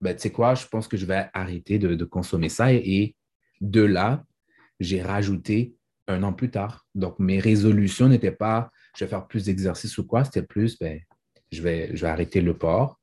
ben, 0.00 0.14
tu 0.14 0.22
sais 0.22 0.30
quoi, 0.30 0.54
je 0.54 0.66
pense 0.66 0.88
que 0.88 0.96
je 0.96 1.04
vais 1.04 1.28
arrêter 1.34 1.78
de, 1.78 2.04
consommer 2.04 2.48
ça. 2.48 2.72
Et, 2.72 3.16
de 3.60 3.82
là, 3.82 4.24
j'ai 4.78 5.02
rajouté 5.02 5.74
un 6.06 6.22
an 6.22 6.32
plus 6.32 6.50
tard. 6.50 6.86
Donc, 6.94 7.18
mes 7.18 7.38
résolutions 7.38 8.08
n'étaient 8.08 8.30
pas, 8.30 8.70
je 8.96 9.04
vais 9.04 9.10
faire 9.10 9.26
plus 9.26 9.44
d'exercice 9.44 9.98
ou 9.98 10.06
quoi, 10.06 10.24
c'était 10.24 10.42
plus, 10.42 10.78
ben, 10.78 11.00
je, 11.50 11.60
vais, 11.60 11.94
je 11.94 12.02
vais 12.02 12.10
arrêter 12.10 12.40
le 12.40 12.56
porc, 12.56 12.99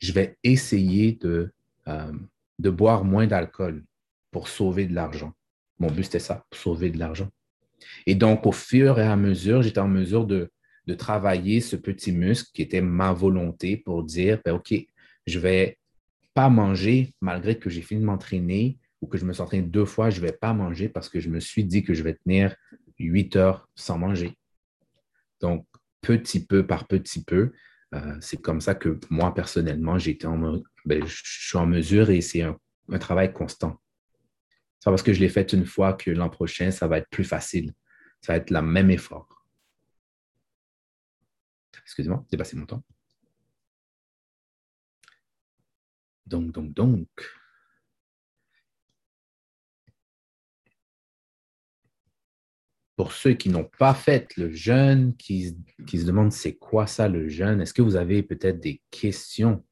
je 0.00 0.12
vais 0.12 0.36
essayer 0.42 1.12
de, 1.12 1.52
euh, 1.88 2.12
de 2.58 2.70
boire 2.70 3.04
moins 3.04 3.26
d'alcool 3.26 3.84
pour 4.30 4.48
sauver 4.48 4.86
de 4.86 4.94
l'argent. 4.94 5.32
Mon 5.78 5.90
but, 5.90 6.04
c'était 6.04 6.18
ça, 6.18 6.44
sauver 6.52 6.90
de 6.90 6.98
l'argent. 6.98 7.28
Et 8.06 8.14
donc, 8.14 8.46
au 8.46 8.52
fur 8.52 8.98
et 8.98 9.06
à 9.06 9.16
mesure, 9.16 9.62
j'étais 9.62 9.80
en 9.80 9.88
mesure 9.88 10.26
de, 10.26 10.50
travailler 10.98 11.60
ce 11.60 11.76
petit 11.76 12.10
muscle 12.10 12.50
qui 12.52 12.62
était 12.62 12.80
ma 12.80 13.12
volonté 13.12 13.76
pour 13.76 14.02
dire, 14.02 14.40
ben, 14.44 14.54
OK, 14.54 14.74
je 15.24 15.38
ne 15.38 15.42
vais 15.42 15.78
pas 16.34 16.48
manger 16.48 17.14
malgré 17.20 17.56
que 17.56 17.70
j'ai 17.70 17.80
fini 17.80 18.00
de 18.00 18.06
m'entraîner 18.06 18.76
ou 19.00 19.06
que 19.06 19.16
je 19.16 19.24
me 19.24 19.32
suis 19.32 19.40
entraîné 19.40 19.62
deux 19.62 19.84
fois, 19.84 20.10
je 20.10 20.20
ne 20.20 20.26
vais 20.26 20.32
pas 20.32 20.52
manger 20.52 20.88
parce 20.88 21.08
que 21.08 21.20
je 21.20 21.28
me 21.28 21.38
suis 21.38 21.62
dit 21.62 21.84
que 21.84 21.94
je 21.94 22.02
vais 22.02 22.14
tenir 22.14 22.56
huit 22.98 23.36
heures 23.36 23.68
sans 23.76 23.98
manger. 23.98 24.36
Donc, 25.40 25.64
petit 26.00 26.44
peu 26.44 26.66
par 26.66 26.88
petit 26.88 27.22
peu, 27.22 27.52
euh, 27.94 28.16
c'est 28.20 28.40
comme 28.40 28.60
ça 28.60 28.74
que 28.74 28.98
moi, 29.10 29.34
personnellement, 29.34 29.98
j'étais 29.98 30.26
en, 30.26 30.62
ben, 30.84 31.04
je 31.06 31.22
suis 31.24 31.58
en 31.58 31.66
mesure 31.66 32.10
et 32.10 32.20
c'est 32.20 32.42
un, 32.42 32.58
travail 32.98 33.32
constant. 33.32 33.80
C'est 34.78 34.90
parce 34.90 35.02
que 35.02 35.12
je 35.12 35.20
l'ai 35.20 35.28
fait 35.28 35.52
une 35.52 35.66
fois 35.66 35.92
que 35.92 36.10
l'an 36.10 36.30
prochain, 36.30 36.70
ça 36.70 36.88
va 36.88 36.98
être 36.98 37.08
plus 37.10 37.24
facile. 37.24 37.72
Ça 38.20 38.32
va 38.32 38.38
être 38.38 38.50
le 38.50 38.62
même 38.62 38.90
effort. 38.90 39.46
Excusez-moi, 41.82 42.24
j'ai 42.30 42.36
passé 42.36 42.56
mon 42.56 42.66
temps. 42.66 42.82
Donc, 46.26 46.52
donc, 46.52 46.72
donc. 46.72 47.08
Pour 53.00 53.12
ceux 53.12 53.32
qui 53.32 53.48
n'ont 53.48 53.64
pas 53.78 53.94
fait 53.94 54.36
le 54.36 54.52
jeûne, 54.52 55.16
qui, 55.16 55.56
se 55.88 56.04
demandent 56.04 56.32
c'est 56.32 56.56
quoi 56.56 56.86
ça 56.86 57.08
le 57.08 57.30
jeûne, 57.30 57.62
est-ce 57.62 57.72
que 57.72 57.80
vous 57.80 57.96
avez 57.96 58.22
peut-être 58.22 58.60
des 58.60 58.82
questions? 58.90 59.64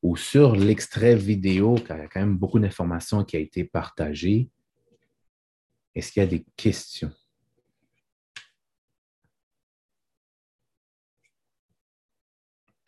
Ou 0.00 0.16
sur 0.16 0.56
l'extrait 0.56 1.16
vidéo, 1.16 1.74
car 1.74 1.98
il 1.98 2.00
y 2.00 2.04
a 2.04 2.08
quand 2.08 2.20
même 2.20 2.38
beaucoup 2.38 2.58
d'informations 2.58 3.24
qui 3.24 3.36
a 3.36 3.40
été 3.40 3.64
partagées. 3.64 4.48
Est-ce 5.94 6.12
qu'il 6.12 6.22
y 6.22 6.24
a 6.24 6.28
des 6.30 6.46
questions? 6.56 7.12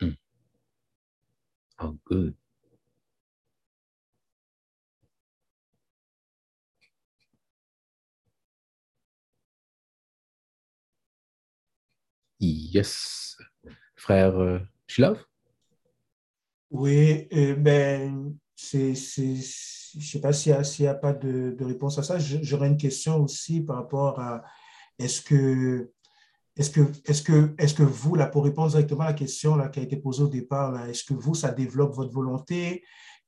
Hmm. 0.01 0.13
Oh, 1.79 1.95
good. 2.05 2.33
Yes. 12.41 13.37
Frère 13.95 14.37
euh, 14.39 14.59
Shilov? 14.87 15.23
Oui, 16.71 17.27
euh, 17.33 17.55
ben, 17.55 18.35
c'est, 18.55 18.95
je 18.95 19.97
ne 19.97 20.01
sais 20.01 20.21
pas 20.21 20.33
s'il 20.33 20.53
n'y 20.79 20.87
a, 20.87 20.95
pas 20.95 21.13
de, 21.13 21.55
réponse 21.61 21.99
à 21.99 22.03
ça. 22.03 22.17
J'aurais 22.17 22.67
une 22.67 22.77
question 22.77 23.21
aussi 23.21 23.61
par 23.61 23.75
rapport 23.75 24.19
à 24.19 24.43
est-ce 24.97 25.21
que, 25.21 25.91
est-ce 26.57 26.69
que, 26.69 26.81
est-ce 27.05 27.21
que, 27.21 27.55
est-ce 27.57 27.73
que 27.73 27.83
vous, 27.83 28.15
là, 28.15 28.27
pour 28.27 28.43
répondre 28.43 28.69
directement 28.69 29.01
à 29.01 29.07
la 29.07 29.13
question 29.13 29.55
là, 29.55 29.69
qui 29.69 29.79
a 29.79 29.83
été 29.83 29.97
posée 29.97 30.23
au 30.23 30.27
départ, 30.27 30.87
est-ce 30.87 31.03
que 31.03 31.13
vous, 31.13 31.33
ça 31.33 31.51
développe 31.51 31.95
votre 31.95 32.11
volonté? 32.11 32.83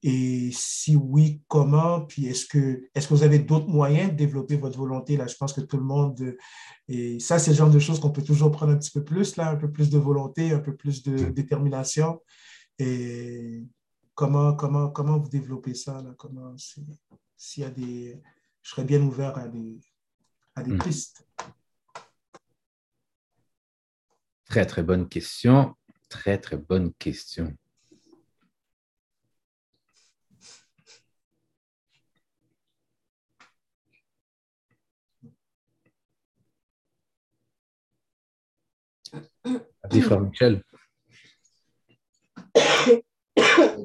Et 0.05 0.49
si 0.51 0.97
oui, 0.97 1.41
comment? 1.47 2.01
Puis 2.01 2.25
est-ce 2.25 2.45
que, 2.45 2.89
est-ce 2.93 3.07
que 3.07 3.13
vous 3.13 3.23
avez 3.23 3.39
d'autres 3.39 3.69
moyens 3.69 4.11
de 4.11 4.17
développer 4.17 4.57
votre 4.57 4.77
volonté? 4.77 5.15
Là, 5.15 5.27
je 5.27 5.35
pense 5.35 5.53
que 5.53 5.61
tout 5.61 5.77
le 5.77 5.83
monde, 5.83 6.35
et 6.89 7.21
ça, 7.21 7.39
c'est 7.39 7.51
le 7.51 7.57
genre 7.57 7.69
de 7.69 7.79
choses 7.79 8.01
qu'on 8.01 8.11
peut 8.11 8.21
toujours 8.21 8.51
prendre 8.51 8.73
un 8.73 8.77
petit 8.77 8.91
peu 8.91 9.03
plus, 9.05 9.37
là, 9.37 9.51
un 9.51 9.55
peu 9.55 9.71
plus 9.71 9.89
de 9.89 9.97
volonté, 9.97 10.51
un 10.51 10.59
peu 10.59 10.75
plus 10.75 11.03
de 11.03 11.29
détermination. 11.29 12.21
Et 12.77 13.63
comment, 14.13 14.53
comment, 14.55 14.89
comment 14.89 15.17
vous 15.17 15.29
développez 15.29 15.73
ça? 15.73 16.01
Là? 16.01 16.13
Comment, 16.17 16.53
s'il 16.57 17.63
y 17.63 17.65
a 17.65 17.69
des. 17.69 18.21
Je 18.61 18.71
serais 18.71 18.83
bien 18.83 19.01
ouvert 19.01 19.37
à 19.37 19.47
des, 19.47 19.79
à 20.55 20.63
des 20.63 20.73
hmm. 20.73 20.79
pistes. 20.79 21.25
Très, 24.45 24.65
très 24.65 24.83
bonne 24.83 25.07
question. 25.07 25.75
Très, 26.09 26.37
très 26.37 26.57
bonne 26.57 26.93
question. 26.93 27.55
Frère 40.01 40.21
Michel 40.21 40.63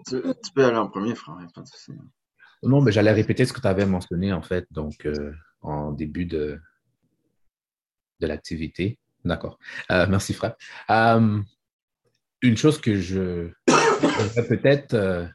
tu, 0.06 0.52
peux 0.54 0.64
aller 0.64 0.76
en 0.76 0.88
premier, 0.88 1.14
frère, 1.14 1.36
pas 1.54 1.62
de 1.62 2.68
Non, 2.68 2.80
mais 2.80 2.92
j'allais 2.92 3.12
répéter 3.12 3.44
ce 3.44 3.52
que 3.52 3.60
tu 3.60 3.66
avais 3.66 3.86
mentionné, 3.86 4.32
en 4.32 4.42
fait. 4.42 4.66
Donc, 4.70 5.06
euh, 5.06 5.32
en 5.60 5.92
début 5.92 6.26
de, 6.26 6.60
de 8.20 8.26
l'activité. 8.26 8.98
D'accord. 9.28 9.58
Euh, 9.90 10.06
merci, 10.08 10.32
frère. 10.32 10.56
Euh, 10.90 11.38
une 12.40 12.56
chose 12.56 12.80
que 12.80 12.98
je 12.98 13.50
peut-être 14.48 14.94
euh, 14.94 15.26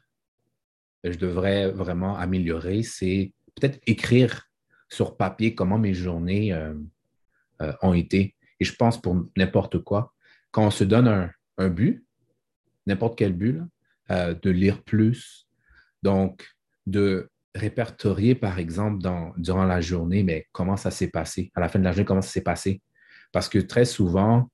devrais 1.04 1.70
vraiment 1.70 2.16
améliorer, 2.16 2.82
c'est 2.82 3.32
peut-être 3.54 3.78
écrire 3.86 4.48
sur 4.88 5.16
papier 5.16 5.54
comment 5.54 5.78
mes 5.78 5.94
journées 5.94 6.52
ont 7.82 7.94
été. 7.94 8.34
Et 8.58 8.64
je 8.64 8.74
pense 8.74 9.00
pour 9.00 9.24
n'importe 9.36 9.78
quoi, 9.78 10.12
quand 10.50 10.66
on 10.66 10.70
se 10.70 10.84
donne 10.84 11.08
un, 11.08 11.30
un 11.58 11.68
but, 11.68 12.04
n'importe 12.86 13.16
quel 13.18 13.32
but, 13.32 13.60
de 14.10 14.50
lire 14.50 14.82
plus, 14.82 15.46
donc 16.02 16.46
de 16.86 17.28
répertorier, 17.54 18.34
par 18.34 18.58
exemple, 18.58 19.02
dans, 19.02 19.32
durant 19.36 19.64
la 19.64 19.80
journée, 19.80 20.22
mais 20.22 20.46
comment 20.52 20.76
ça 20.76 20.90
s'est 20.90 21.10
passé, 21.10 21.50
à 21.54 21.60
la 21.60 21.68
fin 21.68 21.78
de 21.78 21.84
la 21.84 21.92
journée, 21.92 22.04
comment 22.04 22.22
ça 22.22 22.30
s'est 22.30 22.40
passé. 22.40 22.80
Parce 23.34 23.48
que 23.48 23.58
très 23.58 23.84
souvent, 23.84 24.48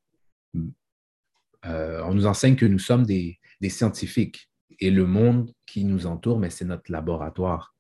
euh, 1.67 2.03
on 2.07 2.15
nous 2.15 2.25
enseigne 2.25 2.57
que 2.57 2.65
nous 2.65 2.79
sommes 2.79 3.05
des, 3.05 3.39
scientifiques 3.69 4.51
et 4.79 4.91
le 4.91 5.05
monde 5.05 5.53
qui 5.67 5.85
nous 5.85 6.07
entoure, 6.07 6.39
mais 6.39 6.49
c'est 6.49 6.65
notre 6.65 6.91
laboratoire. 6.91 7.75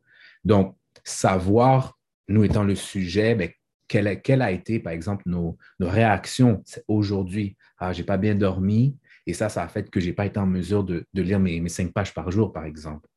Donc, 0.45 0.77
savoir, 1.03 1.99
nous 2.29 2.45
étant 2.45 2.65
le 2.65 2.75
sujet, 2.75 3.35
mais 3.35 3.57
quelle, 3.89 4.09
a 4.43 4.51
été, 4.51 4.79
par 4.79 4.93
exemple, 4.93 5.23
nos, 5.25 5.57
réactions 5.81 6.63
aujourd'hui. 6.87 7.57
Ah, 7.79 7.95
j'ai 7.95 8.05
pas 8.05 8.19
bien 8.19 8.35
dormi 8.35 8.99
et 9.27 9.33
ça, 9.33 9.49
ça 9.49 9.63
a 9.63 9.69
fait 9.69 9.89
que 9.89 10.01
j'ai 10.01 10.13
pas 10.13 10.27
été 10.27 10.39
en 10.39 10.47
mesure 10.47 10.85
de, 10.85 11.07
lire 11.15 11.41
mes, 11.41 11.61
mes, 11.63 11.71
cinq 11.71 11.95
pages 11.95 12.13
par 12.13 12.31
jour, 12.31 12.53
par 12.53 12.67
exemple. 12.67 13.09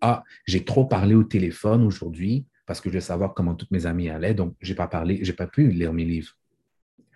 Ah, 0.00 0.24
j'ai 0.46 0.64
trop 0.64 0.86
parlé 0.86 1.14
au 1.14 1.24
téléphone 1.24 1.84
aujourd'hui 1.84 2.46
parce 2.64 2.80
que 2.80 2.88
je 2.88 2.94
veux 2.94 3.00
savoir 3.00 3.34
comment 3.34 3.54
toutes 3.54 3.70
mes 3.72 3.84
amies 3.84 4.08
allaient, 4.08 4.32
donc 4.32 4.56
j'ai 4.62 4.74
pas 4.74 4.88
parlé, 4.88 5.18
j'ai 5.22 5.34
pas 5.34 5.46
pu 5.46 5.68
lire 5.68 5.92
mes 5.92 6.06
livres 6.06 6.34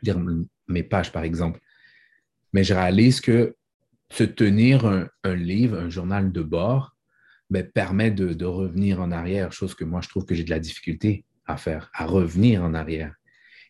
lire 0.02 0.18
mes 0.68 0.82
pages, 0.82 1.12
par 1.12 1.24
exemple. 1.24 1.60
Mais 2.52 2.64
je 2.64 2.74
réalise 2.74 3.20
que 3.20 3.56
se 4.10 4.24
tenir 4.24 4.84
un, 4.86 5.34
livre, 5.34 5.78
un 5.78 5.88
journal 5.88 6.32
de 6.32 6.42
bord, 6.42 6.96
ben, 7.48 7.68
permet 7.68 8.10
de, 8.10 8.44
revenir 8.44 9.00
en 9.00 9.10
arrière, 9.10 9.52
chose 9.52 9.74
que 9.74 9.84
moi, 9.84 10.00
je 10.00 10.08
trouve 10.08 10.24
que 10.24 10.34
j'ai 10.34 10.44
de 10.44 10.50
la 10.50 10.58
difficulté 10.58 11.24
à 11.46 11.56
faire, 11.56 11.90
à 11.94 12.06
revenir 12.06 12.62
en 12.62 12.74
arrière. 12.74 13.14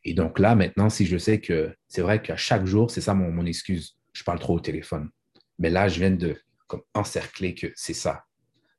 Et 0.04 0.14
donc 0.14 0.38
là, 0.38 0.54
maintenant, 0.54 0.88
si 0.88 1.06
je 1.06 1.18
sais 1.18 1.40
que 1.40 1.74
c'est 1.88 2.00
vrai 2.00 2.22
qu'à 2.22 2.36
chaque 2.36 2.64
jour, 2.64 2.90
c'est 2.90 3.02
ça 3.02 3.14
mon, 3.14 3.44
excuse, 3.44 3.98
je 4.12 4.24
parle 4.24 4.38
trop 4.38 4.56
au 4.56 4.60
téléphone. 4.60 5.10
Mais 5.58 5.70
là, 5.70 5.88
je 5.88 5.98
viens 5.98 6.10
de 6.10 6.36
comme, 6.66 6.82
encercler 6.94 7.54
que 7.54 7.70
c'est 7.74 7.94
ça. 7.94 8.24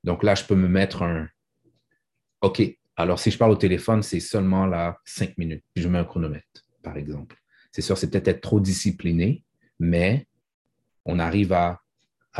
Donc 0.04 0.24
là, 0.24 0.34
je 0.34 0.46
peux 0.46 0.56
me 0.56 0.68
mettre 0.68 1.04
un 1.04 1.28
OK, 2.42 2.62
alors 2.96 3.20
si 3.20 3.30
je 3.30 3.38
parle 3.38 3.52
au 3.52 3.56
téléphone, 3.56 4.02
c'est 4.02 4.20
seulement 4.20 4.66
là 4.66 4.98
cinq 5.06 5.38
minutes. 5.38 5.64
je 5.76 5.88
mets 5.88 6.00
un 6.00 6.06
chronomètre, 6.06 6.66
par 6.82 6.98
exemple. 6.98 7.41
C'est 7.72 7.82
sûr, 7.82 7.98
c'est 7.98 8.10
peut-être 8.10 8.28
être 8.28 8.42
trop 8.42 8.60
discipliné, 8.60 9.44
mais 9.80 10.28
on 11.06 11.20
arrive 11.20 11.54
à, 11.54 11.82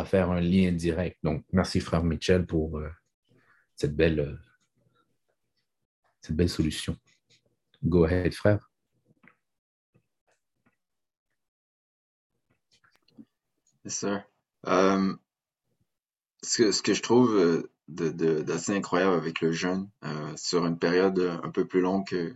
faire 0.06 0.32
un 0.32 0.42
lien 0.42 0.72
direct. 0.72 1.18
Donc, 1.24 1.46
merci, 1.52 1.80
frère 1.80 2.04
Mitchell, 2.04 2.46
pour 2.46 2.80
euh, 2.80 2.90
cette, 3.76 3.96
belle, 3.96 4.20
euh, 4.20 4.36
cette 6.22 6.36
belle 6.36 6.50
solution. 6.50 6.98
Go 7.84 8.06
ahead, 8.06 8.34
frère. 8.34 8.70
Yes, 13.84 13.96
sir. 13.96 14.24
Um, 14.64 15.18
ce, 16.44 16.82
que, 16.82 16.94
je 16.94 17.02
trouve 17.02 17.68
d'assez 17.88 18.76
incroyable 18.76 19.16
avec 19.16 19.42
le 19.42 19.52
jeûne, 19.52 19.90
sur 20.36 20.66
une 20.66 20.78
période 20.78 21.20
un 21.44 21.50
peu 21.50 21.66
plus 21.68 21.82
longue 21.82 22.08
que, 22.08 22.36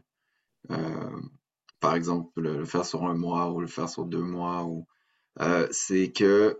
par 1.86 1.94
exemple, 1.94 2.32
le, 2.42 2.66
faire 2.66 2.84
sur 2.84 3.04
un 3.04 3.14
mois 3.14 3.52
ou 3.52 3.62
le 3.62 3.68
faire 3.68 3.88
sur 3.88 4.06
deux 4.06 4.24
mois, 4.24 4.64
ou 4.64 4.88
euh, 5.40 5.68
c'est 5.70 6.12
que 6.12 6.60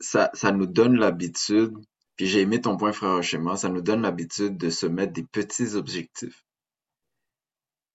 ça, 0.00 0.32
nous 0.52 0.66
donne 0.66 0.96
l'habitude, 0.96 1.78
puis 2.16 2.26
j'ai 2.26 2.40
aimé 2.40 2.60
ton 2.60 2.76
point, 2.76 2.90
frère 2.90 3.20
moi, 3.38 3.56
ça 3.56 3.68
nous 3.68 3.82
donne 3.82 4.02
l'habitude 4.02 4.58
de 4.58 4.68
se 4.68 4.86
mettre 4.86 5.12
des 5.12 5.22
petits 5.22 5.76
objectifs. 5.76 6.44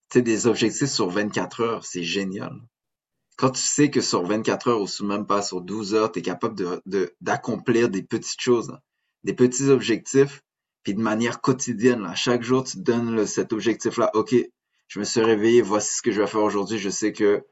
Tu 0.08 0.22
des 0.22 0.46
objectifs 0.46 0.88
sur 0.88 1.10
24 1.10 1.60
heures, 1.60 1.84
c'est 1.84 2.02
génial. 2.02 2.58
Quand 3.36 3.50
tu 3.50 3.60
sais 3.60 3.90
que 3.90 4.00
sur 4.00 4.24
24 4.24 4.68
heures 4.68 4.80
ou 4.80 5.04
même 5.04 5.26
pas 5.26 5.42
sur 5.42 5.60
12 5.60 5.92
heures, 5.94 6.12
tu 6.12 6.20
es 6.20 6.22
capable 6.22 6.80
d'accomplir 7.20 7.90
des 7.90 8.02
petites 8.02 8.40
choses, 8.40 8.74
des 9.22 9.34
petits 9.34 9.68
objectifs, 9.68 10.40
puis 10.82 10.94
de 10.94 11.02
manière 11.02 11.42
quotidienne, 11.42 12.10
chaque 12.14 12.42
jour, 12.42 12.64
tu 12.64 12.78
te 12.78 12.82
donnes 12.82 13.26
cet 13.26 13.52
objectif-là. 13.52 14.10
OK, 14.14 14.34
je 14.94 15.00
me 15.00 15.04
suis 15.04 15.22
réveillé, 15.22 15.60
voici 15.60 15.96
ce 15.96 16.02
que 16.02 16.12
je 16.12 16.20
vais 16.20 16.28
faire 16.28 16.44
aujourd'hui, 16.44 16.78
je 16.78 16.88
sais 16.88 17.12
que 17.12 17.44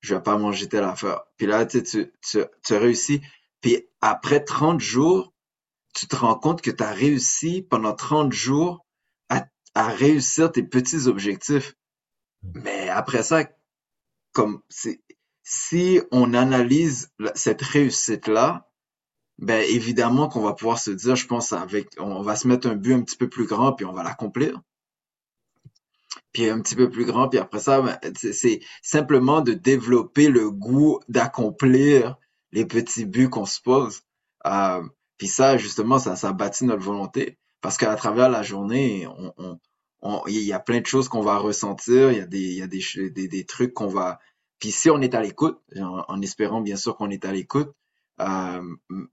je 0.00 0.14
vais 0.14 0.22
pas 0.22 0.38
manger 0.38 0.70
telle 0.70 0.84
affaire. 0.84 1.20
Puis 1.36 1.46
là, 1.46 1.66
tu, 1.66 1.82
tu, 1.82 2.10
tu, 2.22 2.38
tu 2.64 2.74
réussis. 2.76 3.20
Puis 3.60 3.86
après 4.00 4.42
30 4.42 4.80
jours, 4.80 5.34
tu 5.94 6.06
te 6.06 6.16
rends 6.16 6.38
compte 6.38 6.62
que 6.62 6.70
tu 6.70 6.82
as 6.82 6.90
réussi 6.90 7.60
pendant 7.60 7.94
30 7.94 8.32
jours 8.32 8.86
à, 9.28 9.44
à 9.74 9.88
réussir 9.88 10.50
tes 10.50 10.62
petits 10.62 11.08
objectifs. 11.08 11.74
Mais 12.54 12.88
après 12.88 13.22
ça, 13.22 13.44
comme 14.32 14.62
si 15.42 16.00
on 16.10 16.32
analyse 16.32 17.12
cette 17.34 17.60
réussite-là, 17.60 18.66
ben 19.36 19.62
évidemment 19.68 20.30
qu'on 20.30 20.40
va 20.40 20.54
pouvoir 20.54 20.78
se 20.78 20.90
dire, 20.90 21.16
je 21.16 21.26
pense, 21.26 21.52
avec 21.52 21.90
on 21.98 22.22
va 22.22 22.34
se 22.34 22.48
mettre 22.48 22.66
un 22.66 22.76
but 22.76 22.94
un 22.94 23.02
petit 23.02 23.18
peu 23.18 23.28
plus 23.28 23.44
grand, 23.44 23.74
puis 23.74 23.84
on 23.84 23.92
va 23.92 24.02
l'accomplir 24.02 24.62
puis 26.38 26.48
un 26.50 26.60
petit 26.60 26.76
peu 26.76 26.88
plus 26.88 27.04
grand, 27.04 27.28
puis 27.28 27.40
après 27.40 27.58
ça, 27.58 27.80
ben, 27.82 27.98
c'est 28.14 28.60
simplement 28.80 29.40
de 29.40 29.54
développer 29.54 30.28
le 30.28 30.52
goût 30.52 31.00
d'accomplir 31.08 32.16
les 32.52 32.64
petits 32.64 33.06
buts 33.06 33.28
qu'on 33.28 33.44
se 33.44 33.60
pose. 33.60 34.02
Euh, 34.46 34.84
puis 35.16 35.26
ça, 35.26 35.56
justement, 35.56 35.98
ça, 35.98 36.14
ça 36.14 36.32
bâtit 36.32 36.64
notre 36.64 36.84
volonté. 36.84 37.38
Parce 37.60 37.76
qu'à 37.76 37.92
travers 37.96 38.28
la 38.28 38.44
journée, 38.44 39.08
on, 40.00 40.22
il 40.28 40.44
y 40.44 40.52
a 40.52 40.60
plein 40.60 40.80
de 40.80 40.86
choses 40.86 41.08
qu'on 41.08 41.22
va 41.22 41.38
ressentir, 41.38 42.12
il 42.12 42.18
y 42.18 42.20
a 42.20 42.26
des, 42.26 42.52
y 42.54 42.62
a 42.62 42.68
des, 42.68 43.10
des, 43.10 43.26
des 43.26 43.44
trucs 43.44 43.74
qu'on 43.74 43.88
va... 43.88 44.20
Puis 44.60 44.70
si 44.70 44.90
on 44.90 45.00
est 45.00 45.16
à 45.16 45.22
l'écoute, 45.22 45.58
en, 45.76 46.22
espérant 46.22 46.60
bien 46.60 46.76
sûr 46.76 46.96
qu'on 46.96 47.10
est 47.10 47.24
à 47.24 47.32
l'écoute, 47.32 47.72
euh, 48.20 48.62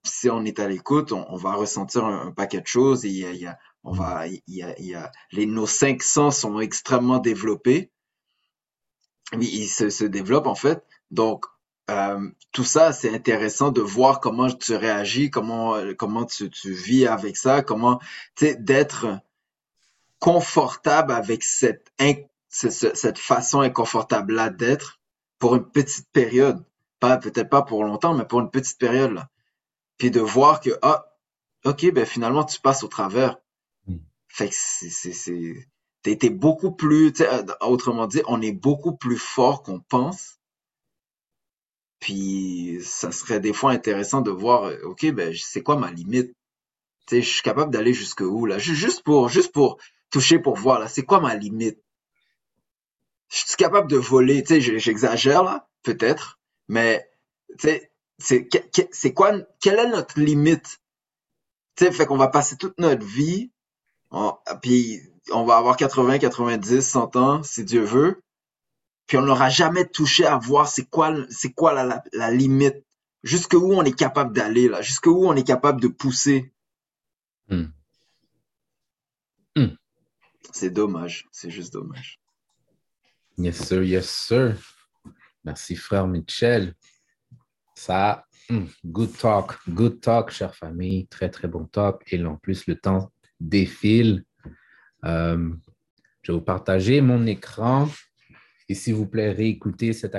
si 0.03 0.29
on 0.29 0.45
est 0.45 0.59
à 0.59 0.67
l'écoute, 0.67 1.11
on, 1.11 1.37
va 1.37 1.53
ressentir 1.53 2.05
un, 2.05 2.31
paquet 2.31 2.61
de 2.61 2.67
choses 2.67 3.03
et 3.03 3.09
y 3.09 3.25
a, 3.25 3.31
y 3.31 3.47
a 3.47 3.57
on 3.85 3.93
va, 3.93 4.27
il 4.27 4.41
y 4.47 4.63
a, 4.63 4.79
y 4.81 4.95
a, 4.95 5.11
les, 5.31 5.45
nos 5.45 5.67
cinq 5.67 6.03
sens 6.03 6.39
sont 6.39 6.59
extrêmement 6.59 7.19
développés. 7.19 7.91
Ils 9.31 9.67
se, 9.67 9.89
se 9.89 10.03
développent 10.03 10.47
en 10.47 10.55
fait. 10.55 10.83
Donc, 11.11 11.45
euh, 11.91 12.29
tout 12.51 12.63
ça, 12.63 12.91
c'est 12.93 13.13
intéressant 13.13 13.71
de 13.71 13.81
voir 13.81 14.19
comment 14.19 14.49
tu 14.49 14.75
réagis, 14.75 15.29
comment, 15.29 15.75
comment 15.97 16.25
tu, 16.25 16.49
tu 16.49 16.73
vis 16.73 17.05
avec 17.05 17.37
ça, 17.37 17.61
comment, 17.61 17.99
tu 18.35 18.47
sais, 18.47 18.55
d'être 18.55 19.19
confortable 20.19 21.11
avec 21.11 21.43
cette, 21.43 21.93
cette 22.49 23.19
façon 23.19 23.61
inconfortable-là 23.61 24.49
d'être 24.49 24.99
pour 25.37 25.55
une 25.55 25.69
petite 25.69 26.09
période. 26.11 26.63
Pas, 26.99 27.17
peut-être 27.17 27.49
pas 27.49 27.61
pour 27.61 27.83
longtemps, 27.83 28.15
mais 28.15 28.25
pour 28.25 28.39
une 28.39 28.49
petite 28.49 28.79
période, 28.79 29.11
là. 29.11 29.29
Puis 29.97 30.09
de 30.09 30.21
voir 30.21 30.59
que, 30.59 30.71
ah, 30.81 31.05
ok, 31.65 31.91
ben 31.91 32.05
finalement, 32.05 32.43
tu 32.43 32.59
passes 32.59 32.83
au 32.83 32.87
travers. 32.87 33.37
Fait 34.35 34.49
que 34.49 34.55
c'est, 34.55 35.69
t'es 36.03 36.29
beaucoup 36.29 36.73
plus, 36.73 37.13
euh, 37.21 37.43
autrement 37.61 38.05
dit, 38.05 38.21
on 38.27 38.41
est 38.41 38.51
beaucoup 38.51 38.93
plus 38.93 39.17
fort 39.17 39.63
qu'on 39.63 39.79
pense. 39.79 40.41
Puis, 42.01 42.79
ça 42.83 43.13
serait 43.13 43.39
des 43.39 43.53
fois 43.53 43.71
intéressant 43.71 44.19
de 44.19 44.31
voir, 44.31 44.65
euh, 44.65 44.81
OK, 44.83 45.09
ben, 45.11 45.33
c'est 45.33 45.63
quoi 45.63 45.77
ma 45.77 45.89
limite? 45.89 46.35
Tu 47.07 47.15
sais, 47.15 47.21
je 47.21 47.29
suis 47.29 47.43
capable 47.43 47.71
d'aller 47.71 47.93
jusqu'où, 47.93 48.45
là? 48.45 48.57
Juste 48.57 49.03
pour, 49.03 49.29
juste 49.29 49.53
pour 49.53 49.77
toucher, 50.09 50.37
pour 50.37 50.57
voir, 50.57 50.81
là, 50.81 50.89
c'est 50.89 51.03
quoi 51.05 51.21
ma 51.21 51.33
limite? 51.35 51.79
Je 53.29 53.37
suis 53.37 53.55
capable 53.55 53.89
de 53.89 53.95
voler, 53.95 54.43
tu 54.43 54.61
sais, 54.61 54.79
j'exagère, 54.79 55.43
là, 55.43 55.69
peut-être, 55.81 56.41
mais, 56.67 57.09
c'est, 57.57 57.89
quoi, 59.13 59.31
quelle 59.61 59.79
est 59.79 59.89
notre 59.89 60.19
limite? 60.19 60.81
Tu 61.77 61.89
fait 61.93 62.05
qu'on 62.05 62.17
va 62.17 62.27
passer 62.27 62.57
toute 62.57 62.77
notre 62.79 63.05
vie 63.05 63.53
puis 64.61 65.01
on 65.31 65.45
va 65.45 65.57
avoir 65.57 65.75
80, 65.77 66.19
90, 66.19 66.81
100 66.81 67.15
ans, 67.15 67.43
si 67.43 67.63
Dieu 67.63 67.83
veut. 67.83 68.21
Puis 69.07 69.17
on 69.17 69.21
n'aura 69.21 69.49
jamais 69.49 69.85
touché 69.85 70.25
à 70.25 70.37
voir 70.37 70.67
c'est 70.67 70.85
quoi, 70.85 71.13
c'est 71.29 71.51
quoi 71.51 71.73
la, 71.73 72.03
la, 72.13 72.31
limite. 72.31 72.83
Jusqu'où 73.23 73.73
on 73.73 73.83
est 73.83 73.97
capable 73.97 74.33
d'aller, 74.33 74.67
là? 74.67 74.81
Jusqu'où 74.81 75.25
on 75.25 75.35
est 75.35 75.43
capable 75.43 75.81
de 75.81 75.87
pousser? 75.87 76.51
Hmm. 77.49 77.65
Hmm. 79.55 79.75
C'est 80.51 80.69
dommage. 80.69 81.27
C'est 81.31 81.49
juste 81.49 81.73
dommage. 81.73 82.19
Yes, 83.37 83.67
sir. 83.67 83.83
Yes, 83.83 84.09
sir. 84.09 84.55
Merci, 85.43 85.75
frère 85.75 86.07
Michel. 86.07 86.75
Ça, 87.75 88.25
hmm, 88.49 88.65
good 88.85 89.15
talk. 89.17 89.57
Good 89.67 90.01
talk, 90.01 90.31
chère 90.31 90.55
famille. 90.55 91.07
Très, 91.07 91.29
très 91.29 91.47
bon 91.47 91.65
talk. 91.65 92.01
Et 92.07 92.23
en 92.23 92.37
plus, 92.37 92.65
le 92.67 92.75
temps 92.79 93.11
défile. 93.39 94.23
Euh, 95.03 95.49
Je 96.21 96.31
vais 96.31 96.37
vous 96.37 96.43
partager 96.43 97.01
mon 97.01 97.25
écran. 97.25 97.89
Et 98.67 98.73
s'il 98.73 98.95
vous 98.95 99.05
plaît, 99.07 99.31
réécoutez 99.31 99.93
cette, 99.93 100.17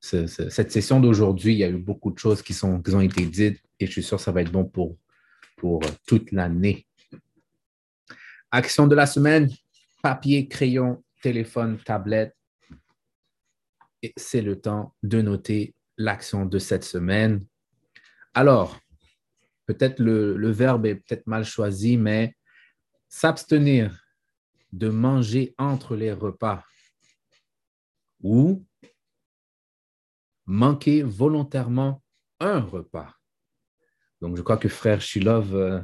cette 0.00 0.72
session 0.72 1.00
d'aujourd'hui. 1.00 1.54
Il 1.54 1.58
y 1.58 1.64
a 1.64 1.68
eu 1.68 1.78
beaucoup 1.78 2.12
de 2.12 2.18
choses 2.18 2.42
qui, 2.42 2.54
sont, 2.54 2.80
qui 2.80 2.94
ont 2.94 3.00
été 3.00 3.26
dites 3.26 3.60
et 3.80 3.86
je 3.86 3.92
suis 3.92 4.02
sûr 4.02 4.18
que 4.18 4.22
ça 4.22 4.32
va 4.32 4.42
être 4.42 4.52
bon 4.52 4.64
pour, 4.64 4.96
pour 5.56 5.80
toute 6.06 6.30
l'année. 6.30 6.86
Action 8.50 8.86
de 8.86 8.94
la 8.94 9.06
semaine, 9.06 9.48
papier, 10.02 10.46
crayon, 10.46 11.02
téléphone, 11.22 11.78
tablette. 11.78 12.36
Et 14.02 14.12
c'est 14.16 14.42
le 14.42 14.60
temps 14.60 14.94
de 15.02 15.22
noter 15.22 15.74
l'action 15.96 16.46
de 16.46 16.58
cette 16.58 16.84
semaine. 16.84 17.44
Alors, 18.34 18.78
peut-être 19.66 20.00
le, 20.00 20.50
verbe 20.50 20.86
est 20.86 20.96
peut-être 20.96 21.26
mal 21.26 21.44
choisi, 21.44 21.96
mais 21.96 22.36
s'abstenir 23.08 23.98
de 24.72 24.88
manger 24.88 25.54
entre 25.58 25.96
les 25.96 26.12
repas 26.12 26.64
ou 28.22 28.64
manquer 30.46 31.02
volontairement 31.02 32.02
un 32.40 32.60
repas. 32.60 33.14
Donc, 34.20 34.36
je 34.36 34.42
crois 34.42 34.56
que 34.56 34.68
frère 34.68 35.00
Shilov 35.00 35.54
euh, 35.54 35.80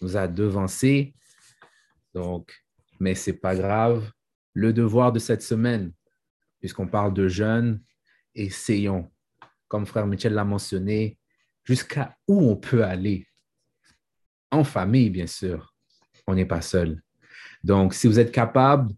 nous 0.00 0.16
a 0.16 0.26
devancé. 0.26 1.14
Donc, 2.14 2.64
mais 2.98 3.14
ce 3.14 3.30
n'est 3.30 3.36
pas 3.36 3.54
grave. 3.54 4.10
Le 4.54 4.72
devoir 4.72 5.12
de 5.12 5.18
cette 5.18 5.42
semaine, 5.42 5.92
puisqu'on 6.58 6.86
parle 6.86 7.14
de 7.14 7.28
jeûne, 7.28 7.82
essayons, 8.34 9.10
comme 9.68 9.86
frère 9.86 10.06
Michel 10.06 10.34
l'a 10.34 10.44
mentionné, 10.44 11.18
jusqu'à 11.64 12.16
où 12.28 12.50
on 12.50 12.56
peut 12.56 12.84
aller? 12.84 13.26
En 14.50 14.64
famille, 14.64 15.10
bien 15.10 15.26
sûr. 15.26 15.74
On 16.26 16.34
n'est 16.34 16.46
pas 16.46 16.62
seul. 16.62 17.02
Donc, 17.64 17.94
si 17.94 18.06
vous 18.06 18.18
êtes 18.18 18.32
capable 18.32 18.94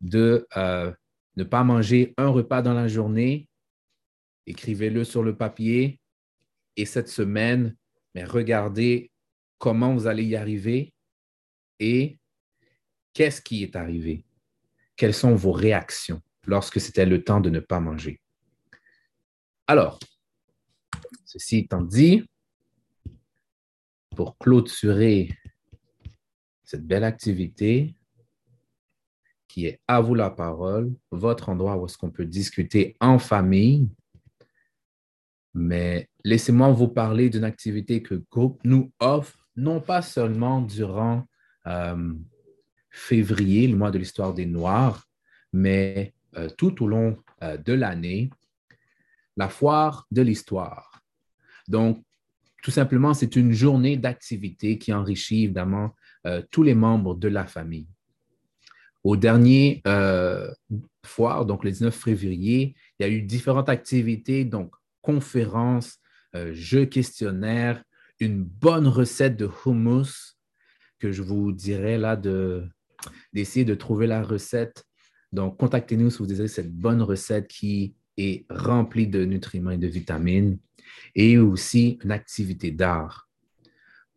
de 0.00 0.46
euh, 0.56 0.92
ne 1.36 1.44
pas 1.44 1.64
manger 1.64 2.14
un 2.16 2.28
repas 2.28 2.62
dans 2.62 2.74
la 2.74 2.88
journée, 2.88 3.48
écrivez-le 4.46 5.04
sur 5.04 5.22
le 5.22 5.36
papier. 5.36 6.00
Et 6.76 6.84
cette 6.84 7.08
semaine, 7.08 7.76
mais 8.14 8.24
regardez 8.24 9.10
comment 9.58 9.94
vous 9.94 10.06
allez 10.06 10.24
y 10.24 10.36
arriver 10.36 10.94
et 11.78 12.18
qu'est-ce 13.12 13.42
qui 13.42 13.62
est 13.62 13.76
arrivé? 13.76 14.24
Quelles 14.96 15.14
sont 15.14 15.34
vos 15.34 15.52
réactions 15.52 16.22
lorsque 16.46 16.80
c'était 16.80 17.06
le 17.06 17.22
temps 17.22 17.40
de 17.40 17.50
ne 17.50 17.60
pas 17.60 17.80
manger? 17.80 18.20
Alors, 19.66 19.98
ceci 21.30 21.58
étant 21.58 21.82
dit, 21.82 22.24
pour 24.16 24.36
clôturer 24.36 25.30
cette 26.64 26.84
belle 26.84 27.04
activité 27.04 27.94
qui 29.46 29.66
est 29.66 29.80
à 29.86 30.00
vous 30.00 30.16
la 30.16 30.30
parole, 30.30 30.92
votre 31.12 31.48
endroit 31.48 31.76
où 31.76 31.86
est-ce 31.86 31.96
qu'on 31.96 32.10
peut 32.10 32.26
discuter 32.26 32.96
en 33.00 33.20
famille. 33.20 33.88
Mais 35.54 36.08
laissez-moi 36.24 36.72
vous 36.72 36.88
parler 36.88 37.30
d'une 37.30 37.44
activité 37.44 38.02
que 38.02 38.16
groupe 38.30 38.60
nous 38.64 38.92
offre, 38.98 39.48
non 39.54 39.80
pas 39.80 40.02
seulement 40.02 40.60
durant 40.60 41.24
euh, 41.66 42.12
février, 42.90 43.68
le 43.68 43.76
mois 43.76 43.92
de 43.92 43.98
l'histoire 43.98 44.34
des 44.34 44.46
Noirs, 44.46 45.08
mais 45.52 46.12
euh, 46.36 46.48
tout 46.58 46.82
au 46.82 46.88
long 46.88 47.22
euh, 47.44 47.56
de 47.56 47.72
l'année, 47.72 48.30
la 49.36 49.48
foire 49.48 50.08
de 50.10 50.22
l'histoire. 50.22 50.89
Donc, 51.70 52.02
tout 52.62 52.70
simplement, 52.70 53.14
c'est 53.14 53.36
une 53.36 53.52
journée 53.52 53.96
d'activité 53.96 54.76
qui 54.76 54.92
enrichit 54.92 55.44
évidemment 55.44 55.94
euh, 56.26 56.42
tous 56.50 56.62
les 56.62 56.74
membres 56.74 57.14
de 57.14 57.28
la 57.28 57.46
famille. 57.46 57.88
Au 59.02 59.16
dernier 59.16 59.80
euh, 59.86 60.52
foire, 61.06 61.46
donc 61.46 61.64
le 61.64 61.70
19 61.70 61.94
février, 61.94 62.74
il 62.98 63.06
y 63.06 63.08
a 63.08 63.08
eu 63.08 63.22
différentes 63.22 63.70
activités, 63.70 64.44
donc 64.44 64.74
conférences, 65.00 65.96
euh, 66.34 66.52
jeux 66.52 66.84
questionnaires, 66.84 67.82
une 68.18 68.42
bonne 68.42 68.86
recette 68.86 69.36
de 69.36 69.48
hummus 69.64 70.36
que 70.98 71.12
je 71.12 71.22
vous 71.22 71.52
dirais 71.52 71.96
là 71.96 72.16
d'essayer 73.32 73.64
de, 73.64 73.74
trouver 73.74 74.06
la 74.06 74.22
recette. 74.22 74.84
Donc, 75.32 75.56
contactez-nous 75.58 76.10
si 76.10 76.18
vous 76.18 76.26
désirez 76.26 76.48
cette 76.48 76.74
bonne 76.74 77.00
recette 77.00 77.48
qui 77.48 77.94
est 78.20 78.46
remplie 78.50 79.06
de 79.06 79.24
nutriments 79.24 79.70
et 79.70 79.78
de 79.78 79.86
vitamines 79.86 80.58
et 81.14 81.38
aussi 81.38 81.98
une 82.04 82.12
activité 82.12 82.70
d'art. 82.70 83.28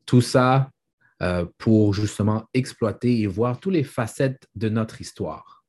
Tout 0.05 0.21
ça 0.21 0.69
euh, 1.21 1.45
pour 1.57 1.93
justement 1.93 2.49
exploiter 2.53 3.21
et 3.21 3.27
voir 3.27 3.59
toutes 3.59 3.73
les 3.73 3.83
facettes 3.83 4.47
de 4.55 4.69
notre 4.69 4.99
histoire. 4.99 5.63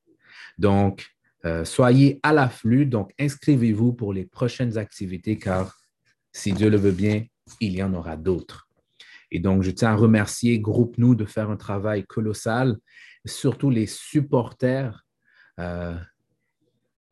Donc, 0.59 1.07
euh, 1.45 1.65
soyez 1.65 2.19
à 2.23 2.33
l'afflux, 2.33 2.87
donc 2.87 3.13
inscrivez-vous 3.21 3.93
pour 3.93 4.13
les 4.13 4.25
prochaines 4.25 4.79
activités 4.79 5.39
car 5.39 5.77
si 6.33 6.53
Dieu 6.53 6.71
le 6.71 6.77
veut 6.77 6.93
bien, 6.93 7.25
il 7.61 7.77
y 7.77 7.83
en 7.83 7.95
aura 7.95 8.17
d'autres. 8.17 8.69
Et 9.31 9.39
donc, 9.39 9.63
je 9.63 9.71
tiens 9.71 9.91
à 9.91 9.97
remercier 9.97 10.59
Groupe 10.59 10.97
Nous 10.99 11.15
de 11.15 11.25
faire 11.25 11.51
un 11.51 11.57
travail 11.57 12.05
colossal, 12.05 12.77
surtout 13.25 13.71
les 13.71 13.87
supporters. 13.87 15.05
Euh, 15.61 15.95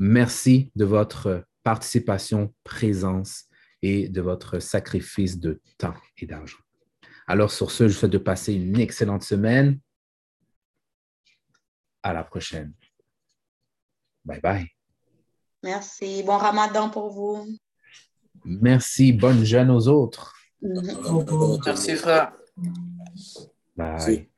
merci 0.02 0.72
de 0.74 0.84
votre 0.84 1.44
participation, 1.62 2.52
présence 2.64 3.44
et 3.82 4.08
de 4.08 4.20
votre 4.20 4.58
sacrifice 4.58 5.38
de 5.38 5.60
temps 5.78 5.94
et 6.18 6.26
d'argent. 6.26 6.58
Alors, 7.28 7.52
sur 7.52 7.70
ce, 7.70 7.86
je 7.86 7.94
vous 7.94 8.00
souhaite 8.00 8.12
de 8.12 8.18
passer 8.18 8.54
une 8.54 8.78
excellente 8.80 9.22
semaine. 9.22 9.78
À 12.02 12.12
la 12.12 12.24
prochaine. 12.24 12.72
Bye 14.24 14.40
bye. 14.40 14.66
Merci. 15.62 16.24
Bon 16.24 16.36
ramadan 16.36 16.90
pour 16.90 17.10
vous. 17.10 17.46
Merci. 18.44 19.12
Bonne 19.12 19.44
jeûne 19.44 19.70
aux 19.70 19.86
autres. 19.86 20.34
Merci, 20.60 21.94
frère. 21.94 22.32
Bye. 23.76 24.28